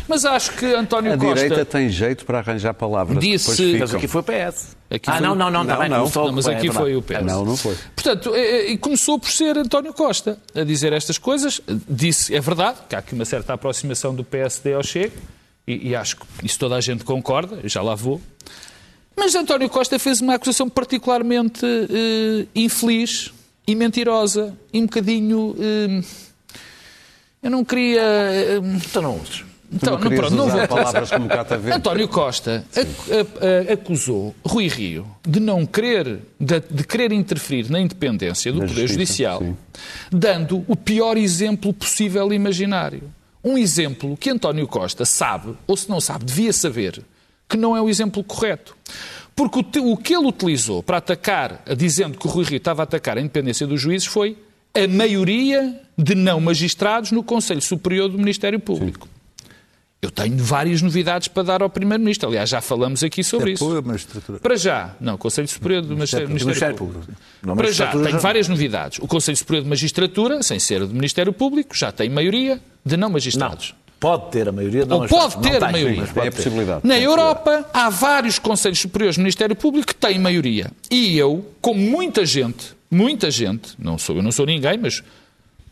Mas 0.09 0.25
acho 0.25 0.53
que 0.53 0.67
António 0.67 1.13
A 1.13 1.17
Costa... 1.17 1.35
direita 1.35 1.65
tem 1.65 1.89
jeito 1.89 2.25
para 2.25 2.39
arranjar 2.39 2.75
palavras 2.75 3.19
Disse- 3.21 3.77
Mas 3.79 3.95
aqui 3.95 4.09
foi 4.09 4.21
o 4.21 4.25
PS. 4.25 4.77
Aqui 4.91 5.09
ah, 5.11 5.13
foi 5.13 5.21
não, 5.27 5.35
não, 5.37 5.51
não, 5.51 5.63
Não, 5.65 5.75
também. 5.75 5.89
não. 5.89 5.99
começou- 6.01 6.27
Não, 6.27 6.33
mas 6.33 6.47
aqui 6.49 6.63
verdade. 6.63 6.79
foi 6.79 6.97
o 6.97 7.03
PS. 7.03 7.23
Não, 7.25 7.45
não 7.45 7.57
foi. 7.57 7.77
Portanto, 7.95 8.35
eh, 8.35 8.41
eh, 8.41 8.73
e 8.73 8.79
começou 8.79 9.19
por 9.19 9.31
ser 9.31 9.57
António 9.57 9.93
Costa 9.95 10.39
a 10.57 10.65
dizer 10.65 10.93
estas 10.93 11.19
coisas. 11.19 11.61
Disse, 11.89 12.35
é 12.35 12.41
verdade, 12.41 12.79
que 12.89 12.97
há 12.97 12.99
aqui 12.99 13.15
uma 13.15 13.25
certa 13.25 13.55
aproximação 13.55 14.13
do 14.13 14.25
PSD 14.25 14.75
ao 14.75 14.83
Chega, 14.83 15.13
e, 15.69 15.91
e 15.91 15.97
acho 15.97 16.17
que 16.17 16.25
isso 16.43 16.59
toda 16.59 16.75
a 16.75 16.81
gente 16.81 17.05
concorda, 17.05 17.61
já 17.65 17.81
lá 17.81 17.95
vou. 17.95 18.21
Mas 19.17 19.35
António 19.35 19.69
Costa 19.69 19.99
fez 19.99 20.21
uma 20.21 20.35
acusação 20.35 20.69
particularmente 20.69 21.65
eh, 21.65 22.47
infeliz 22.55 23.33
e 23.67 23.75
mentirosa, 23.75 24.55
e 24.73 24.79
um 24.81 24.87
bocadinho. 24.87 25.55
eh, 25.59 26.01
eu 27.43 27.51
não 27.51 27.65
queria. 27.65 28.01
eh, 28.03 28.61
Então 28.89 29.03
não 29.03 29.21
uses. 29.21 29.45
então, 29.73 29.99
não 29.99 30.11
pronto, 30.11 30.35
não 30.35 30.49
vou 30.49 30.69
palavras 30.69 31.11
como. 31.11 31.29
António 31.75 32.09
Costa 32.09 32.65
acusou 33.73 34.35
Rui 34.45 34.69
Rio 34.69 35.07
de 35.27 35.41
não 35.41 35.65
querer, 35.67 36.21
de, 36.39 36.61
de 36.71 36.85
querer 36.85 37.13
interferir 37.13 37.71
na 37.71 37.81
independência 37.81 38.53
do 38.53 38.61
Poder 38.61 38.73
justiça, 38.75 38.93
Judicial, 38.95 39.39
sim. 39.41 39.57
dando 40.11 40.65
o 40.69 40.77
pior 40.77 41.17
exemplo 41.17 41.73
possível 41.73 42.33
e 42.33 42.37
imaginário. 42.37 43.03
Um 43.43 43.59
exemplo 43.59 44.17
que 44.17 44.31
António 44.31 44.67
Costa 44.67 45.05
sabe, 45.05 45.55
ou 45.67 45.77
se 45.77 45.89
não 45.89 46.01
sabe, 46.01 46.25
devia 46.25 46.53
saber, 46.53 47.03
que 47.55 47.57
não 47.57 47.77
é 47.77 47.81
o 47.81 47.89
exemplo 47.89 48.25
correto. 48.25 48.77
Porque 49.37 49.79
o, 49.79 49.93
o 49.93 49.97
que 49.97 50.13
ele 50.15 50.27
utilizou 50.27 50.83
para 50.83 50.97
atacar, 50.97 51.63
dizendo 51.77 52.19
que 52.19 52.27
o 52.27 52.31
Rui 52.31 52.45
Rio 52.45 52.57
estava 52.57 52.83
a 52.83 52.85
atacar 52.85 53.17
a 53.17 53.21
independência 53.21 53.65
dos 53.65 53.81
juízes, 53.81 54.09
foi 54.09 54.37
a 54.75 54.89
maioria 54.89 55.81
de 55.97 56.17
não 56.17 56.41
magistrados 56.41 57.13
no 57.13 57.23
Conselho 57.23 57.63
Superior 57.63 58.09
do 58.09 58.19
Ministério 58.19 58.59
Público. 58.59 59.09
Eu 60.03 60.11
tenho 60.11 60.37
várias 60.37 60.83
novidades 60.83 61.29
para 61.29 61.45
dar 61.45 61.63
ao 61.63 61.71
Primeiro-Ministro. 61.71 62.29
Aliás, 62.29 62.51
já 62.51 62.61
falamos 62.61 63.03
aqui 63.05 63.23
sobre 63.23 63.53
isso. 63.53 63.65
Apoio 63.65 63.79
à 63.79 63.83
magistratura. 63.83 64.39
Para 64.41 64.57
já, 64.57 64.95
não, 65.01 65.17
Conselho 65.17 65.49
Superior 65.49 65.81
do 65.83 65.95
Ministério, 65.95 66.27
do 66.27 66.31
Ministério 66.31 66.49
Ministério 66.49 66.77
Público. 66.77 67.01
Público. 67.07 67.23
Não, 67.43 67.57
Para 67.57 67.71
já, 67.73 67.87
tenho 67.93 68.11
já- 68.11 68.19
várias 68.19 68.49
novidades. 68.49 68.99
O 68.99 69.07
Conselho 69.07 69.37
Superior 69.37 69.63
de 69.63 69.71
Magistratura, 69.71 70.43
sem 70.43 70.59
ser 70.59 70.81
do 70.81 70.93
Ministério 70.93 71.33
Público, 71.33 71.75
já 71.75 71.91
tem 71.93 72.11
maioria 72.11 72.61
de 72.85 72.97
não 72.97 73.09
Não. 73.09 73.57
Pode 74.05 74.31
ter 74.31 74.47
a 74.49 74.53
maioria. 74.53 74.85
Não, 74.85 75.01
Ou 75.01 75.09
pode 75.09 75.37
não 75.37 75.43
ter 75.43 75.59
tem, 75.59 75.69
a 75.69 75.73
maioria. 75.73 76.01
mas 76.03 76.11
É 76.11 76.13
pode 76.13 76.29
a 76.29 76.31
ter. 76.31 76.37
possibilidade. 76.37 76.81
Na 76.87 76.99
Europa, 76.99 77.65
há 77.73 77.89
vários 77.89 78.39
Conselhos 78.39 78.79
Superiores 78.79 79.17
do 79.17 79.21
Ministério 79.21 79.57
Público 79.57 79.87
que 79.89 79.95
têm 79.95 80.19
maioria. 80.19 80.71
E 80.91 81.17
eu, 81.17 81.43
como 81.63 81.81
muita 81.81 82.27
gente, 82.27 82.75
muita 82.91 83.31
gente, 83.31 83.71
não 83.79 83.97
sou, 83.97 84.17
eu 84.17 84.23
não 84.23 84.31
sou 84.31 84.45
ninguém, 84.45 84.77
mas 84.77 85.03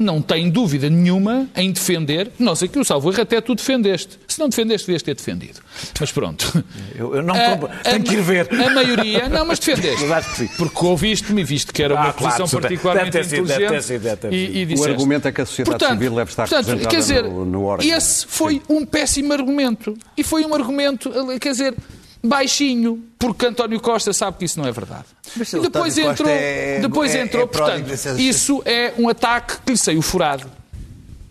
não 0.03 0.21
tenho 0.21 0.51
dúvida 0.51 0.91
nenhuma 0.91 1.49
em 1.57 1.71
defender. 1.73 2.31
Nós 2.39 2.63
aqui, 2.63 2.79
o 2.79 2.85
Salvo 2.85 3.11
Erro, 3.11 3.23
até 3.23 3.41
tu 3.41 3.55
defendeste. 3.55 4.19
Se 4.29 4.39
não 4.39 4.49
defendeste, 4.49 4.87
devias 4.87 5.03
ter 5.03 5.15
defendido. 5.15 5.61
Mas 5.99 6.13
pronto. 6.13 6.65
Eu, 6.95 7.15
eu 7.17 7.23
não 7.23 7.35
A- 7.35 7.51
compro- 7.51 7.71
a- 7.71 7.77
Tenho 7.91 8.03
que 8.05 8.15
ir 8.15 8.21
ver. 8.23 8.49
A 8.53 8.71
maioria, 8.71 9.29
não, 9.29 9.47
mas 9.47 9.59
defendeste. 9.59 10.05
Que 10.33 10.37
sim. 10.37 10.49
Porque 10.59 10.85
ouviste-me 10.85 11.41
e 11.41 11.45
viste 11.45 11.73
que 11.73 11.83
era 11.83 11.95
uma 11.95 12.09
Ah, 12.09 12.13
claro, 12.13 12.17
posição 12.25 12.47
super. 12.47 12.63
particularmente 12.63 13.11
Deve 13.13 13.29
ter 13.29 13.37
sido, 13.37 13.47
deve 13.47 13.65
inteligente. 13.65 13.81
ter 13.81 13.83
sido, 13.95 14.03
deve 14.03 14.17
ter 14.17 14.33
e- 14.33 14.47
sido. 14.47 14.57
e 14.57 14.63
O 14.63 14.67
disseste. 14.67 14.91
argumento 14.91 15.29
é 15.29 15.33
que 15.33 15.41
a 15.41 15.47
sociedade 15.47 15.87
civil 15.87 16.15
deve 16.15 16.31
estar 16.31 16.43
portanto, 16.49 16.67
representada 16.67 16.91
quer 16.95 17.01
dizer, 17.01 17.23
no, 17.25 17.45
no 17.45 17.65
órgão. 17.65 17.97
Esse 17.97 18.27
foi 18.27 18.63
um 18.69 18.85
péssimo 18.85 19.33
argumento. 19.33 19.95
E 20.17 20.23
foi 20.23 20.45
um 20.45 20.55
argumento, 20.55 21.11
quer 21.41 21.53
dizer, 21.53 21.75
baixinho, 22.23 23.03
porque 23.19 23.47
António 23.47 23.81
Costa 23.81 24.13
sabe 24.13 24.39
que 24.39 24.45
isso 24.45 24.59
não 24.61 24.67
é 24.69 24.73
verdade. 24.73 25.05
Mas 25.37 25.53
e 25.53 25.61
depois 25.61 25.99
António 25.99 26.13
entrou, 26.13 26.31
é- 26.31 26.81
depois 26.81 27.15
é- 27.15 27.19
é 27.19 27.23
entrou 27.23 27.49
pródigo 27.49 27.89
portanto, 27.89 28.21
isso 28.21 28.63
é 28.65 28.95
um 28.99 29.09
ataque 29.09 29.59
que 29.65 29.73
lhe 29.73 29.79
saiu 29.79 30.01
furado. 30.03 30.51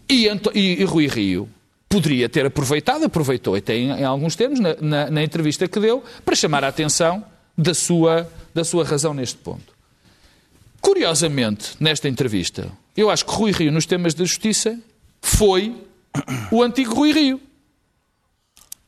E, 0.10 0.27
Anto- 0.27 0.51
e- 0.54 0.82
e 0.82 0.84
Rui 0.84 1.08
Rio 1.08 1.47
poderia 1.88 2.27
ter 2.27 2.45
aproveitado, 2.45 3.06
aproveitou 3.06 3.56
até 3.56 3.75
em, 3.75 3.89
em 3.91 4.04
alguns 4.04 4.36
termos, 4.36 4.60
na, 4.60 4.75
na- 4.82 5.10
na 5.12 5.23
entrevista 5.23 5.67
que 5.67 5.80
deu, 5.80 6.04
para 6.25 6.36
chamar 6.36 6.63
a 6.63 6.67
atenção 6.67 7.23
da 7.58 7.73
sua, 7.73 8.30
da 8.54 8.63
sua 8.63 8.84
razão 8.84 9.13
neste 9.13 9.38
ponto. 9.38 9.71
Curiosamente, 10.82 11.75
nesta 11.80 12.08
entrevista, 12.10 12.69
eu 12.97 13.10
acho 13.10 13.25
que 13.25 13.32
Rui 13.34 13.51
Rio, 13.51 13.71
nos 13.71 13.86
temas 13.86 14.13
da 14.13 14.25
justiça, 14.25 14.77
foi 15.21 15.75
o 16.51 16.62
antigo 16.63 16.93
Rui 16.95 17.12
Rio. 17.12 17.39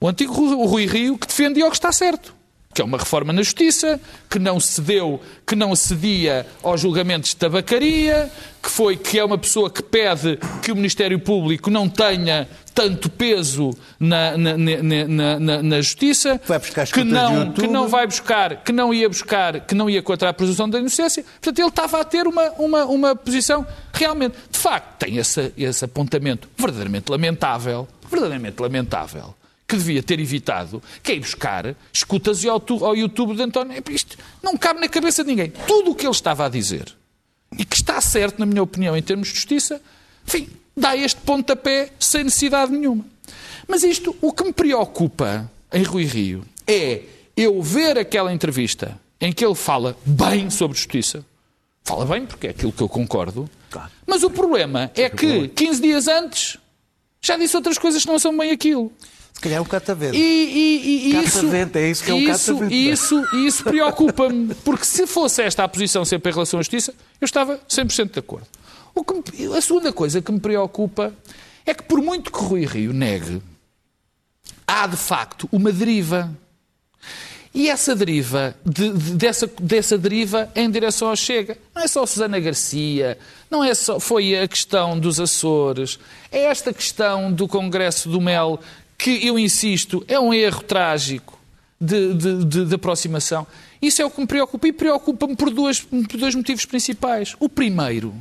O 0.03 0.07
antigo 0.09 0.33
Rui 0.65 0.85
Rio 0.85 1.17
que 1.17 1.25
defendia 1.25 1.65
o 1.65 1.69
que 1.69 1.77
está 1.77 1.89
certo. 1.89 2.35
Que 2.73 2.81
é 2.81 2.83
uma 2.85 2.97
reforma 2.97 3.31
na 3.31 3.41
justiça, 3.41 4.01
que 4.29 4.37
não 4.37 4.59
cedeu, 4.59 5.21
que 5.47 5.55
não 5.55 5.73
cedia 5.77 6.45
aos 6.61 6.81
julgamentos 6.81 7.29
de 7.29 7.37
tabacaria, 7.37 8.29
que 8.61 8.69
foi 8.69 8.97
que 8.97 9.17
é 9.17 9.23
uma 9.23 9.37
pessoa 9.37 9.69
que 9.69 9.81
pede 9.81 10.37
que 10.61 10.73
o 10.73 10.75
Ministério 10.75 11.17
Público 11.19 11.69
não 11.69 11.87
tenha 11.87 12.49
tanto 12.73 13.09
peso 13.09 13.69
na, 13.97 14.35
na, 14.37 14.57
na, 14.57 15.39
na- 15.39 15.63
na- 15.63 15.81
justiça, 15.81 16.37
que 16.91 17.03
não, 17.05 17.51
que 17.53 17.67
não 17.67 17.87
vai 17.87 18.05
buscar, 18.05 18.57
que 18.61 18.73
não 18.73 18.93
ia 18.93 19.07
buscar, 19.07 19.61
que 19.61 19.73
não 19.73 19.89
ia 19.89 20.01
contra 20.01 20.27
a 20.27 20.33
presunção 20.33 20.69
da 20.69 20.79
inocência. 20.79 21.23
Portanto, 21.23 21.59
ele 21.59 21.69
estava 21.69 22.01
a 22.01 22.03
ter 22.03 22.27
uma, 22.27 22.49
uma, 22.57 22.83
uma 22.83 23.15
posição 23.15 23.65
realmente, 23.93 24.35
de 24.51 24.59
facto, 24.59 24.97
tem 24.97 25.15
esse, 25.17 25.53
esse 25.57 25.85
apontamento 25.85 26.49
verdadeiramente 26.57 27.09
lamentável, 27.09 27.87
verdadeiramente 28.09 28.59
lamentável, 28.59 29.33
que 29.67 29.75
devia 29.77 30.03
ter 30.03 30.19
evitado, 30.19 30.81
que 31.01 31.11
é 31.11 31.15
ir 31.15 31.19
buscar 31.19 31.75
escutas 31.91 32.43
ao, 32.45 32.59
tu- 32.59 32.83
ao 32.85 32.95
YouTube 32.95 33.35
de 33.35 33.41
António. 33.43 33.81
Isto 33.89 34.17
não 34.41 34.57
cabe 34.57 34.79
na 34.79 34.87
cabeça 34.89 35.23
de 35.23 35.29
ninguém. 35.29 35.51
Tudo 35.67 35.91
o 35.91 35.95
que 35.95 36.05
ele 36.05 36.11
estava 36.11 36.45
a 36.45 36.49
dizer, 36.49 36.93
e 37.57 37.63
que 37.65 37.75
está 37.75 37.99
certo, 38.01 38.39
na 38.39 38.45
minha 38.45 38.61
opinião, 38.61 38.95
em 38.97 39.01
termos 39.01 39.29
de 39.29 39.35
justiça, 39.35 39.81
enfim, 40.27 40.49
dá 40.75 40.95
este 40.97 41.19
pontapé 41.21 41.91
sem 41.99 42.23
necessidade 42.25 42.71
nenhuma. 42.71 43.05
Mas 43.67 43.83
isto, 43.83 44.15
o 44.21 44.33
que 44.33 44.43
me 44.43 44.51
preocupa 44.53 45.49
em 45.71 45.83
Rui 45.83 46.03
Rio 46.05 46.43
é 46.67 47.01
eu 47.37 47.61
ver 47.61 47.97
aquela 47.97 48.33
entrevista 48.33 48.99
em 49.19 49.31
que 49.31 49.45
ele 49.45 49.55
fala 49.55 49.97
bem 50.05 50.49
sobre 50.49 50.77
justiça. 50.77 51.25
Fala 51.85 52.05
bem, 52.05 52.25
porque 52.25 52.47
é 52.47 52.49
aquilo 52.49 52.71
que 52.71 52.81
eu 52.81 52.89
concordo. 52.89 53.49
Claro. 53.69 53.89
Mas 54.05 54.23
o 54.23 54.29
problema 54.29 54.91
é 54.95 55.09
que 55.09 55.47
15 55.47 55.81
dias 55.81 56.07
antes 56.07 56.57
Já 57.21 57.37
disse 57.37 57.55
outras 57.55 57.77
coisas 57.77 58.03
que 58.03 58.11
não 58.11 58.19
são 58.19 58.37
bem 58.37 58.51
aquilo. 58.51 58.91
Calhar 59.43 59.57
é 59.59 59.61
o 59.61 59.65
catavento. 59.65 60.15
E, 60.15 60.19
e, 60.19 61.11
e 61.13 61.23
isso, 61.23 61.35
Catavento, 61.41 61.77
é 61.77 61.89
isso 61.89 62.03
que 62.03 62.11
é 62.11 62.13
um 62.13 62.19
isso, 62.19 62.53
catavento. 62.53 62.73
isso, 62.73 63.35
isso 63.35 63.63
preocupa-me, 63.63 64.55
porque 64.55 64.85
se 64.85 65.05
fosse 65.05 65.41
esta 65.43 65.63
a 65.63 65.67
posição 65.67 66.03
sempre 66.05 66.31
em 66.31 66.33
relação 66.33 66.59
à 66.59 66.63
justiça, 66.63 66.93
eu 67.21 67.25
estava 67.25 67.59
100% 67.69 68.11
de 68.13 68.19
acordo. 68.19 68.47
O 68.95 69.03
que 69.03 69.13
me- 69.47 69.55
a 69.55 69.61
segunda 69.61 69.91
coisa 69.91 70.21
que 70.21 70.31
me 70.31 70.39
preocupa 70.39 71.13
é 71.65 71.73
que, 71.73 71.83
por 71.83 72.01
muito 72.01 72.31
que 72.31 72.39
Rui 72.39 72.65
Rio 72.65 72.93
negue, 72.93 73.41
há 74.67 74.87
de 74.87 74.97
facto 74.97 75.47
uma 75.51 75.71
deriva. 75.71 76.33
E 77.55 77.69
essa 77.69 77.95
deriva, 77.95 78.55
de- 78.65 78.89
de- 78.91 79.11
dessa, 79.11 79.47
dessa 79.61 79.95
deriva 79.95 80.49
em 80.55 80.69
direção 80.71 81.09
ao 81.09 81.15
Chega. 81.15 81.55
Não 81.75 81.83
é 81.83 81.87
só 81.87 82.03
Susana 82.05 82.39
Garcia, 82.39 83.15
não 83.49 83.63
é 83.63 83.75
só, 83.75 83.99
foi 83.99 84.35
a 84.39 84.47
questão 84.47 84.97
dos 84.99 85.19
Açores, 85.19 85.99
é 86.31 86.45
esta 86.45 86.73
questão 86.73 87.31
do 87.31 87.47
Congresso 87.47 88.09
do 88.09 88.19
Mel, 88.19 88.59
que 89.03 89.27
eu 89.27 89.37
insisto, 89.37 90.01
é 90.07 90.17
um 90.17 90.33
erro 90.33 90.63
trágico 90.63 91.37
de, 91.79 92.13
de- 92.13 92.45
de- 92.45 92.65
de 92.67 92.75
aproximação. 92.75 93.45
Isso 93.81 94.01
é 94.01 94.05
o 94.05 94.09
que 94.09 94.21
me 94.21 94.25
preocupa 94.27 94.65
e 94.65 94.71
preocupa-me 94.71 95.35
por, 95.35 95.51
por 95.53 96.17
dois 96.17 96.35
motivos 96.35 96.63
principais. 96.63 97.35
O 97.37 97.49
primeiro 97.49 98.15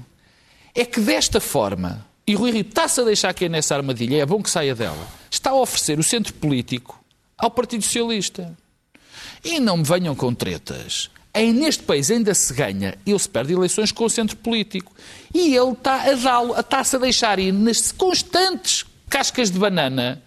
é 0.75 0.85
que 0.85 0.99
desta 1.01 1.39
forma, 1.41 2.05
e 2.27 2.35
Rui 2.35 2.51
Rio 2.51 2.63
está-se 2.63 3.01
a 3.01 3.05
deixar 3.05 3.33
cair 3.33 3.49
nessa 3.49 3.77
armadilha, 3.77 4.21
é 4.23 4.27
bom 4.27 4.43
que 4.43 4.51
saia 4.51 4.75
dela, 4.75 5.07
está 5.31 5.51
a 5.51 5.55
oferecer 5.55 6.01
o 6.01 6.03
centro 6.03 6.35
político 6.35 6.99
ao 7.39 7.49
Partido 7.49 7.85
Socialista. 7.85 8.53
E 9.45 9.61
não 9.61 9.77
me 9.77 9.85
venham 9.85 10.17
com 10.17 10.35
tretas. 10.35 11.11
Em, 11.33 11.53
neste 11.53 11.85
país 11.85 12.11
ainda 12.11 12.35
se 12.35 12.53
ganha, 12.53 12.97
ele 13.07 13.19
se 13.21 13.29
perde 13.29 13.53
eleições 13.53 13.93
com 13.93 14.05
o 14.05 14.11
centro 14.11 14.37
político. 14.37 14.93
E 15.33 15.55
ele 15.55 15.73
está 15.73 16.03
a 16.11 16.15
dá-lo, 16.15 16.59
está-se 16.59 16.97
a 16.97 16.99
deixar 16.99 17.39
ir 17.39 17.53
nas 17.53 17.93
constantes 17.93 18.85
cascas 19.09 19.49
de 19.49 19.59
banana 19.61 20.21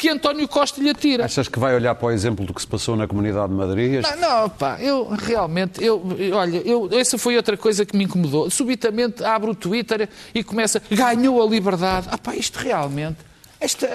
que 0.00 0.08
António 0.08 0.48
Costa 0.48 0.80
lhe 0.80 0.88
atira. 0.88 1.26
Achas 1.26 1.46
que 1.46 1.58
vai 1.58 1.74
olhar 1.74 1.94
para 1.94 2.06
o 2.06 2.10
exemplo 2.10 2.46
do 2.46 2.54
que 2.54 2.60
se 2.62 2.66
passou 2.66 2.96
na 2.96 3.06
Comunidade 3.06 3.50
de 3.50 3.54
Madrid? 3.54 4.02
Não, 4.02 4.16
não, 4.16 4.48
pá, 4.48 4.78
eu 4.80 5.06
realmente, 5.10 5.84
eu, 5.84 6.02
olha, 6.32 6.56
eu, 6.64 6.88
essa 6.90 7.18
foi 7.18 7.36
outra 7.36 7.54
coisa 7.54 7.84
que 7.84 7.94
me 7.94 8.04
incomodou. 8.04 8.48
Subitamente 8.48 9.22
abre 9.22 9.50
o 9.50 9.54
Twitter 9.54 10.08
e 10.34 10.42
começa, 10.42 10.80
ganhou 10.90 11.42
a 11.42 11.46
liberdade. 11.46 12.08
Ah 12.10 12.16
pá, 12.16 12.34
isto 12.34 12.58
realmente, 12.58 13.18
esta, 13.60 13.86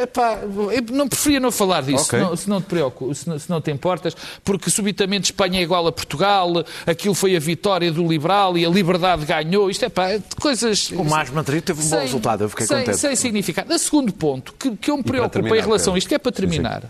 não 0.92 1.08
preferia 1.08 1.40
não 1.40 1.52
falar 1.52 1.82
disso, 1.82 2.06
Ok. 2.06 2.20
se, 2.20 2.26
não, 2.26 2.36
se 2.36 2.50
não 2.50 2.62
te 2.62 2.66
preocupas, 2.66 3.18
se 3.18 3.30
não, 3.30 3.40
se 3.40 3.50
não 3.50 3.60
te 3.60 3.72
importas, 3.72 4.16
porque 4.44 4.70
subitamente 4.70 5.26
Espanha 5.26 5.60
é 5.60 5.64
igual 5.64 5.88
a 5.88 5.92
Portugal, 5.92 6.64
aquilo 6.86 7.16
foi 7.16 7.36
a 7.36 7.40
vitória 7.40 7.92
do 7.92 8.08
liberal 8.08 8.58
e 8.58 8.66
a 8.66 8.70
liberdade 8.70 9.26
ganhou. 9.26 9.70
Isto 9.70 9.86
é 9.86 9.90
pá, 9.90 10.10
coisas... 10.40 10.92
O 10.92 11.04
Mais 11.04 11.30
Madrid 11.32 11.64
teve 11.64 11.82
um 11.82 11.90
bom 11.90 12.00
resultado, 12.00 12.44
eu 12.44 12.50
fiquei 12.50 12.68
sem, 12.68 12.78
contente. 12.78 12.98
Sem 12.98 13.16
significado. 13.16 13.74
O 13.74 13.80
segundo 13.80 14.14
ponto 14.14 14.54
que, 14.54 14.76
que 14.78 14.92
eu 14.92 14.98
me 14.98 15.04
preocupo 15.04 15.34
terminar, 15.34 15.58
em 15.58 15.62
relação 15.62 15.96
a 15.96 15.98
isto, 15.98 16.08
que 16.08 16.16
é 16.16 16.20
para 16.20 16.32
terminar, 16.32 16.84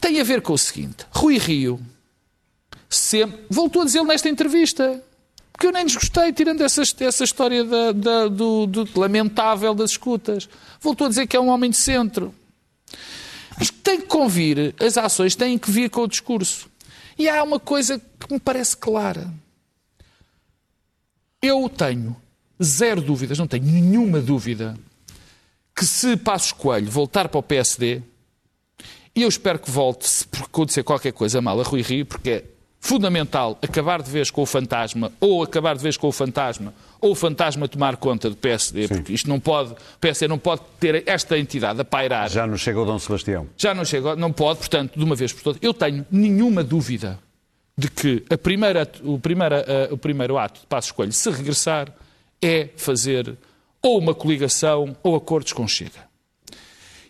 tem 0.00 0.20
a 0.20 0.24
ver 0.24 0.40
com 0.42 0.52
o 0.52 0.58
seguinte: 0.58 1.04
Rui 1.10 1.38
Rio 1.38 1.80
sempre 2.88 3.40
voltou 3.50 3.82
a 3.82 3.84
dizer 3.84 4.02
nesta 4.04 4.28
entrevista 4.28 5.02
que 5.60 5.66
eu 5.66 5.72
nem 5.72 5.84
desgostei, 5.84 6.32
tirando 6.32 6.62
essa, 6.62 6.82
essa 7.00 7.22
história 7.22 7.62
da- 7.64 7.92
da- 7.92 8.28
do, 8.28 8.66
do 8.66 8.88
lamentável 8.98 9.74
das 9.74 9.90
escutas. 9.90 10.48
Voltou 10.80 11.04
a 11.06 11.10
dizer 11.10 11.26
que 11.26 11.36
é 11.36 11.40
um 11.40 11.48
homem 11.50 11.70
de 11.70 11.76
centro. 11.76 12.34
Mas 13.58 13.70
tem 13.70 14.00
que 14.00 14.06
convir, 14.06 14.74
as 14.80 14.96
ações 14.96 15.36
têm 15.36 15.58
que 15.58 15.70
vir 15.70 15.90
com 15.90 16.00
o 16.02 16.08
discurso. 16.08 16.66
E 17.18 17.28
há 17.28 17.42
uma 17.42 17.60
coisa 17.60 17.98
que 17.98 18.32
me 18.32 18.40
parece 18.40 18.74
clara. 18.74 19.30
Eu 21.42 21.68
tenho 21.68 22.16
zero 22.62 23.00
dúvidas, 23.00 23.38
não 23.38 23.46
tenho 23.46 23.64
nenhuma 23.64 24.20
dúvida, 24.20 24.76
que 25.74 25.84
se 25.84 26.16
Passos 26.16 26.52
Coelho 26.52 26.90
voltar 26.90 27.28
para 27.28 27.38
o 27.38 27.42
PSD, 27.42 28.02
e 29.14 29.22
eu 29.22 29.28
espero 29.28 29.58
que 29.58 29.70
volte 29.70 30.08
se 30.08 30.26
acontecer 30.42 30.82
qualquer 30.82 31.12
coisa 31.12 31.40
mal 31.40 31.58
a 31.60 31.62
Rui 31.64 31.82
Rio, 31.82 32.06
porque 32.06 32.30
é 32.30 32.44
fundamental 32.80 33.58
acabar 33.60 34.02
de 34.02 34.10
vez 34.10 34.30
com 34.30 34.40
o 34.42 34.46
fantasma, 34.46 35.12
ou 35.20 35.42
acabar 35.42 35.76
de 35.76 35.82
vez 35.82 35.98
com 35.98 36.08
o 36.08 36.12
fantasma, 36.12 36.72
ou 37.00 37.12
o 37.12 37.14
fantasma 37.14 37.68
tomar 37.68 37.96
conta 37.96 38.30
do 38.30 38.36
PSD, 38.36 38.88
porque 38.88 39.12
isto 39.12 39.28
não 39.28 39.38
pode, 39.38 39.72
o 39.72 39.98
PSD 40.00 40.26
não 40.26 40.38
pode 40.38 40.62
ter 40.80 41.06
esta 41.06 41.38
entidade 41.38 41.80
a 41.80 41.84
pairar. 41.84 42.30
Já 42.30 42.46
nos 42.46 42.62
chega 42.62 42.80
o 42.80 42.84
Dom 42.84 42.98
Sebastião. 42.98 43.46
Já 43.56 43.74
não 43.74 43.84
chega, 43.84 44.16
não 44.16 44.32
pode, 44.32 44.60
portanto, 44.60 44.98
de 44.98 45.04
uma 45.04 45.14
vez 45.14 45.32
por 45.32 45.42
todas. 45.42 45.60
Eu 45.62 45.74
tenho 45.74 46.06
nenhuma 46.10 46.64
dúvida 46.64 47.18
de 47.76 47.90
que 47.90 48.24
a 48.30 48.38
primeira, 48.38 48.90
o, 49.02 49.18
primeira, 49.18 49.64
eh, 49.66 49.88
o 49.90 49.98
primeiro 49.98 50.38
ato 50.38 50.60
de 50.60 50.66
Passos 50.66 50.90
Coelho, 50.90 51.12
se 51.12 51.30
regressar, 51.30 51.92
é 52.42 52.68
fazer 52.76 53.36
ou 53.82 53.98
uma 53.98 54.14
coligação 54.14 54.96
ou 55.02 55.16
acordos 55.16 55.52
com 55.52 55.66
Chega. 55.68 56.08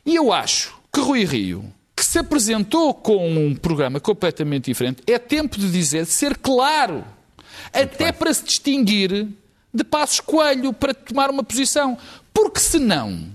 E 0.05 0.17
eu 0.17 0.33
acho 0.33 0.75
que 0.93 1.01
Rui 1.01 1.25
Rio, 1.25 1.73
se 2.11 2.19
apresentou 2.19 2.93
com 2.93 3.31
um 3.31 3.55
programa 3.55 4.01
completamente 4.01 4.65
diferente, 4.65 5.01
é 5.07 5.17
tempo 5.17 5.57
de 5.57 5.71
dizer, 5.71 6.03
de 6.03 6.11
ser 6.11 6.37
claro, 6.37 7.05
até 7.73 8.11
para 8.11 8.35
se 8.35 8.43
distinguir 8.43 9.29
de 9.73 9.85
Passos 9.85 10.19
Coelho, 10.19 10.73
para 10.73 10.93
tomar 10.93 11.31
uma 11.31 11.45
posição. 11.45 11.97
Porque 12.35 12.59
senão 12.59 13.29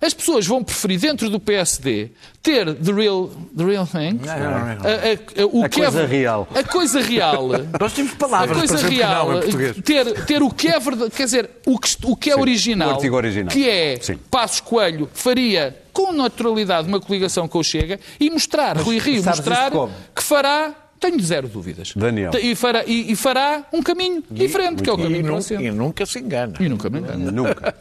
as 0.00 0.14
pessoas 0.14 0.46
vão 0.46 0.62
preferir 0.62 1.00
dentro 1.00 1.28
do 1.28 1.40
PSD 1.40 2.10
ter 2.42 2.72
the 2.74 2.92
real, 2.92 3.28
the 3.56 3.64
real 3.64 3.86
thing, 3.86 4.20
a, 4.28 4.32
a- 4.32 5.42
a- 5.42 5.46
o 5.52 5.64
A 5.64 5.68
que 5.68 5.80
coisa 5.80 6.02
é, 6.02 6.06
real. 6.06 6.48
A 6.54 6.62
coisa 6.62 7.00
real. 7.00 7.48
Nós 7.80 7.92
temos 7.92 8.12
A 8.12 8.16
palavras 8.16 8.56
coisa 8.58 8.72
para 8.74 8.82
sempre 8.82 8.96
que 8.96 9.02
real, 9.02 9.28
não 9.28 9.38
em 9.38 9.40
português. 9.42 9.76
ter, 9.84 10.24
ter 10.24 10.42
o 10.42 10.50
que 10.50 10.68
é 10.68 10.78
verdade, 10.78 11.10
quer 11.10 11.24
dizer, 11.24 11.50
o 11.66 11.78
que, 11.78 11.88
o 12.04 12.16
que 12.16 12.30
é 12.30 12.34
Sim, 12.34 12.40
original, 12.40 12.88
o 12.90 12.92
artigo 12.94 13.16
original. 13.16 13.48
que 13.52 13.68
é 13.68 13.98
Sim. 14.00 14.18
Passos 14.30 14.60
Coelho 14.60 15.08
faria 15.12 15.76
com 15.92 16.12
naturalidade 16.12 16.86
uma 16.86 17.00
coligação 17.00 17.48
com 17.48 17.58
o 17.58 17.64
Chega 17.64 17.98
e 18.20 18.30
mostrar, 18.30 18.76
Rui 18.78 18.98
Rio, 18.98 19.24
mostrar 19.24 19.72
que 20.14 20.22
fará, 20.22 20.72
tenho 20.98 21.20
zero 21.20 21.48
dúvidas, 21.48 21.92
Daniel. 21.94 22.32
e 22.40 22.54
fará, 22.54 22.84
e, 22.86 23.12
e 23.12 23.16
fará 23.16 23.64
um 23.72 23.82
caminho 23.82 24.22
diferente, 24.30 24.82
que 24.82 24.90
é 24.90 24.92
o 24.92 24.96
caminho 24.96 25.24
para 25.24 25.62
e 25.62 25.70
nunca 25.70 26.04
se 26.06 26.18
engana. 26.18 26.54
E 26.60 26.68
nunca 26.68 26.90
me 26.90 26.98
engano. 26.98 27.30
Nunca. 27.30 27.74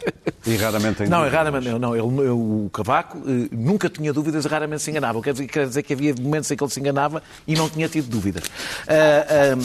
E 0.46 0.56
raramente 0.56 1.04
Não, 1.04 1.20
dúvidas. 1.20 1.34
raramente 1.34 1.70
não. 1.80 1.96
Ele, 1.96 2.30
o 2.30 2.70
Cavaco 2.72 3.18
eh, 3.28 3.48
nunca 3.52 3.90
tinha 3.90 4.14
dúvidas 4.14 4.46
e 4.46 4.48
raramente 4.48 4.82
se 4.82 4.92
enganava. 4.92 5.22
Quer 5.22 5.34
dizer, 5.34 5.48
quer 5.48 5.68
dizer 5.68 5.84
que 5.84 5.94
havia 5.94 6.14
momentos 6.20 6.50
em 6.52 6.56
que 6.56 6.64
ele 6.64 6.72
se 6.72 6.80
enganava 6.80 7.22
e 7.48 7.56
não 7.56 7.70
tinha 7.70 7.90
tido 7.90 8.08
dúvidas. 8.08 8.44
Ah, 8.88 9.58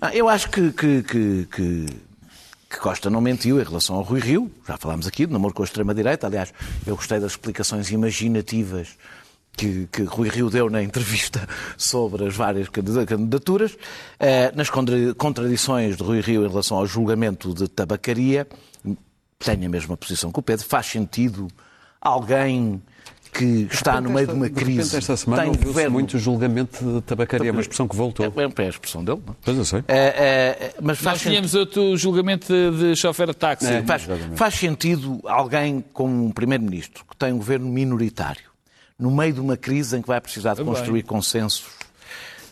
ah, 0.00 0.14
eu 0.14 0.28
acho 0.28 0.50
que, 0.50 0.72
que, 0.72 1.02
que, 1.02 1.48
que, 1.50 1.86
que 2.70 2.78
Costa 2.78 3.08
não 3.10 3.20
mentiu 3.20 3.60
em 3.60 3.64
relação 3.64 3.96
ao 3.96 4.02
Rui 4.02 4.20
Rio. 4.20 4.50
Já 4.66 4.76
falámos 4.76 5.06
aqui 5.06 5.26
do 5.26 5.32
namoro 5.32 5.54
com 5.54 5.62
a 5.62 5.64
extrema-direita. 5.64 6.26
Aliás, 6.26 6.52
eu 6.86 6.96
gostei 6.96 7.20
das 7.20 7.32
explicações 7.32 7.90
imaginativas 7.90 8.88
que, 9.58 9.86
que 9.92 10.02
Rui 10.04 10.28
Rio 10.28 10.48
deu 10.48 10.70
na 10.70 10.82
entrevista 10.82 11.46
sobre 11.76 12.26
as 12.26 12.34
várias 12.36 12.68
candida- 12.68 13.04
candidaturas, 13.04 13.76
eh, 14.18 14.52
nas 14.54 14.70
contra- 14.70 15.12
contradições 15.14 15.96
de 15.96 16.02
Rui 16.02 16.20
Rio 16.20 16.44
em 16.46 16.48
relação 16.48 16.78
ao 16.78 16.86
julgamento 16.86 17.52
de 17.52 17.68
tabacaria, 17.68 18.46
tenho 19.38 19.66
a 19.66 19.68
mesma 19.68 19.96
posição 19.96 20.32
que 20.32 20.38
o 20.38 20.42
Pedro. 20.42 20.64
Faz 20.66 20.86
sentido 20.86 21.48
alguém 22.00 22.80
que 23.32 23.68
está 23.70 24.00
no 24.00 24.08
meio 24.10 24.26
de 24.26 24.32
uma 24.32 24.48
De 24.48 24.54
repente, 24.58 24.76
crise. 24.76 24.96
esta 24.96 25.16
semana 25.16 25.42
tem 25.42 25.52
governo. 25.62 25.90
muito 25.92 26.18
julgamento 26.18 26.82
de 26.82 27.00
tabacaria, 27.02 27.52
uma 27.52 27.60
expressão 27.60 27.86
que 27.86 27.94
voltou. 27.94 28.24
É, 28.26 28.62
é 28.62 28.66
a 28.66 28.68
expressão 28.68 29.04
dele. 29.04 29.20
não? 29.26 29.36
Pois 29.42 29.56
eu 29.58 29.64
sei. 29.66 29.84
É, 29.86 29.96
é, 29.98 30.74
mas 30.80 30.98
faz 30.98 31.18
Nós 31.22 31.30
tínhamos 31.30 31.54
outro 31.54 31.94
julgamento 31.96 32.46
de, 32.52 32.78
de 32.90 32.96
chofer 32.96 33.26
de 33.28 33.34
táxi. 33.34 33.66
Faz, 33.86 34.08
faz 34.34 34.54
sentido 34.54 35.20
alguém 35.24 35.84
como 35.92 36.24
um 36.24 36.30
primeiro-ministro 36.32 37.04
que 37.08 37.14
tem 37.16 37.32
um 37.32 37.36
governo 37.36 37.68
minoritário, 37.68 38.47
no 38.98 39.10
meio 39.10 39.32
de 39.32 39.40
uma 39.40 39.56
crise 39.56 39.96
em 39.96 40.02
que 40.02 40.08
vai 40.08 40.20
precisar 40.20 40.54
de 40.54 40.64
construir 40.64 41.02
consensos, 41.04 41.66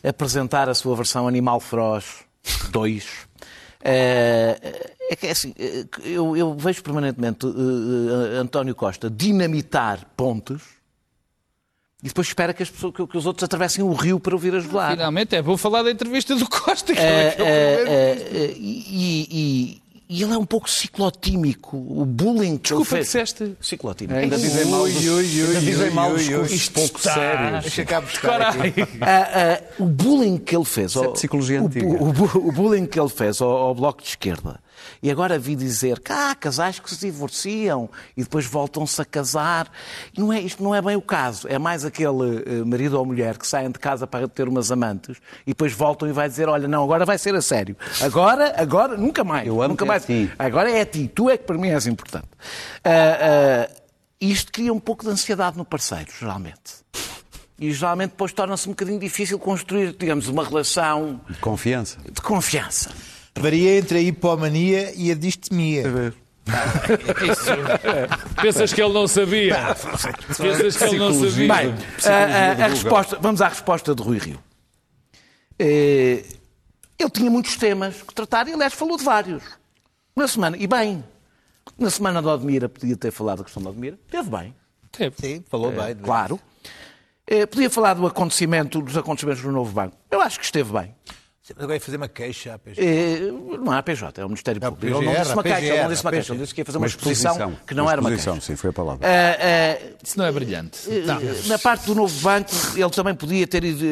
apresentar 0.02 0.68
a 0.68 0.74
sua 0.74 0.94
versão 0.94 1.26
Animal 1.26 1.58
Feroz 1.58 2.24
2. 2.70 3.26
É, 3.82 4.90
é 5.10 5.16
que 5.16 5.26
é 5.26 5.30
assim, 5.30 5.54
é, 5.58 5.84
eu, 6.04 6.36
eu 6.36 6.54
vejo 6.54 6.82
permanentemente 6.82 7.46
eh, 7.46 7.50
eh, 8.34 8.38
António 8.38 8.74
Costa 8.74 9.08
dinamitar 9.08 10.04
pontes 10.16 10.60
e 12.02 12.08
depois 12.08 12.26
espera 12.26 12.52
que, 12.52 12.62
as 12.62 12.70
pessoas, 12.70 12.94
que, 12.94 13.16
os 13.16 13.26
outros 13.26 13.44
atravessem 13.44 13.82
o 13.82 13.92
rio 13.92 14.20
para 14.20 14.34
ouvir 14.34 14.54
ajudar. 14.54 14.90
Finalmente, 14.90 15.34
é 15.34 15.42
bom 15.42 15.56
falar 15.56 15.82
da 15.82 15.90
entrevista 15.90 16.36
do 16.36 16.48
Costa. 16.48 16.92
Que 16.92 17.00
É, 17.00 17.04
é, 17.04 17.42
o 17.42 17.44
é, 17.44 18.44
é, 18.44 18.54
e, 18.56 19.82
e- 20.08 20.22
ele 20.22 20.32
é 20.32 20.38
um 20.38 20.44
pouco 20.44 20.68
ciclotímico. 20.70 21.76
O 21.76 22.04
bullying 22.04 22.56
que 22.56 22.62
Desculpa, 22.70 22.96
ele 22.96 23.04
fez. 23.04 23.06
disseste. 23.06 23.56
Ciclotímico. 23.60 24.18
Ainda 24.18 24.36
dizem 24.38 24.64
mal 24.66 24.84
dos, 24.84 24.96
ainda 24.96 25.60
dizem 25.60 25.90
mal 25.90 26.10
dos 26.12 26.28
cursos 26.28 26.68
pouco 26.68 27.00
sérios. 27.00 27.62
Deixa 27.62 27.84
cá 27.84 28.00
buscar 28.00 28.40
aqui. 28.42 28.72
Ah, 29.00 29.58
ah, 29.60 29.62
o 29.78 29.84
bullying 29.86 30.38
que 30.38 30.54
ele 30.56 30.64
fez. 30.64 30.94
é 30.96 30.98
ao- 30.98 31.12
psicologia 31.12 31.62
o, 31.62 31.66
antiga. 31.66 31.86
o 31.86 32.12
bu- 32.12 32.38
o 32.48 32.52
bullying 32.52 32.86
que 32.86 32.98
ele 32.98 33.08
fez 33.08 33.40
ao, 33.40 33.50
ao 33.50 33.74
Bloco 33.74 34.02
de 34.02 34.08
Esquerda. 34.10 34.60
E 35.02 35.10
agora 35.10 35.38
vi 35.38 35.54
dizer 35.54 36.00
que 36.00 36.12
há 36.12 36.34
casais 36.34 36.78
que 36.78 36.88
se 36.90 36.98
divorciam 37.06 37.88
e 38.16 38.22
depois 38.22 38.46
voltam-se 38.46 39.00
a 39.00 39.04
casar. 39.04 39.70
E 40.16 40.20
não 40.20 40.32
é, 40.32 40.40
isto 40.40 40.62
não 40.62 40.74
é 40.74 40.80
bem 40.82 40.96
o 40.96 41.02
caso. 41.02 41.46
É 41.48 41.58
mais 41.58 41.84
aquele 41.84 42.42
eh, 42.46 42.64
marido 42.64 42.98
ou 42.98 43.04
mulher 43.04 43.36
que 43.38 43.46
saem 43.46 43.70
de 43.70 43.78
casa 43.78 44.06
para 44.06 44.26
ter 44.28 44.48
umas 44.48 44.70
amantes 44.72 45.16
e 45.46 45.50
depois 45.50 45.72
voltam 45.72 46.08
e 46.08 46.12
vai 46.12 46.28
dizer: 46.28 46.48
Olha, 46.48 46.66
não, 46.68 46.82
agora 46.84 47.04
vai 47.04 47.18
ser 47.18 47.34
a 47.34 47.42
sério. 47.42 47.76
Agora, 48.00 48.54
agora, 48.60 48.96
nunca 48.96 49.22
mais. 49.24 49.46
Eu 49.46 49.60
amo 49.60 49.70
nunca 49.70 49.84
é 49.84 49.88
mais. 49.88 50.04
ti. 50.04 50.30
Agora 50.38 50.70
é 50.70 50.80
a 50.80 50.86
ti. 50.86 51.08
Tu 51.14 51.30
é 51.30 51.36
que 51.36 51.44
para 51.44 51.58
mim 51.58 51.68
és 51.68 51.86
importante. 51.86 52.28
Ah, 52.84 53.68
E 54.20 54.30
isto 54.32 54.50
cria 54.50 54.72
um 54.72 54.80
pouco 54.80 55.04
de 55.04 55.10
ansiedade 55.10 55.56
no 55.58 55.64
parceiro, 55.64 56.10
geralmente. 56.18 56.84
E 57.58 57.72
geralmente 57.72 58.10
depois 58.10 58.32
torna-se 58.32 58.68
um 58.68 58.72
bocadinho 58.72 58.98
difícil 58.98 59.38
construir, 59.38 59.94
digamos, 59.98 60.28
uma 60.28 60.44
relação 60.44 61.20
De 61.28 61.38
confiança. 61.38 61.98
de 62.10 62.20
confiança. 62.20 62.90
Varia 63.38 63.78
entre 63.78 63.98
a 63.98 64.00
hipomania 64.02 64.92
e 64.96 65.10
a 65.10 65.14
distemia. 65.14 65.84
Pensas 68.40 68.72
que 68.72 68.80
ele 68.82 68.92
não 68.92 69.06
sabia? 69.08 69.56
Pensas 70.36 70.76
que 70.76 70.84
ele 70.84 70.98
não 70.98 71.12
sabia? 71.12 71.54
Bem, 71.54 71.74
a, 72.04 72.62
a- 72.62 72.64
a 72.64 72.68
resposta, 72.68 73.18
vamos 73.20 73.40
à 73.40 73.48
resposta 73.48 73.94
de 73.94 74.02
Rui 74.02 74.18
Rio. 74.18 74.38
Eh, 75.58 76.24
ele 76.98 77.10
tinha 77.10 77.30
muitos 77.30 77.56
temas 77.56 78.02
que 78.02 78.14
tratar 78.14 78.46
e, 78.48 78.52
aliás, 78.52 78.72
falou 78.74 78.96
de 78.96 79.04
vários. 79.04 79.42
Na 80.14 80.26
semana, 80.28 80.56
e 80.58 80.66
bem, 80.66 81.04
na 81.78 81.90
semana 81.90 82.22
de 82.22 82.28
Odmira 82.28 82.68
podia 82.68 82.96
ter 82.96 83.10
falado 83.10 83.38
da 83.38 83.44
questão 83.44 83.62
de 83.62 83.68
Odmira, 83.68 83.98
teve 84.10 84.30
bem, 84.30 84.54
Sim, 85.20 85.44
falou 85.50 85.70
bem. 85.72 85.94
claro. 85.96 86.40
Eh, 87.26 87.44
podia 87.44 87.68
falar 87.68 87.94
do 87.94 88.06
acontecimento, 88.06 88.80
dos 88.80 88.96
acontecimentos 88.96 89.42
do 89.42 89.50
novo 89.52 89.72
banco. 89.72 89.96
Eu 90.10 90.20
acho 90.20 90.38
que 90.38 90.44
esteve 90.44 90.72
bem. 90.72 90.94
Agora 91.56 91.74
ia 91.74 91.80
fazer 91.80 91.96
uma 91.96 92.08
queixa 92.08 92.54
à 92.54 92.58
PJ. 92.58 92.82
Eh, 92.82 93.30
não 93.62 93.72
é 93.72 93.78
a 93.78 93.82
PJ, 93.82 94.20
é 94.20 94.24
o 94.24 94.28
Ministério 94.28 94.60
É 94.62 94.68
o 94.68 94.72
Público. 94.72 94.96
Ele 94.98 95.06
não 95.06 95.12
PGR, 95.12 95.22
disse 95.22 95.32
uma 95.32 95.40
a 95.40 95.44
queixa, 95.44 95.58
ele 95.60 95.68
não 95.68 95.76
PGR, 95.76 95.88
disse 95.92 96.04
uma 96.04 96.10
queixa, 96.10 96.32
ele 96.32 96.40
disse 96.42 96.54
que 96.54 96.60
ia 96.60 96.64
fazer 96.64 96.78
uma, 96.78 96.86
exposição, 96.86 97.56
que 97.66 97.74
não 97.74 97.84
Uma 97.84 97.92
era 97.92 98.00
uma 98.00 98.10
exposição, 98.10 98.32
queixa. 98.34 98.46
sim, 98.46 98.56
foi 98.56 98.70
a 98.70 98.72
palavra. 98.72 99.06
Eh, 99.06 99.36
eh, 99.40 99.92
Isso 100.02 100.18
não 100.18 100.24
é 100.24 100.32
brilhante. 100.32 100.80
Eh, 100.90 101.04
Na 101.46 101.58
parte 101.58 101.86
do 101.86 101.94
novo 101.94 102.20
banco, 102.20 102.50
ele 102.74 102.90
também 102.90 103.14
podia 103.14 103.46
ter 103.46 103.62
ido. 103.64 103.84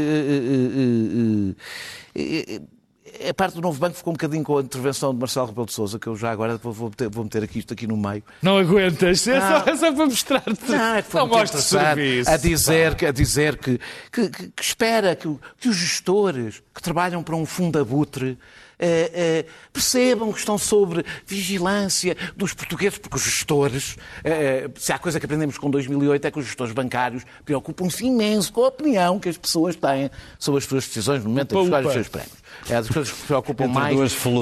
A 3.29 3.33
parte 3.35 3.55
do 3.55 3.61
novo 3.61 3.79
banco 3.79 3.97
ficou 3.97 4.13
um 4.13 4.15
bocadinho 4.17 4.43
com 4.43 4.59
a 4.59 4.61
intervenção 4.63 5.13
de 5.15 5.21
Marcelo 5.21 5.47
Rebelo 5.47 5.67
de 5.67 5.73
Sousa, 5.73 5.99
que 5.99 6.07
eu 6.07 6.17
já 6.17 6.31
agora 6.33 6.57
vou, 6.57 6.89
meter, 6.89 7.09
vou 7.09 7.25
meter 7.25 7.43
aqui 7.45 7.59
isto 7.61 7.73
aqui 7.73 7.87
no 7.87 7.97
meio. 7.97 8.23
Não 8.43 8.59
aguentas. 8.59 9.27
É 9.29 9.41
só, 9.41 9.71
é 9.71 9.77
só 9.77 9.93
para 9.93 10.07
mostrar-te. 10.07 10.71
Não, 10.71 10.95
é 10.97 11.03
que 11.03 11.11
foi 11.11 11.21
não 11.21 11.29
muito 11.29 11.57
serviço. 11.61 12.31
a 12.31 12.37
dizer, 12.37 12.95
que, 12.97 13.07
a 13.07 13.13
dizer 13.13 13.57
que, 13.57 13.79
que, 14.13 14.29
que- 14.29 14.49
que 14.49 14.63
espera 14.63 15.15
que, 15.15 15.29
que 15.61 15.69
os 15.69 15.77
gestores 15.77 16.63
que 16.75 16.83
trabalham 16.83 17.23
para 17.23 17.37
um 17.37 17.47
fundo 17.47 17.79
abutre 17.79 18.37
eh, 18.79 19.11
eh, 19.15 19.45
percebam 19.73 20.33
que 20.33 20.39
estão 20.39 20.57
sobre 20.59 21.05
vigilância 21.27 22.17
dos 22.37 22.53
portugueses, 22.55 22.99
porque 22.99 23.17
os 23.17 23.23
gestores, 23.23 23.97
eh, 24.23 24.69
se 24.77 24.93
há 24.93 24.99
coisa 24.99 25.19
que 25.21 25.27
aprendemos 25.27 25.59
com 25.59 25.71
2008 25.71 26.25
é 26.27 26.31
que 26.31 26.39
os 26.39 26.47
gestores 26.47 26.73
bancários 26.73 27.23
preocupam-se 27.45 28.05
imenso 28.07 28.53
com 28.53 28.65
a 28.65 28.69
opinião 28.69 29.19
que 29.19 29.29
as 29.29 29.37
pessoas 29.39 29.77
têm 29.77 30.11
sobre 30.39 30.59
as 30.59 30.65
suas 30.65 30.87
decisões 30.87 31.23
no 31.23 31.31
momento 31.31 31.55
em 31.55 31.59
que 31.59 31.65
escolhem 31.65 31.87
os 31.87 31.93
seus 31.93 32.09
prémios. 32.09 32.33
É 32.69 32.75
das 32.75 32.89
coisas 32.89 33.13
que 33.13 33.19
se 33.21 33.27
preocupam 33.27 33.67
mais 33.69 33.95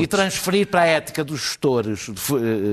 e 0.03 0.07
transferir 0.07 0.67
para 0.67 0.83
a 0.83 0.87
ética 0.87 1.25
dos 1.25 1.41
gestores 1.41 2.01
de 2.01 2.13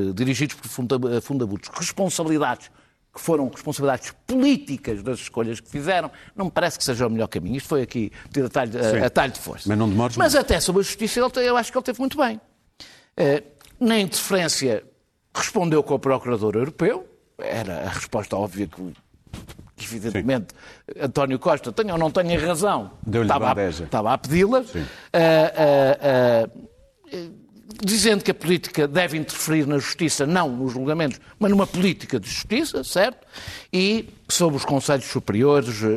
eh, 0.10 0.14
dirigidos 0.14 0.55
por 0.55 0.68
funda- 0.70 1.22
fundabutos 1.22 1.70
responsabilidades 1.74 2.70
que 3.14 3.20
foram 3.20 3.49
responsabilidades 3.49 4.14
políticas 4.28 5.01
das 5.01 5.20
escolhas 5.20 5.60
que 5.60 5.70
fizeram, 5.70 6.12
não 6.36 6.45
me 6.45 6.51
parece 6.51 6.78
que 6.78 6.84
seja 6.84 7.07
o 7.07 7.10
melhor 7.10 7.28
caminho. 7.28 7.57
Isto 7.57 7.70
foi 7.70 7.82
aqui 7.82 8.12
tido 8.32 8.45
a 8.45 8.49
talho, 8.49 8.72
a- 9.03 9.05
a 9.05 9.10
talho 9.10 9.34
de 9.34 9.39
força. 9.39 9.68
Mas 9.68 9.78
não 9.78 9.89
demores 9.89 10.16
Mas 10.16 10.34
muito. 10.34 10.45
até 10.45 10.60
sobre 10.60 10.82
a 10.82 10.84
justiça 10.84 11.20
eu 11.20 11.57
acho 11.57 11.72
que 11.72 11.78
ele 11.78 11.86
teve 11.86 11.99
muito 11.99 12.18
bem. 12.18 12.39
Eh, 13.18 13.43
Na 13.80 13.97
interferência 13.97 14.84
respondeu 15.34 15.82
com 15.82 15.93
o 15.95 15.99
Procurador 15.99 16.53
Europeu, 16.55 17.07
era 17.38 17.84
a 17.86 17.89
resposta 17.89 18.36
óbvia 18.36 18.68
que, 18.68 18.93
que 19.78 19.86
evidentemente 19.86 20.47
António 20.99 21.39
Costa, 21.39 21.72
tenha 21.72 21.93
ou 21.93 21.97
não 21.99 22.12
tenha 22.12 22.38
razão, 22.45 22.91
estava, 23.10 23.53
a, 23.53 23.70
estava 23.70 24.14
a 24.14 24.18
pedi-la. 24.18 24.64
Ah, 25.14 26.47
ah, 26.49 26.49
dizendo 27.84 28.24
que 28.24 28.32
a 28.32 28.34
política 28.34 28.88
deve 28.88 29.17
interferir 29.17 29.65
na 29.67 29.78
justiça, 29.78 30.26
não 30.26 30.49
nos 30.49 30.74
julgamentos, 30.74 31.20
mas 31.38 31.51
numa 31.51 31.67
política 31.67 32.20
de 32.20 32.30
justiça, 32.30 32.84
certo? 32.84 33.26
E 33.72 34.09
sobre 34.28 34.57
os 34.57 34.65
conselhos 34.65 35.05
superiores, 35.05 35.82
eh, 35.84 35.88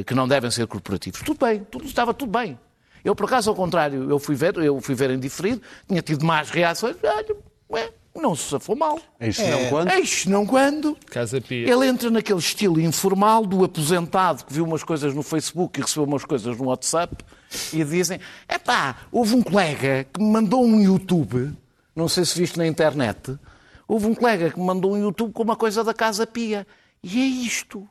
eh, 0.00 0.04
que 0.04 0.14
não 0.14 0.26
devem 0.26 0.50
ser 0.50 0.66
corporativos. 0.66 1.20
Tudo 1.20 1.44
bem, 1.44 1.66
tudo, 1.70 1.84
estava 1.84 2.12
tudo 2.12 2.30
bem. 2.30 2.58
Eu, 3.04 3.14
por 3.14 3.26
acaso, 3.26 3.50
ao 3.50 3.56
contrário, 3.56 4.08
eu 4.08 4.18
fui 4.18 4.34
ver, 4.34 4.56
eu 4.58 4.80
fui 4.80 4.94
ver 4.94 5.10
em 5.10 5.18
diferido, 5.18 5.60
tinha 5.88 6.02
tido 6.02 6.24
más 6.24 6.50
reações, 6.50 6.96
olha, 7.02 7.36
ué, 7.70 7.90
não 8.14 8.36
se 8.36 8.50
safou 8.50 8.76
mal. 8.76 9.00
Eis 9.18 9.38
não 9.38 9.68
quando? 9.68 9.90
Eis 9.90 10.26
não 10.26 10.46
quando. 10.46 10.96
Casa 11.06 11.40
Pia. 11.40 11.68
Ele 11.68 11.86
entra 11.86 12.10
naquele 12.10 12.38
estilo 12.38 12.80
informal 12.80 13.46
do 13.46 13.64
aposentado 13.64 14.44
que 14.44 14.52
viu 14.52 14.64
umas 14.64 14.84
coisas 14.84 15.14
no 15.14 15.22
Facebook 15.22 15.80
e 15.80 15.82
recebeu 15.82 16.04
umas 16.04 16.24
coisas 16.24 16.56
no 16.56 16.66
WhatsApp 16.66 17.24
e 17.72 17.84
dizem: 17.84 18.20
epá, 18.48 18.96
houve 19.10 19.34
um 19.34 19.42
colega 19.42 20.04
que 20.12 20.20
me 20.20 20.30
mandou 20.30 20.64
um 20.64 20.80
YouTube, 20.80 21.52
não 21.94 22.08
sei 22.08 22.24
se 22.24 22.38
viste 22.38 22.58
na 22.58 22.66
internet, 22.66 23.38
houve 23.86 24.06
um 24.06 24.14
colega 24.14 24.50
que 24.50 24.58
me 24.58 24.64
mandou 24.64 24.94
um 24.94 24.98
YouTube 24.98 25.32
com 25.32 25.42
uma 25.42 25.56
coisa 25.56 25.84
da 25.84 25.94
Casa 25.94 26.26
Pia. 26.26 26.66
E 27.02 27.20
é 27.20 27.24
isto. 27.24 27.88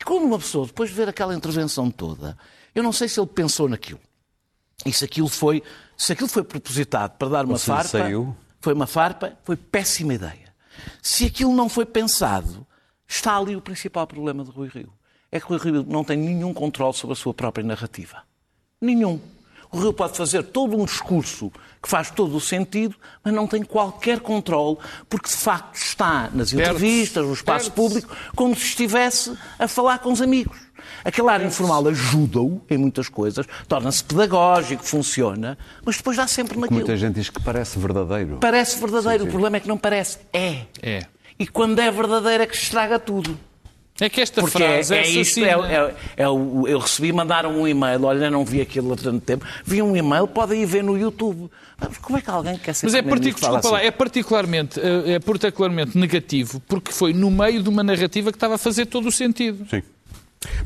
E 0.00 0.04
quando 0.04 0.24
uma 0.24 0.38
pessoa, 0.38 0.66
depois 0.66 0.90
de 0.90 0.96
ver 0.96 1.08
aquela 1.08 1.34
intervenção 1.34 1.90
toda, 1.90 2.36
eu 2.74 2.82
não 2.82 2.92
sei 2.92 3.08
se 3.08 3.20
ele 3.20 3.26
pensou 3.26 3.68
naquilo. 3.68 4.00
E 4.84 4.92
se 4.92 5.04
aquilo 5.04 5.28
foi, 5.28 5.62
se 5.96 6.12
aquilo 6.12 6.28
foi 6.28 6.42
propositado 6.42 7.16
para 7.16 7.28
dar 7.28 7.44
uma 7.44 7.58
farpa, 7.58 7.88
saiu. 7.88 8.36
foi 8.60 8.72
uma 8.72 8.86
farpa, 8.86 9.38
foi 9.44 9.56
péssima 9.56 10.14
ideia. 10.14 10.52
Se 11.00 11.26
aquilo 11.26 11.54
não 11.54 11.68
foi 11.68 11.86
pensado, 11.86 12.66
está 13.06 13.36
ali 13.36 13.54
o 13.54 13.60
principal 13.60 14.06
problema 14.06 14.44
de 14.44 14.50
Rui 14.50 14.68
Rio. 14.68 14.92
É 15.30 15.38
que 15.38 15.46
Rui 15.46 15.58
Rio 15.58 15.84
não 15.86 16.02
tem 16.02 16.16
nenhum 16.16 16.52
controle 16.52 16.94
sobre 16.94 17.12
a 17.12 17.16
sua 17.16 17.32
própria 17.32 17.64
narrativa. 17.64 18.22
Nenhum. 18.84 19.18
O 19.72 19.78
Rio 19.78 19.92
pode 19.92 20.16
fazer 20.16 20.42
todo 20.44 20.80
um 20.80 20.84
discurso 20.84 21.50
que 21.82 21.88
faz 21.88 22.10
todo 22.10 22.36
o 22.36 22.40
sentido, 22.40 22.94
mas 23.24 23.34
não 23.34 23.46
tem 23.46 23.62
qualquer 23.62 24.20
controle, 24.20 24.78
porque 25.08 25.28
de 25.28 25.34
facto 25.34 25.76
está 25.76 26.30
nas 26.32 26.52
entrevistas, 26.52 27.26
no 27.26 27.32
espaço 27.32 27.72
público, 27.72 28.14
como 28.36 28.54
se 28.54 28.66
estivesse 28.66 29.36
a 29.58 29.66
falar 29.66 29.98
com 29.98 30.12
os 30.12 30.22
amigos. 30.22 30.56
Aquele 31.04 31.28
ar 31.28 31.44
informal 31.44 31.86
ajuda-o 31.88 32.60
em 32.70 32.78
muitas 32.78 33.08
coisas, 33.08 33.46
torna-se 33.66 34.04
pedagógico, 34.04 34.84
funciona, 34.84 35.58
mas 35.84 35.96
depois 35.96 36.16
dá 36.16 36.26
sempre 36.26 36.58
naquilo. 36.58 36.78
Muita 36.78 36.96
gente 36.96 37.14
diz 37.14 37.28
que 37.28 37.42
parece 37.42 37.78
verdadeiro. 37.78 38.38
Parece 38.40 38.78
verdadeiro, 38.78 39.24
o 39.24 39.28
problema 39.28 39.56
é 39.56 39.60
que 39.60 39.68
não 39.68 39.78
parece. 39.78 40.18
É. 40.32 40.62
É. 40.82 41.06
E 41.38 41.46
quando 41.46 41.78
é 41.80 41.90
verdadeiro 41.90 42.42
é 42.44 42.46
que 42.46 42.56
se 42.56 42.64
estraga 42.64 42.98
tudo. 42.98 43.38
É 44.00 44.08
que 44.08 44.20
esta 44.20 44.40
Porque 44.40 44.60
é, 44.60 44.82
frase 44.82 44.94
é, 44.94 44.98
é 44.98 45.08
isto, 45.08 45.38
é, 45.44 45.52
assassina. 45.52 45.72
é- 46.16 46.22
é 46.24 46.28
o- 46.28 46.66
eu 46.66 46.80
recebi, 46.80 47.12
mandaram 47.12 47.56
um 47.60 47.66
e-mail, 47.68 48.02
olha, 48.04 48.28
não 48.28 48.44
vi 48.44 48.60
aquilo 48.60 48.92
há 48.92 48.96
tanto 48.96 49.20
tempo, 49.20 49.46
vi 49.64 49.80
um 49.82 49.96
e-mail, 49.96 50.26
podem 50.26 50.62
ir 50.62 50.66
ver 50.66 50.82
no 50.82 50.98
YouTube. 50.98 51.48
Mas 51.78 51.98
como 51.98 52.18
é 52.18 52.20
que 52.20 52.28
alguém 52.28 52.56
quer 52.58 52.74
ser 52.74 52.86
Mas 52.86 52.94
é, 52.94 53.02
particu- 53.02 53.38
desculpa 53.40 53.68
lá, 53.70 53.76
assim? 53.78 53.86
é, 53.86 53.90
particularmente, 53.92 54.80
eh, 54.80 55.12
é 55.12 55.18
particularmente 55.20 55.96
negativo 55.96 56.58
porque 56.66 56.90
foi 56.90 57.12
no 57.12 57.30
meio 57.30 57.62
de 57.62 57.68
uma 57.68 57.84
narrativa 57.84 58.32
que 58.32 58.36
estava 58.36 58.56
a 58.56 58.58
fazer 58.58 58.86
todo 58.86 59.06
o 59.06 59.12
sentido. 59.12 59.64
Sim. 59.70 59.82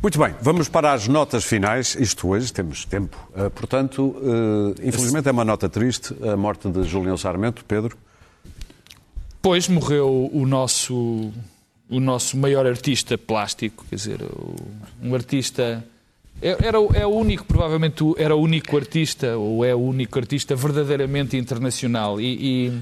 Muito 0.02 0.18
bem, 0.18 0.34
vamos 0.40 0.68
para 0.68 0.92
as 0.94 1.06
notas 1.06 1.44
finais. 1.44 1.94
Isto 2.00 2.28
hoje 2.28 2.50
temos 2.52 2.84
tempo. 2.86 3.16
Uh, 3.36 3.50
portanto, 3.50 4.04
uh, 4.06 4.74
infelizmente 4.82 5.28
é 5.28 5.30
uma 5.32 5.44
nota 5.44 5.68
triste 5.68 6.14
a 6.26 6.34
morte 6.36 6.68
de 6.70 6.82
Julião 6.82 7.16
Sarmento, 7.16 7.62
Pedro. 7.64 7.96
Depois 9.34 9.68
morreu 9.68 10.28
o 10.32 10.46
nosso, 10.46 11.30
o 11.90 12.00
nosso 12.00 12.36
maior 12.36 12.66
artista 12.66 13.16
plástico, 13.16 13.84
quer 13.88 13.96
dizer, 13.96 14.20
um 15.02 15.14
artista. 15.14 15.84
é- 16.42 16.56
Era, 16.66 16.78
o- 16.80 16.94
é 16.94 17.04
o 17.06 17.10
único, 17.10 17.44
provavelmente 17.44 18.04
era 18.16 18.34
o 18.36 18.40
único 18.40 18.76
artista, 18.76 19.36
ou 19.36 19.64
é 19.64 19.74
o 19.74 19.78
único 19.80 20.18
artista 20.18 20.54
verdadeiramente 20.54 21.36
internacional. 21.36 22.20
E, 22.20 22.72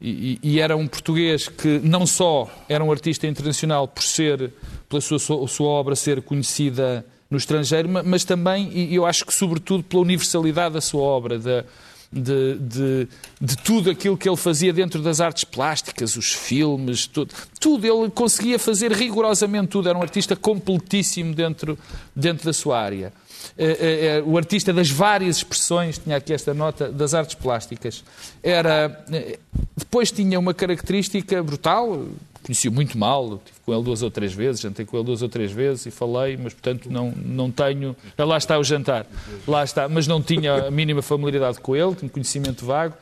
e- 0.00 0.38
e- 0.42 0.60
era 0.60 0.76
um 0.76 0.86
português 0.88 1.48
que 1.48 1.78
não 1.82 2.06
só 2.06 2.50
era 2.68 2.82
um 2.82 2.90
artista 2.90 3.26
internacional 3.26 3.86
por 3.86 4.02
ser, 4.02 4.52
pela 4.88 5.00
sua, 5.00 5.18
sua 5.18 5.68
obra 5.68 5.94
ser 5.94 6.22
conhecida 6.22 7.04
no 7.30 7.36
estrangeiro, 7.38 7.88
ma- 7.88 8.02
mas 8.02 8.24
também, 8.24 8.70
e 8.74 8.94
eu 8.94 9.06
acho 9.06 9.24
que 9.24 9.32
sobretudo 9.34 9.82
pela 9.84 10.02
universalidade 10.02 10.74
da 10.74 10.80
sua 10.80 11.02
obra, 11.02 11.38
da, 11.38 11.64
de, 12.12 12.56
de, 12.58 13.08
de 13.40 13.56
tudo 13.56 13.90
aquilo 13.90 14.16
que 14.16 14.28
ele 14.28 14.36
fazia 14.36 14.72
dentro 14.72 15.00
das 15.02 15.20
artes 15.20 15.44
plásticas, 15.44 16.16
os 16.16 16.32
filmes, 16.32 17.06
tudo. 17.06 17.34
Tudo, 17.58 17.86
ele 17.86 18.10
conseguia 18.10 18.58
fazer 18.58 18.92
rigorosamente 18.92 19.68
tudo. 19.68 19.88
Era 19.88 19.96
um 19.96 20.02
artista 20.02 20.36
completíssimo 20.36 21.34
dentro, 21.34 21.78
dentro 22.14 22.44
da 22.44 22.52
sua 22.52 22.78
área. 22.80 23.12
Eh, 23.56 23.64
eh, 23.64 24.06
eh, 24.06 24.22
o 24.24 24.36
artista 24.36 24.72
das 24.72 24.90
várias 24.90 25.38
expressões, 25.38 25.98
tinha 25.98 26.16
aqui 26.16 26.32
esta 26.32 26.52
nota, 26.52 26.90
das 26.90 27.14
artes 27.14 27.34
plásticas. 27.34 28.04
Era, 28.42 29.04
depois 29.76 30.12
tinha 30.12 30.38
uma 30.38 30.54
característica 30.54 31.42
brutal, 31.42 32.06
conheci-o 32.42 32.72
muito 32.72 32.98
mal, 32.98 33.36
estive 33.36 33.60
com 33.64 33.72
ele 33.72 33.82
duas 33.82 34.02
ou 34.02 34.10
três 34.10 34.32
vezes, 34.32 34.60
jantei 34.60 34.84
com 34.84 34.96
ele 34.96 35.04
duas 35.06 35.22
ou 35.22 35.28
três 35.28 35.52
vezes 35.52 35.86
e 35.86 35.90
falei, 35.90 36.36
mas 36.36 36.52
portanto 36.52 36.90
não, 36.90 37.12
não 37.16 37.50
tenho. 37.50 37.94
Lá 38.18 38.36
está 38.36 38.58
o 38.58 38.64
jantar, 38.64 39.06
lá 39.46 39.62
está, 39.64 39.88
mas 39.88 40.06
não 40.06 40.20
tinha 40.22 40.66
a 40.66 40.70
mínima 40.70 41.02
familiaridade 41.02 41.60
com 41.60 41.74
ele, 41.76 41.94
tinha 41.94 42.10
conhecimento 42.10 42.64
vago. 42.64 42.94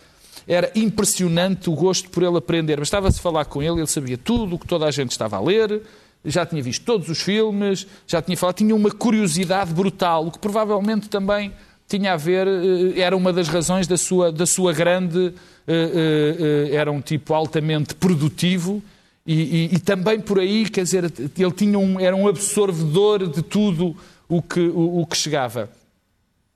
Era 0.46 0.70
impressionante 0.74 1.68
o 1.70 1.74
gosto 1.74 2.08
por 2.10 2.22
ele 2.22 2.36
aprender, 2.36 2.78
mas 2.78 2.88
estava-se 2.88 3.18
a 3.18 3.22
falar 3.22 3.44
com 3.44 3.62
ele, 3.62 3.80
ele 3.80 3.86
sabia 3.86 4.16
tudo 4.18 4.56
o 4.56 4.58
que 4.58 4.66
toda 4.66 4.86
a 4.86 4.90
gente 4.90 5.10
estava 5.10 5.36
a 5.36 5.40
ler, 5.40 5.82
já 6.24 6.44
tinha 6.44 6.62
visto 6.62 6.84
todos 6.84 7.08
os 7.08 7.20
filmes, 7.20 7.86
já 8.06 8.20
tinha 8.20 8.36
falado, 8.36 8.56
tinha 8.56 8.74
uma 8.74 8.90
curiosidade 8.90 9.72
brutal, 9.72 10.26
o 10.26 10.30
que 10.30 10.38
provavelmente 10.38 11.08
também 11.08 11.52
tinha 11.88 12.12
a 12.12 12.16
ver, 12.16 12.46
eh, 12.46 13.00
era 13.00 13.16
uma 13.16 13.32
das 13.32 13.48
razões 13.48 13.86
da 13.86 13.96
sua, 13.96 14.30
da 14.30 14.46
sua 14.46 14.72
grande. 14.72 15.32
eh, 15.66 16.68
eh, 16.70 16.74
Era 16.74 16.90
um 16.90 17.00
tipo 17.00 17.34
altamente 17.34 17.94
produtivo 17.94 18.82
E, 19.26 19.34
e- 19.34 19.74
e 19.74 19.78
também 19.78 20.18
por 20.20 20.38
aí, 20.38 20.68
quer 20.68 20.82
dizer, 20.84 21.04
ele 21.38 21.52
tinha 21.52 21.78
um, 21.78 22.00
era 22.00 22.16
um 22.16 22.26
absorvedor 22.26 23.28
de 23.28 23.42
tudo 23.42 23.96
o 24.28 24.40
que, 24.40 24.60
o, 24.60 25.00
o 25.00 25.06
que 25.06 25.16
chegava. 25.16 25.70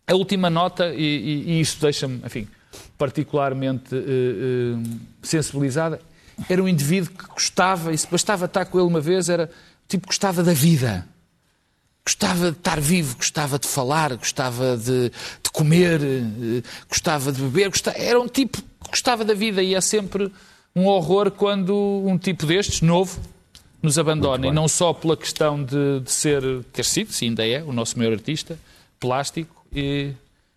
A 0.06 0.14
última 0.14 0.48
nota, 0.50 0.92
e, 0.94 1.02
e- 1.02 1.50
e 1.52 1.60
isso 1.60 1.78
deixa-me, 1.80 2.20
enfim, 2.24 2.48
particularmente 2.98 3.94
eh, 3.94 3.98
eh, 3.98 4.96
sensibilizada, 5.22 6.00
era 6.48 6.62
um 6.62 6.68
indivíduo 6.68 7.10
que 7.16 7.26
gostava, 7.28 7.92
e 7.92 7.98
se 7.98 8.06
bastava 8.10 8.46
estar 8.46 8.64
com 8.66 8.78
ele 8.78 8.88
uma 8.88 9.00
vez, 9.00 9.28
era 9.28 9.50
tipo 9.88 10.06
gostava 10.06 10.42
da 10.42 10.52
vida. 10.52 11.06
Gostava 12.04 12.50
de 12.52 12.58
estar 12.58 12.80
vivo, 12.80 13.16
gostava 13.16 13.58
de 13.58 13.66
falar, 13.66 14.14
gostava 14.16 14.76
de, 14.76 15.08
de 15.10 15.50
comer, 15.52 16.00
eh, 16.02 16.62
gostava 16.88 17.32
de 17.32 17.40
beber, 17.40 17.68
gostava- 17.70 17.96
era 17.98 18.20
um 18.20 18.28
tipo 18.28 18.60
que 18.60 18.90
gostava 18.90 19.24
da 19.24 19.32
vida 19.34 19.62
e 19.62 19.74
é 19.74 19.80
sempre 19.80 20.30
um 20.74 20.86
horror 20.86 21.30
quando 21.30 21.74
um 22.04 22.18
tipo 22.18 22.46
destes, 22.46 22.80
novo, 22.80 23.20
nos 23.82 23.98
abandona. 23.98 24.46
E 24.46 24.52
não 24.52 24.66
só 24.66 24.92
pela 24.92 25.16
questão 25.16 25.62
de, 25.62 26.00
de 26.00 26.10
ser, 26.10 26.42
ter 26.72 26.84
sido, 26.84 27.12
se 27.12 27.26
ainda 27.26 27.46
é, 27.46 27.62
o 27.62 27.72
nosso 27.72 27.98
maior 27.98 28.12
artista, 28.12 28.58
plástico, 28.98 29.64
e- 29.74 30.12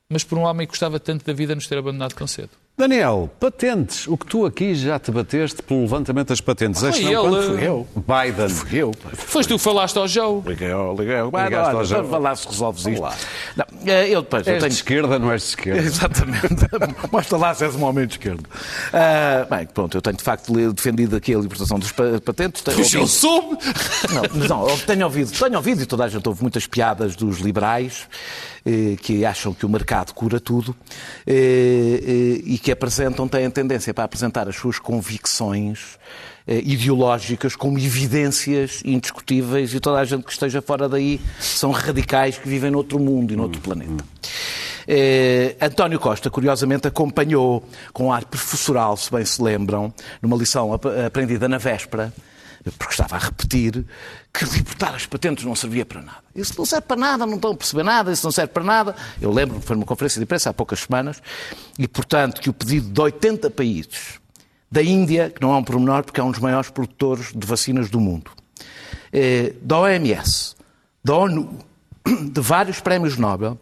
mas 0.09 0.23
por 0.23 0.37
um 0.37 0.43
homem 0.43 0.65
que 0.65 0.71
gostava 0.71 0.99
tanto 0.99 1.25
da 1.25 1.33
vida 1.33 1.53
nos 1.53 1.67
ter 1.67 1.77
abandonado 1.77 2.13
tão 2.13 2.25
cedo. 2.27 2.49
Daniel, 2.77 3.27
patentes. 3.39 4.05
O 4.07 4.15
que 4.15 4.27
tu 4.27 4.45
aqui 4.45 4.75
já 4.75 4.99
te 4.99 5.09
bateste 5.09 5.63
pelo 5.63 5.81
levantamento 5.81 6.27
das 6.27 6.39
patentes. 6.39 6.79
Foi 6.79 6.89
Este 6.91 7.05
não, 7.05 7.09
ele. 7.11 7.19
quando 7.21 7.43
Fui 7.57 7.67
eu. 7.67 7.87
Biden. 7.95 8.49
Fui 8.49 8.77
eu. 8.77 8.91
Foste 9.13 9.49
tu 9.49 9.55
que 9.57 9.63
falaste 9.63 9.97
ao 9.97 10.07
Joe. 10.07 10.43
Liguei 10.45 10.71
ao, 10.71 10.95
liguei 10.95 11.17
ao. 11.17 11.25
Ligaste 11.31 11.55
Olha, 11.55 11.77
ao 11.79 11.85
João. 11.85 12.03
vamos 12.03 12.23
lá 12.23 12.35
se 12.35 12.47
resolves 12.47 12.85
isto. 12.85 13.01
lá. 13.01 13.15
Não, 13.55 13.65
eh, 13.87 14.09
eu 14.09 14.21
depois, 14.21 14.45
eu 14.45 14.53
És 14.53 14.59
de 14.63 14.69
tenho... 14.69 14.77
esquerda, 14.77 15.17
não 15.17 15.31
és 15.31 15.41
de 15.41 15.47
esquerda? 15.49 15.81
Exatamente. 15.81 16.55
Mostra 17.11 17.37
lá 17.39 17.55
se 17.55 17.63
és 17.65 17.73
um 17.75 17.83
homem 17.83 18.05
de 18.05 18.13
esquerda. 18.13 18.43
Ah, 18.93 19.47
bem, 19.49 19.65
pronto, 19.65 19.97
eu 19.97 20.01
tenho 20.01 20.15
de 20.17 20.23
facto 20.23 20.53
defendido 20.71 21.15
aqui 21.15 21.33
a 21.33 21.39
libertação 21.39 21.79
dos 21.79 21.91
pa- 21.91 22.03
patentes. 22.23 22.61
Tenho 22.61 22.77
Puxa, 22.77 22.97
eu 22.97 23.01
ouvido- 23.01 23.17
soube! 23.17 23.57
Não, 24.13 24.21
mas 24.39 24.49
não, 24.49 24.69
eu 24.69 24.77
tenho 24.77 25.03
ouvido, 25.03 25.31
tenho 25.31 25.55
ouvido 25.55 25.81
e 25.81 25.85
toda 25.87 26.03
a 26.05 26.07
gente 26.09 26.27
ouve 26.29 26.43
muitas 26.43 26.67
piadas 26.67 27.15
dos 27.15 27.39
liberais 27.39 28.07
eh, 28.63 28.95
que 29.01 29.25
acham 29.25 29.51
que 29.51 29.65
o 29.65 29.69
mercado 29.69 30.13
cura 30.13 30.39
tudo 30.39 30.75
eh, 31.25 31.33
eh, 32.03 32.41
e 32.45 32.59
que 32.59 32.66
apresentam, 32.71 33.27
têm 33.27 33.49
tendência 33.49 33.93
para 33.93 34.03
apresentar 34.03 34.47
as 34.47 34.55
suas 34.55 34.79
convicções 34.79 35.97
eh, 36.47 36.61
ideológicas 36.63 37.55
como 37.55 37.77
evidências 37.77 38.81
indiscutíveis 38.85 39.73
e 39.73 39.79
toda 39.79 39.99
a 39.99 40.05
gente 40.05 40.23
que 40.23 40.31
esteja 40.31 40.61
fora 40.61 40.87
daí 40.87 41.19
são 41.39 41.71
radicais 41.71 42.37
que 42.37 42.47
vivem 42.47 42.71
noutro 42.71 42.99
mundo 42.99 43.33
e 43.33 43.35
noutro 43.35 43.61
planeta. 43.61 44.03
Eh, 44.87 45.55
António 45.61 45.99
Costa, 45.99 46.29
curiosamente, 46.29 46.87
acompanhou 46.87 47.67
com 47.91 48.11
ar 48.13 48.23
professoral, 48.25 48.95
se 48.95 49.11
bem 49.11 49.25
se 49.25 49.41
lembram, 49.41 49.93
numa 50.21 50.37
lição 50.37 50.73
ap- 50.73 50.85
aprendida 51.05 51.47
na 51.49 51.57
véspera, 51.57 52.13
porque 52.71 52.93
estava 52.93 53.15
a 53.15 53.19
repetir, 53.19 53.85
que 54.33 54.45
libertar 54.45 54.95
as 54.95 55.05
patentes 55.05 55.43
não 55.45 55.55
servia 55.55 55.85
para 55.85 56.01
nada. 56.01 56.23
Isso 56.35 56.53
não 56.57 56.65
serve 56.65 56.87
para 56.87 56.97
nada, 56.97 57.25
não 57.25 57.35
estão 57.35 57.51
a 57.51 57.55
perceber 57.55 57.83
nada, 57.83 58.11
isso 58.11 58.25
não 58.25 58.31
serve 58.31 58.53
para 58.53 58.63
nada. 58.63 58.95
Eu 59.21 59.31
lembro 59.31 59.59
foi 59.61 59.75
numa 59.75 59.85
conferência 59.85 60.19
de 60.19 60.23
imprensa 60.23 60.49
há 60.49 60.53
poucas 60.53 60.79
semanas, 60.79 61.21
e, 61.77 61.87
portanto, 61.87 62.41
que 62.41 62.49
o 62.49 62.53
pedido 62.53 62.89
de 62.89 63.01
80 63.01 63.49
países, 63.49 64.19
da 64.69 64.83
Índia, 64.83 65.29
que 65.29 65.41
não 65.41 65.53
é 65.53 65.57
um 65.57 65.63
pormenor, 65.63 66.03
porque 66.03 66.19
é 66.19 66.23
um 66.23 66.31
dos 66.31 66.39
maiores 66.39 66.69
produtores 66.69 67.31
de 67.33 67.47
vacinas 67.47 67.89
do 67.89 67.99
mundo, 67.99 68.31
eh, 69.13 69.53
da 69.61 69.79
OMS, 69.79 70.55
da 71.03 71.15
ONU, 71.15 71.59
de 72.05 72.41
vários 72.41 72.79
prémios 72.79 73.17
Nobel, 73.17 73.57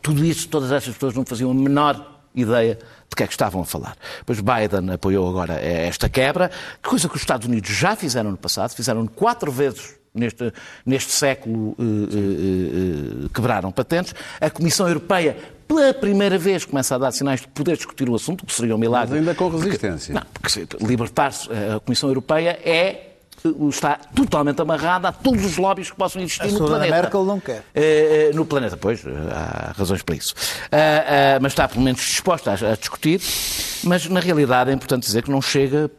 tudo 0.00 0.24
isto, 0.24 0.48
todas 0.48 0.72
estas 0.72 0.94
pessoas 0.94 1.14
não 1.14 1.24
faziam 1.24 1.50
a 1.50 1.54
menor 1.54 2.20
ideia 2.34 2.78
de 3.12 3.16
que 3.16 3.22
é 3.22 3.26
que 3.26 3.32
estavam 3.34 3.60
a 3.60 3.64
falar. 3.64 3.94
Pois 4.24 4.40
Biden 4.40 4.90
apoiou 4.94 5.28
agora 5.28 5.54
esta 5.60 6.08
quebra, 6.08 6.50
coisa 6.82 7.08
que 7.08 7.14
os 7.14 7.20
Estados 7.20 7.46
Unidos 7.46 7.70
já 7.70 7.94
fizeram 7.94 8.30
no 8.30 8.36
passado, 8.38 8.74
fizeram 8.74 9.06
quatro 9.06 9.52
vezes 9.52 9.94
neste, 10.14 10.52
neste 10.84 11.12
século, 11.12 11.76
eh, 11.78 11.82
eh, 11.82 13.24
eh, 13.26 13.28
quebraram 13.34 13.70
patentes. 13.70 14.14
A 14.40 14.48
Comissão 14.50 14.88
Europeia, 14.88 15.36
pela 15.68 15.92
primeira 15.94 16.38
vez, 16.38 16.64
começa 16.64 16.94
a 16.94 16.98
dar 16.98 17.12
sinais 17.12 17.40
de 17.42 17.48
poder 17.48 17.76
discutir 17.76 18.08
o 18.08 18.14
assunto, 18.14 18.44
que 18.46 18.52
seria 18.54 18.74
um 18.74 18.78
milagre. 18.78 19.10
Mas 19.10 19.18
ainda 19.20 19.34
com 19.34 19.50
Porque- 19.50 19.66
resistência. 19.66 20.14
não, 20.14 20.22
porque 20.32 20.48
se- 20.48 20.66
libertar-se 20.80 21.48
a 21.52 21.80
Comissão 21.80 22.08
Europeia 22.08 22.58
é 22.64 23.11
está 23.68 23.98
totalmente 24.14 24.60
amarrada 24.60 25.08
a 25.08 25.12
todos 25.12 25.44
os 25.44 25.56
lobbies 25.56 25.90
que 25.90 25.96
possam 25.96 26.22
existir 26.22 26.48
A 26.48 26.50
no 26.52 26.66
planeta. 26.66 26.94
Merkel 26.94 27.24
não 27.24 27.40
quer. 27.40 27.64
Eh, 27.74 28.30
no 28.34 28.44
planeta, 28.44 28.76
pois, 28.76 29.04
eh, 29.04 29.10
há 29.32 29.72
razões 29.76 30.02
para 30.02 30.14
isso. 30.14 30.34
Ah, 30.70 31.38
mas 31.40 31.52
está 31.52 31.66
pelo 31.68 31.82
menos 31.82 32.00
disposta 32.00 32.50
a, 32.52 32.72
a 32.72 32.76
discutir, 32.76 33.20
mas 33.84 34.06
na 34.08 34.20
realidade 34.20 34.70
é 34.70 34.72
importante 34.72 35.04
dizer 35.04 35.22
que 35.22 35.30
não 35.30 35.42
chega 35.42 35.90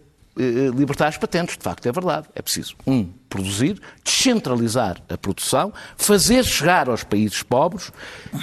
libertar 0.75 1.07
as 1.09 1.17
patentes, 1.17 1.57
de 1.57 1.63
facto, 1.63 1.85
é 1.85 1.91
verdade. 1.91 2.27
É 2.35 2.41
preciso, 2.41 2.75
um, 2.87 3.07
produzir, 3.33 3.81
descentralizar 4.03 4.97
a 5.09 5.17
produção, 5.17 5.73
fazer 5.97 6.45
chegar 6.45 6.87
aos 6.87 7.03
países 7.03 7.41
pobres, 7.41 7.91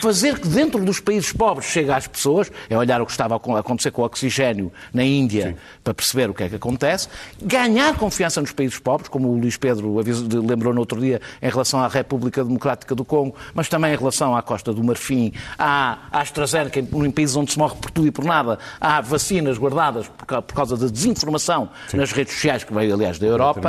fazer 0.03 0.39
que 0.41 0.49
dentro 0.49 0.85
dos 0.85 0.99
países 0.99 1.33
pobres 1.33 1.67
chegue 1.69 1.93
às 1.93 2.09
pessoas, 2.09 2.51
é 2.69 2.77
olhar 2.77 3.01
o 3.01 3.07
que 3.07 3.13
estava 3.13 3.35
a 3.37 3.59
acontecer 3.61 3.93
com 3.93 4.03
o 4.03 4.05
oxigênio 4.05 4.73
na 4.93 5.05
Índia 5.05 5.57
para 5.85 5.95
perceber 5.95 6.29
o 6.29 6.35
que 6.35 6.43
é 6.43 6.49
que 6.49 6.57
acontece, 6.57 7.09
ganhar 7.41 7.97
confiança 7.97 8.41
nos 8.41 8.51
países 8.51 8.81
pobres, 8.81 9.09
como 9.09 9.29
o 9.29 9.39
Luís 9.39 9.57
Pedro 9.57 9.95
lembrou 10.45 10.75
no 10.75 10.81
outro 10.81 11.01
dia 11.01 11.21
em 11.41 11.49
relação 11.49 11.79
à 11.81 11.87
República 11.87 12.43
Democrática 12.45 12.93
do 12.95 13.05
Congo, 13.05 13.37
mas 13.55 13.69
também 13.69 13.93
em 13.95 13.97
relação 13.97 14.37
à 14.37 14.43
Costa 14.43 14.73
do 14.73 14.83
Marfim, 14.83 15.33
à, 15.57 15.99
AstraZeneca, 16.11 16.81
em, 16.81 16.89
em 17.07 17.11
países 17.13 17.37
onde 17.37 17.53
se 17.53 17.59
morre 17.59 17.77
por 17.81 17.93
tudo 17.93 18.09
e 18.09 18.11
por 18.11 18.25
nada, 18.25 18.59
há 18.81 19.01
vacinas 19.01 19.57
guardadas 19.57 20.09
por, 20.09 20.27
ca- 20.27 20.43
por 20.43 20.55
causa 20.55 20.77
da 20.77 20.89
desinformação 20.89 21.69
nas 21.95 22.11
redes 22.11 22.35
sociais, 22.35 22.65
que 22.65 22.75
veio, 22.75 22.93
aliás, 22.95 23.19
da 23.21 23.27
Europa. 23.27 23.61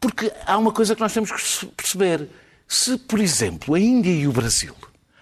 Porque 0.00 0.32
há 0.46 0.56
uma 0.56 0.72
coisa 0.72 0.94
que 0.94 1.00
nós 1.00 1.12
temos 1.12 1.30
que 1.30 1.66
perceber. 1.66 2.28
Se, 2.66 2.98
por 2.98 3.18
exemplo, 3.18 3.74
a 3.74 3.80
Índia 3.80 4.10
e 4.12 4.28
o 4.28 4.32
Brasil 4.32 4.74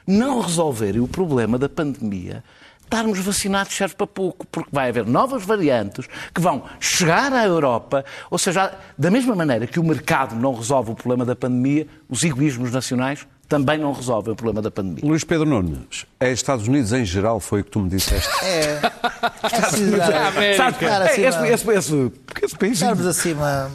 não 0.07 0.41
resolverem 0.41 1.01
o 1.01 1.07
problema 1.09 1.57
da 1.59 1.69
pandemia, 1.69 2.43
estarmos 2.83 3.19
vacinados 3.21 3.75
serve 3.75 3.95
para 3.95 4.07
pouco, 4.07 4.47
porque 4.49 4.69
vai 4.73 4.89
haver 4.89 5.07
novas 5.07 5.45
variantes 5.45 6.07
que 6.35 6.41
vão 6.41 6.65
chegar 6.81 7.33
à 7.33 7.45
Europa, 7.45 8.05
ou 8.31 8.39
seja, 8.39 8.73
da 8.99 9.11
mesma 9.11 9.35
maneira 9.35 9.67
que 9.67 9.79
o 9.81 9.85
mercado 9.85 10.35
não 10.37 10.55
resolve 10.55 10.91
o 10.93 10.95
problema 10.95 11.25
da 11.25 11.35
pandemia, 11.37 11.87
os 12.09 12.23
egoísmos 12.25 12.71
nacionais 12.73 13.27
também 13.49 13.79
não 13.79 13.93
resolvem 13.93 14.33
o 14.33 14.37
problema 14.37 14.61
da 14.61 14.71
pandemia. 14.73 15.09
Luís 15.09 15.23
Pedro 15.23 15.47
Nunes, 15.47 16.05
é 16.19 16.33
Estados 16.33 16.67
Unidos 16.67 16.93
em 16.93 17.05
geral, 17.05 17.39
foi 17.39 17.61
o 17.61 17.65
que 17.65 17.71
tu 17.71 17.79
me 17.81 17.89
disseste. 17.89 18.29
É. 18.45 18.81
É 19.47 19.97
dar- 19.97 20.33
Sabe, 20.57 20.85
Dar 20.85 21.03
é, 21.03 21.11
assim 21.11 21.23
esse, 21.23 21.39
uma- 21.39 21.49
esse, 21.49 21.71
esse, 21.71 22.13
esse 22.43 22.57
país 22.57 22.83
assim 22.83 23.33
uma- 23.33 23.71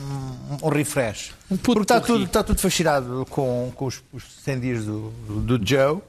um 0.61 0.69
refresh. 0.69 1.33
Porque 1.63 1.81
está 1.81 1.99
tudo, 2.01 2.23
está 2.25 2.43
tudo 2.43 2.59
fascinado 2.59 3.25
com, 3.29 3.71
com 3.75 3.85
os, 3.85 4.01
os 4.13 4.23
100 4.43 4.59
dias 4.59 4.85
do, 4.85 5.09
do, 5.27 5.57
do 5.57 5.67
Joe. 5.67 5.99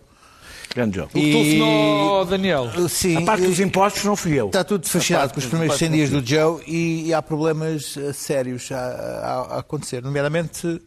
grande 0.74 0.96
jogo. 0.96 1.10
Tu 1.12 1.18
telefonou, 1.20 2.24
Daniel. 2.24 2.88
Sim, 2.88 3.16
A 3.18 3.22
parte 3.22 3.46
dos 3.46 3.60
impostos 3.60 4.04
não 4.04 4.16
fui 4.16 4.32
eu. 4.34 4.46
Está 4.46 4.64
tudo 4.64 4.86
fascinado 4.88 5.32
com 5.32 5.38
os 5.40 5.46
primeiros 5.46 5.76
100 5.76 5.88
impostos 5.88 6.10
dias 6.10 6.22
do 6.22 6.28
Joe 6.28 6.62
e, 6.66 7.06
e 7.08 7.14
há 7.14 7.20
problemas 7.22 7.96
eh, 7.96 8.12
sérios 8.12 8.70
a, 8.72 8.78
a- 8.78 9.46
a 9.56 9.58
acontecer. 9.58 10.02
Nomeadamente, 10.02 10.80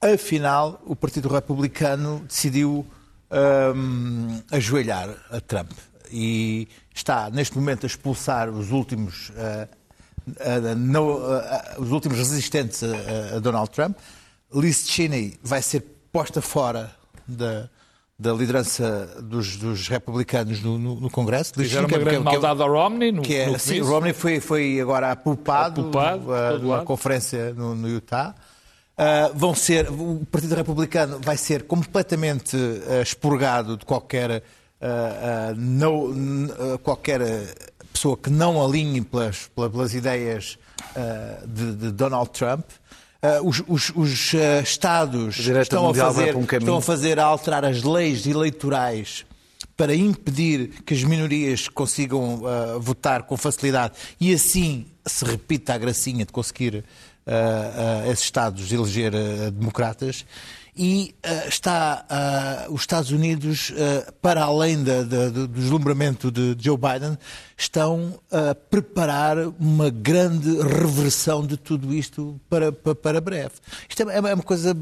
afinal, 0.00 0.80
o 0.86 0.94
Partido 0.94 1.28
Republicano 1.28 2.24
decidiu 2.28 2.86
ahm, 3.30 4.40
ajoelhar 4.50 5.08
a 5.30 5.40
Trump 5.40 5.70
e 6.10 6.68
está, 6.94 7.28
neste 7.30 7.56
momento, 7.56 7.84
a 7.84 7.86
expulsar 7.86 8.48
os 8.48 8.70
últimos, 8.70 9.30
ah, 9.36 9.68
ah, 10.40 10.74
no- 10.74 11.18
ah, 11.24 11.76
os 11.78 11.90
últimos 11.90 12.18
resistentes 12.18 12.82
a, 12.82 12.86
a- 12.86 13.36
a 13.36 13.38
Donald 13.40 13.70
Trump. 13.70 13.96
Liz 14.54 14.86
Cheney 14.88 15.38
vai 15.42 15.60
ser 15.60 15.84
posta 16.10 16.40
fora 16.40 16.90
da, 17.26 17.68
da 18.18 18.32
liderança 18.32 19.06
dos, 19.22 19.56
dos 19.56 19.88
republicanos 19.88 20.62
no, 20.62 20.78
no- 20.78 20.94
no 21.00 21.10
Congresso. 21.10 21.52
Liz 21.56 21.68
Fizeram 21.68 21.88
Cheney, 21.88 22.02
uma 22.02 22.08
é- 22.08 22.12
grande 22.12 22.28
que 22.30 22.36
é- 22.36 22.38
maldade 22.40 22.62
ao 22.62 22.72
Romney 22.72 23.12
no, 23.12 23.22
que 23.22 23.34
é, 23.34 23.46
no 23.50 23.58
sim. 23.58 23.80
Romney 23.80 24.12
foi, 24.14 24.40
foi 24.40 24.80
agora 24.80 25.10
numa 26.60 26.76
lado. 26.76 26.84
conferência 26.86 27.52
no, 27.54 27.74
no 27.74 27.88
Utah. 27.88 28.34
Uh, 28.98 29.30
vão 29.36 29.54
ser, 29.54 29.88
o 29.90 30.26
Partido 30.32 30.56
Republicano 30.56 31.20
vai 31.20 31.36
ser 31.36 31.62
completamente 31.64 32.56
uh, 32.56 33.00
expurgado 33.00 33.76
de 33.76 33.84
qualquer, 33.84 34.30
uh, 34.32 35.52
uh, 35.52 35.54
no- 35.56 36.78
qualquer 36.82 37.20
pessoa 37.98 38.16
que 38.16 38.30
não 38.30 38.64
alinhe 38.64 39.00
pelas, 39.00 39.50
pelas, 39.54 39.92
ideias 39.92 40.56
uh, 40.96 41.46
de, 41.48 41.74
de 41.74 41.90
Donald 41.90 42.30
Trump. 42.30 42.64
Uh, 43.20 43.48
os 43.48 43.60
os- 43.66 43.92
os, 43.96 44.32
uh, 44.34 44.62
Estados 44.62 45.36
estão 45.40 45.88
a, 45.90 45.94
fazer, 45.94 46.36
um 46.36 46.44
estão 46.44 46.76
a 46.76 46.82
fazer 46.82 47.18
a 47.18 47.24
alterar 47.24 47.64
as 47.64 47.82
leis 47.82 48.24
eleitorais 48.24 49.26
para 49.76 49.92
impedir 49.94 50.68
que 50.86 50.94
as 50.94 51.02
minorias 51.02 51.66
consigam 51.68 52.42
votar 52.80 53.22
com 53.24 53.36
facilidade 53.36 53.94
e 54.20 54.32
assim 54.34 54.86
se 55.06 55.24
repita 55.24 55.74
a 55.74 55.78
gracinha 55.78 56.24
de 56.26 56.32
conseguir 56.32 56.84
esses 58.10 58.24
Estados 58.24 58.72
eleger 58.72 59.12
democratas. 59.52 60.24
E 60.78 61.12
uh, 61.26 61.48
está 61.48 62.06
uh, 62.68 62.72
os 62.72 62.82
Estados 62.82 63.10
Unidos, 63.10 63.70
uh, 63.70 64.12
para 64.22 64.44
além 64.44 64.78
do 64.84 65.48
deslumbramento 65.48 66.30
de 66.30 66.56
Joe 66.60 66.78
Biden, 66.78 67.18
estão 67.56 68.20
a 68.30 68.54
preparar 68.54 69.38
uma 69.58 69.90
grande 69.90 70.56
reversão 70.62 71.44
de 71.44 71.56
tudo 71.56 71.92
isto 71.92 72.40
para, 72.48 72.70
para, 72.70 72.94
para 72.94 73.20
breve. 73.20 73.54
Isto 73.88 74.08
é, 74.08 74.16
é 74.18 74.34
uma 74.34 74.44
coisa 74.44 74.76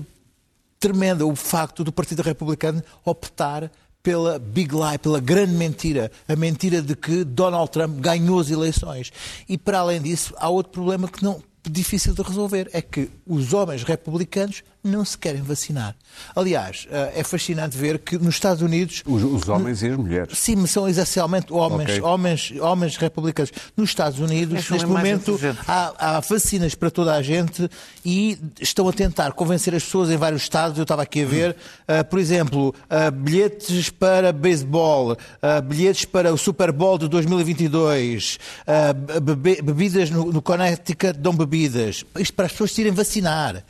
tremenda, 0.78 1.24
o 1.24 1.34
facto 1.34 1.82
do 1.82 1.90
Partido 1.90 2.22
Republicano 2.22 2.82
optar 3.02 3.72
pela 4.02 4.38
big 4.38 4.74
lie, 4.74 4.98
pela 4.98 5.18
grande 5.18 5.54
mentira, 5.54 6.12
a 6.28 6.36
mentira 6.36 6.82
de 6.82 6.94
que 6.94 7.24
Donald 7.24 7.70
Trump 7.70 7.98
ganhou 8.00 8.38
as 8.38 8.50
eleições. 8.50 9.10
E 9.48 9.56
para 9.56 9.78
além 9.78 10.00
disso, 10.02 10.34
há 10.36 10.48
outro 10.48 10.70
problema 10.70 11.08
que 11.08 11.24
não 11.24 11.42
difícil 11.70 12.14
de 12.14 12.22
resolver, 12.22 12.68
é 12.72 12.80
que 12.80 13.10
os 13.26 13.52
homens 13.52 13.82
republicanos 13.82 14.62
não 14.86 15.04
se 15.04 15.18
querem 15.18 15.42
vacinar. 15.42 15.94
Aliás, 16.34 16.86
eh, 16.90 17.12
é 17.16 17.24
fascinante 17.24 17.76
ver 17.76 17.98
que 17.98 18.18
nos 18.18 18.34
Estados 18.34 18.62
Unidos... 18.62 19.02
Os, 19.06 19.22
os 19.22 19.48
homens 19.48 19.82
e 19.82 19.88
as 19.88 19.96
mulheres. 19.96 20.38
Sim, 20.38 20.66
são 20.66 20.88
essencialmente 20.88 21.52
homens, 21.52 21.90
okay. 21.90 22.00
homens, 22.00 22.52
homens 22.60 22.96
republicanos. 22.96 23.52
Nos 23.76 23.90
Estados 23.90 24.18
Unidos, 24.18 24.68
neste 24.68 24.86
momento, 24.86 25.38
há, 25.66 26.16
há, 26.16 26.20
vacinas 26.20 26.74
para 26.74 26.90
toda 26.90 27.14
a 27.14 27.22
gente 27.22 27.68
e 28.04 28.38
estão 28.60 28.88
a 28.88 28.92
tentar 28.92 29.32
convencer 29.32 29.74
as 29.74 29.84
pessoas 29.84 30.10
em 30.10 30.16
vários 30.16 30.42
estados. 30.42 30.78
Eu 30.78 30.82
estava 30.82 31.02
aqui 31.02 31.22
a 31.22 31.26
ver, 31.26 31.50
uh, 31.52 32.04
por 32.08 32.18
exemplo, 32.18 32.74
uh, 32.84 33.10
bilhetes 33.10 33.90
para 33.90 34.32
beisebol, 34.32 35.12
uh, 35.12 35.62
bilhetes 35.62 36.04
para 36.04 36.32
o 36.32 36.38
Super 36.38 36.72
Bowl 36.72 36.98
de 36.98 37.08
2022, 37.08 38.38
bebe 39.22 39.62
bebidas 39.62 40.10
no, 40.10 40.32
no 40.32 40.42
Connecticut 40.42 41.18
dão 41.18 41.34
bebidas. 41.34 42.04
Isto 42.18 42.34
para 42.34 42.46
as 42.46 42.52
pessoas 42.52 42.76
irem 42.78 42.92
vacinar. 42.92 43.64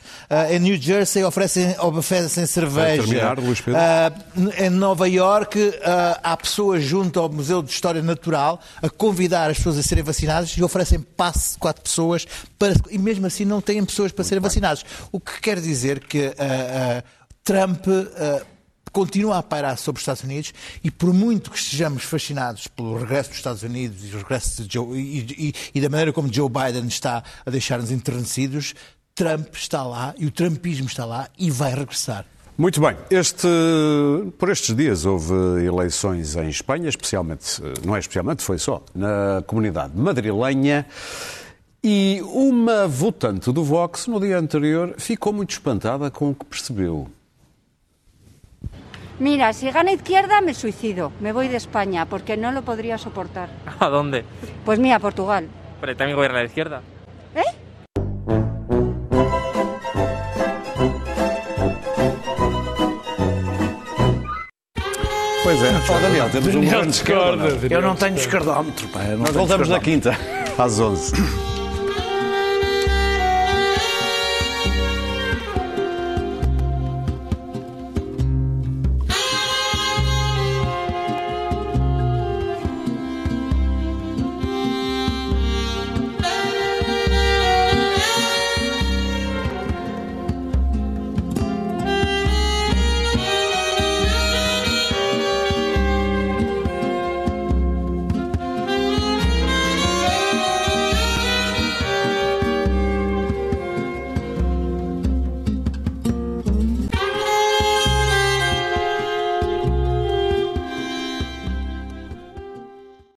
em 0.51 0.59
New 0.59 0.77
Jersey 0.77 1.06
Jersey 1.07 1.25
oferecem, 1.25 1.77
oferecem 1.79 2.47
cerveja. 2.47 3.03
Terminar, 3.03 3.39
Luís 3.39 3.61
Pedro. 3.61 3.81
Uh, 3.81 4.53
em 4.63 4.69
Nova 4.69 5.09
York 5.09 5.59
uh, 5.59 5.73
há 6.23 6.37
pessoas 6.37 6.83
junto 6.83 7.21
ao 7.21 7.29
Museu 7.29 7.63
de 7.63 7.71
História 7.71 8.03
Natural 8.03 8.61
a 8.83 8.91
convidar 8.91 9.49
as 9.51 9.57
pessoas 9.57 9.79
a 9.79 9.83
serem 9.83 10.03
vacinadas 10.03 10.51
e 10.51 10.63
oferecem 10.63 11.01
passe 11.01 11.53
de 11.53 11.59
quatro 11.59 11.83
pessoas 11.83 12.27
para, 12.59 12.75
e 12.91 12.99
mesmo 12.99 13.27
assim 13.27 13.45
não 13.45 13.61
têm 13.61 13.85
pessoas 13.85 14.11
para 14.11 14.23
Muito 14.23 14.29
serem 14.29 14.43
bem. 14.43 14.49
vacinadas. 14.49 14.85
O 15.13 15.21
que 15.21 15.41
quer 15.41 15.61
dizer 15.61 16.01
que 16.01 16.27
uh, 16.27 17.03
Trump 17.45 17.87
continua 18.97 19.37
a 19.37 19.43
pairar 19.43 19.77
sobre 19.77 19.99
os 19.99 20.03
Estados 20.03 20.23
Unidos 20.23 20.55
e 20.83 20.91
por 20.91 21.13
muito 21.13 21.51
que 21.51 21.59
estejamos 21.59 22.03
fascinados 22.03 22.67
pelo 22.67 22.97
regresso 22.97 23.29
dos 23.29 23.39
Estados 23.39 23.63
Unidos 23.63 24.03
e, 24.03 24.07
regresso 24.07 24.67
Joe, 24.67 24.99
e, 24.99 25.19
e, 25.21 25.55
e 25.75 25.81
da 25.83 25.91
maneira 25.91 26.15
como 26.15 26.33
Joe 26.33 26.49
Biden 26.49 26.87
está 26.89 27.23
a 27.45 27.51
deixar-nos 27.51 27.91
enternecidos, 27.91 28.75
Trump 29.17 29.55
está 29.55 29.83
lá 29.83 30.15
e 30.19 30.27
o 30.27 30.31
Trumpismo 30.31 30.87
está 30.87 31.07
lá 31.07 31.31
e 31.39 31.51
vai 31.51 31.75
regressar. 31.75 32.27
Muito 32.59 32.83
bem. 32.83 32.95
Este, 33.11 33.49
por 34.39 34.51
estes 34.51 34.77
dias 34.77 35.07
houve 35.07 35.65
eleições 35.65 36.37
em 36.37 36.51
Espanha, 36.51 36.87
especialmente, 36.89 37.63
não 37.83 37.97
é 37.97 37.99
especialmente, 37.99 38.43
foi 38.43 38.59
só, 38.59 38.83
na 38.95 39.43
comunidade 39.47 39.97
madrilenha. 39.97 40.85
E 41.83 42.21
uma 42.25 42.87
votante 42.87 43.51
do 43.51 43.65
Vox, 43.65 44.07
no 44.07 44.21
dia 44.21 44.39
anterior, 44.39 44.95
ficou 44.99 45.33
muito 45.33 45.53
espantada 45.53 46.11
com 46.11 46.31
o 46.31 46.35
que 46.35 46.45
percebeu. 46.45 47.09
Mira, 49.19 49.51
si 49.55 49.71
gana 49.71 49.93
izquierda 49.93 50.43
me 50.43 50.53
suicido. 50.53 51.11
Me 51.21 51.33
voy 51.33 51.49
de 51.49 51.57
España 51.57 52.05
porque 52.05 52.37
no 52.37 52.53
lo 52.53 52.63
podría 52.63 52.99
soportar. 52.99 53.49
¿A 53.81 53.89
dónde? 53.89 54.27
Pues 54.63 54.79
mira, 54.79 54.99
Portugal. 54.99 55.49
Pero 55.81 55.97
también 55.97 56.17
gobierna 56.17 56.41
la 56.41 56.45
izquierda. 56.45 56.83
¿Eh? 57.35 57.66
Pois 65.47 65.63
é. 65.63 65.71
Oh, 65.89 66.01
Daniel, 66.01 66.29
temos 66.29 66.53
Daniel 66.53 66.61
um 66.61 66.71
grande 66.73 66.91
discorda. 66.91 67.45
Eu 67.71 67.81
não 67.81 67.95
tenho 67.95 68.17
escardómetro. 68.17 68.89
Pá, 68.89 69.05
Nós 69.17 69.31
voltamos 69.31 69.69
na 69.69 69.79
quinta, 69.79 70.19
às 70.59 70.81
11. 70.81 71.13